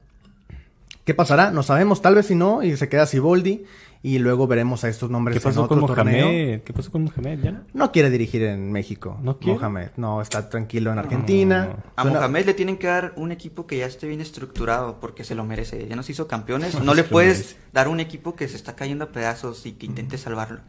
¿Qué 1.04 1.14
pasará? 1.14 1.50
No 1.50 1.62
sabemos, 1.62 2.02
tal 2.02 2.16
vez 2.16 2.26
si 2.26 2.34
no, 2.34 2.62
y 2.62 2.76
se 2.76 2.88
queda 2.88 3.06
Siboldi 3.06 3.64
y 4.08 4.20
luego 4.20 4.46
veremos 4.46 4.84
a 4.84 4.88
estos 4.88 5.10
nombres 5.10 5.36
¿Qué 5.36 5.40
pasó 5.42 5.58
en 5.60 5.64
otro 5.64 5.80
con 5.80 5.90
Mohamed? 5.90 6.20
torneo. 6.22 6.64
¿Qué 6.64 6.72
pasó 6.72 6.92
con 6.92 7.02
Mohamed? 7.02 7.40
¿Ya 7.42 7.50
no? 7.50 7.60
No 7.74 7.90
quiere 7.90 8.08
dirigir 8.08 8.40
en 8.44 8.70
México. 8.70 9.18
¿No 9.20 9.38
quiere? 9.40 9.58
Mohamed. 9.58 9.88
No, 9.96 10.22
está 10.22 10.48
tranquilo 10.48 10.92
en 10.92 11.00
Argentina. 11.00 11.74
A 11.96 12.02
Suena- 12.02 12.20
Mohamed 12.20 12.46
le 12.46 12.54
tienen 12.54 12.76
que 12.76 12.86
dar 12.86 13.14
un 13.16 13.32
equipo 13.32 13.66
que 13.66 13.78
ya 13.78 13.86
esté 13.86 14.06
bien 14.06 14.20
estructurado 14.20 15.00
porque 15.00 15.24
se 15.24 15.34
lo 15.34 15.42
merece. 15.44 15.88
Ya 15.88 15.96
nos 15.96 16.08
hizo 16.08 16.28
campeones. 16.28 16.80
No, 16.84 16.94
le 16.94 17.02
puedes 17.02 17.56
dar 17.72 17.88
un 17.88 17.98
equipo 17.98 18.36
que 18.36 18.46
se 18.46 18.54
está 18.54 18.76
cayendo 18.76 19.06
a 19.06 19.08
pedazos 19.10 19.66
y 19.66 19.72
que 19.72 19.86
intente 19.86 20.18
salvarlo. 20.18 20.60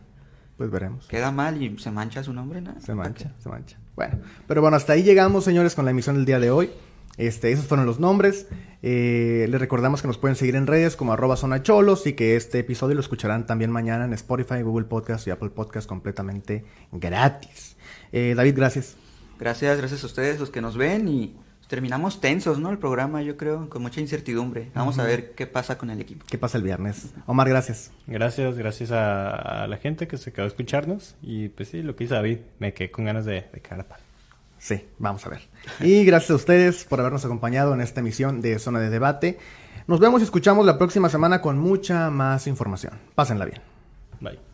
Pues 0.58 0.72
veremos. 0.72 1.06
Queda 1.08 1.32
mal 1.32 1.62
y 1.62 1.78
se 1.78 1.92
mancha 1.92 2.24
su 2.24 2.34
nombre, 2.34 2.60
¿no? 2.62 2.74
Se 2.82 2.96
mancha, 2.96 3.34
se 3.38 3.50
mancha. 3.50 3.78
Bueno, 3.96 4.18
pero 4.48 4.62
bueno, 4.62 4.76
hasta 4.78 4.94
ahí 4.94 5.04
llegamos, 5.04 5.44
señores, 5.44 5.76
con 5.76 5.86
la 5.86 5.92
emisión 5.92 6.16
del 6.16 6.26
día 6.26 6.40
de 6.40 6.50
hoy. 6.50 6.72
Este, 7.18 7.51
esos 7.51 7.65
fueron 7.65 7.86
los 7.86 7.99
nombres. 7.99 8.47
Eh, 8.84 9.47
les 9.49 9.59
recordamos 9.59 10.01
que 10.01 10.07
nos 10.07 10.18
pueden 10.18 10.36
seguir 10.36 10.55
en 10.55 10.68
redes 10.68 10.95
como 10.95 11.13
arroba 11.13 11.36
zona 11.36 11.63
cholos 11.63 12.05
y 12.05 12.13
que 12.13 12.36
este 12.36 12.59
episodio 12.59 12.95
lo 12.95 13.01
escucharán 13.01 13.45
también 13.45 13.72
mañana 13.72 14.05
en 14.05 14.13
Spotify, 14.13 14.61
Google 14.61 14.86
Podcast 14.86 15.28
y 15.28 15.32
Apple 15.32 15.49
Podcast 15.49 15.88
completamente 15.88 16.63
gratis. 16.91 17.76
Eh, 18.11 18.34
David, 18.36 18.55
gracias. 18.55 18.95
Gracias, 19.39 19.78
gracias 19.78 20.03
a 20.03 20.05
ustedes 20.05 20.39
los 20.39 20.49
que 20.49 20.61
nos 20.61 20.78
ven 20.78 21.07
y 21.07 21.36
terminamos 21.68 22.22
tensos, 22.22 22.59
¿no? 22.59 22.72
El 22.72 22.78
programa, 22.78 23.22
yo 23.22 23.36
creo, 23.36 23.70
con 23.70 23.82
mucha 23.82 23.99
incertidumbre. 23.99 24.72
Vamos 24.74 24.99
a 24.99 25.03
ver 25.03 25.32
qué 25.32 25.47
pasa 25.47 25.78
con 25.78 25.89
el 25.89 25.99
equipo. 25.99 26.26
¿Qué 26.30 26.38
pasa 26.38 26.57
el 26.57 26.63
viernes? 26.63 27.13
Omar, 27.26 27.49
gracias. 27.49 27.91
Gracias, 28.07 28.57
gracias 28.57 28.91
a, 28.91 29.63
a 29.63 29.68
la 29.68 29.78
gente 29.78 30.07
que 30.07 30.18
se 30.18 30.32
quedó 30.32 30.45
a 30.45 30.47
escucharnos. 30.47 31.15
Y 31.22 31.49
pues 31.49 31.70
sí, 31.70 31.82
lo 31.84 31.95
que 31.95 32.05
hizo 32.05 32.15
David, 32.15 32.39
me 32.59 32.74
quedé 32.74 32.89
con 32.89 33.05
ganas 33.05 33.26
de, 33.26 33.45
de 33.51 33.59
cagar 33.61 33.82
a 33.82 33.89
palo. 33.89 34.07
Sí, 34.68 34.86
vamos 34.97 35.26
a 35.26 35.30
ver. 35.30 35.39
Y 35.80 36.03
gracias 36.03 36.32
a 36.32 36.36
ustedes 36.36 36.84
por 36.84 36.99
habernos 36.99 37.24
acompañado 37.24 37.74
en 37.74 37.80
esta 37.80 38.01
emisión 38.01 38.41
de 38.41 38.59
Zona 38.59 38.82
de 38.82 38.89
Debate. 38.89 39.39
Nos 39.88 40.01
vemos 40.01 40.20
y 40.20 40.26
escuchamos 40.26 40.65
la 40.65 40.78
próxima 40.78 41.07
semana 41.07 41.41
con 41.41 41.57
mucha 41.57 42.09
más 42.09 42.47
información. 42.47 42.99
Pásenla 43.15 43.45
bien. 43.45 43.61
Bye. 44.20 44.47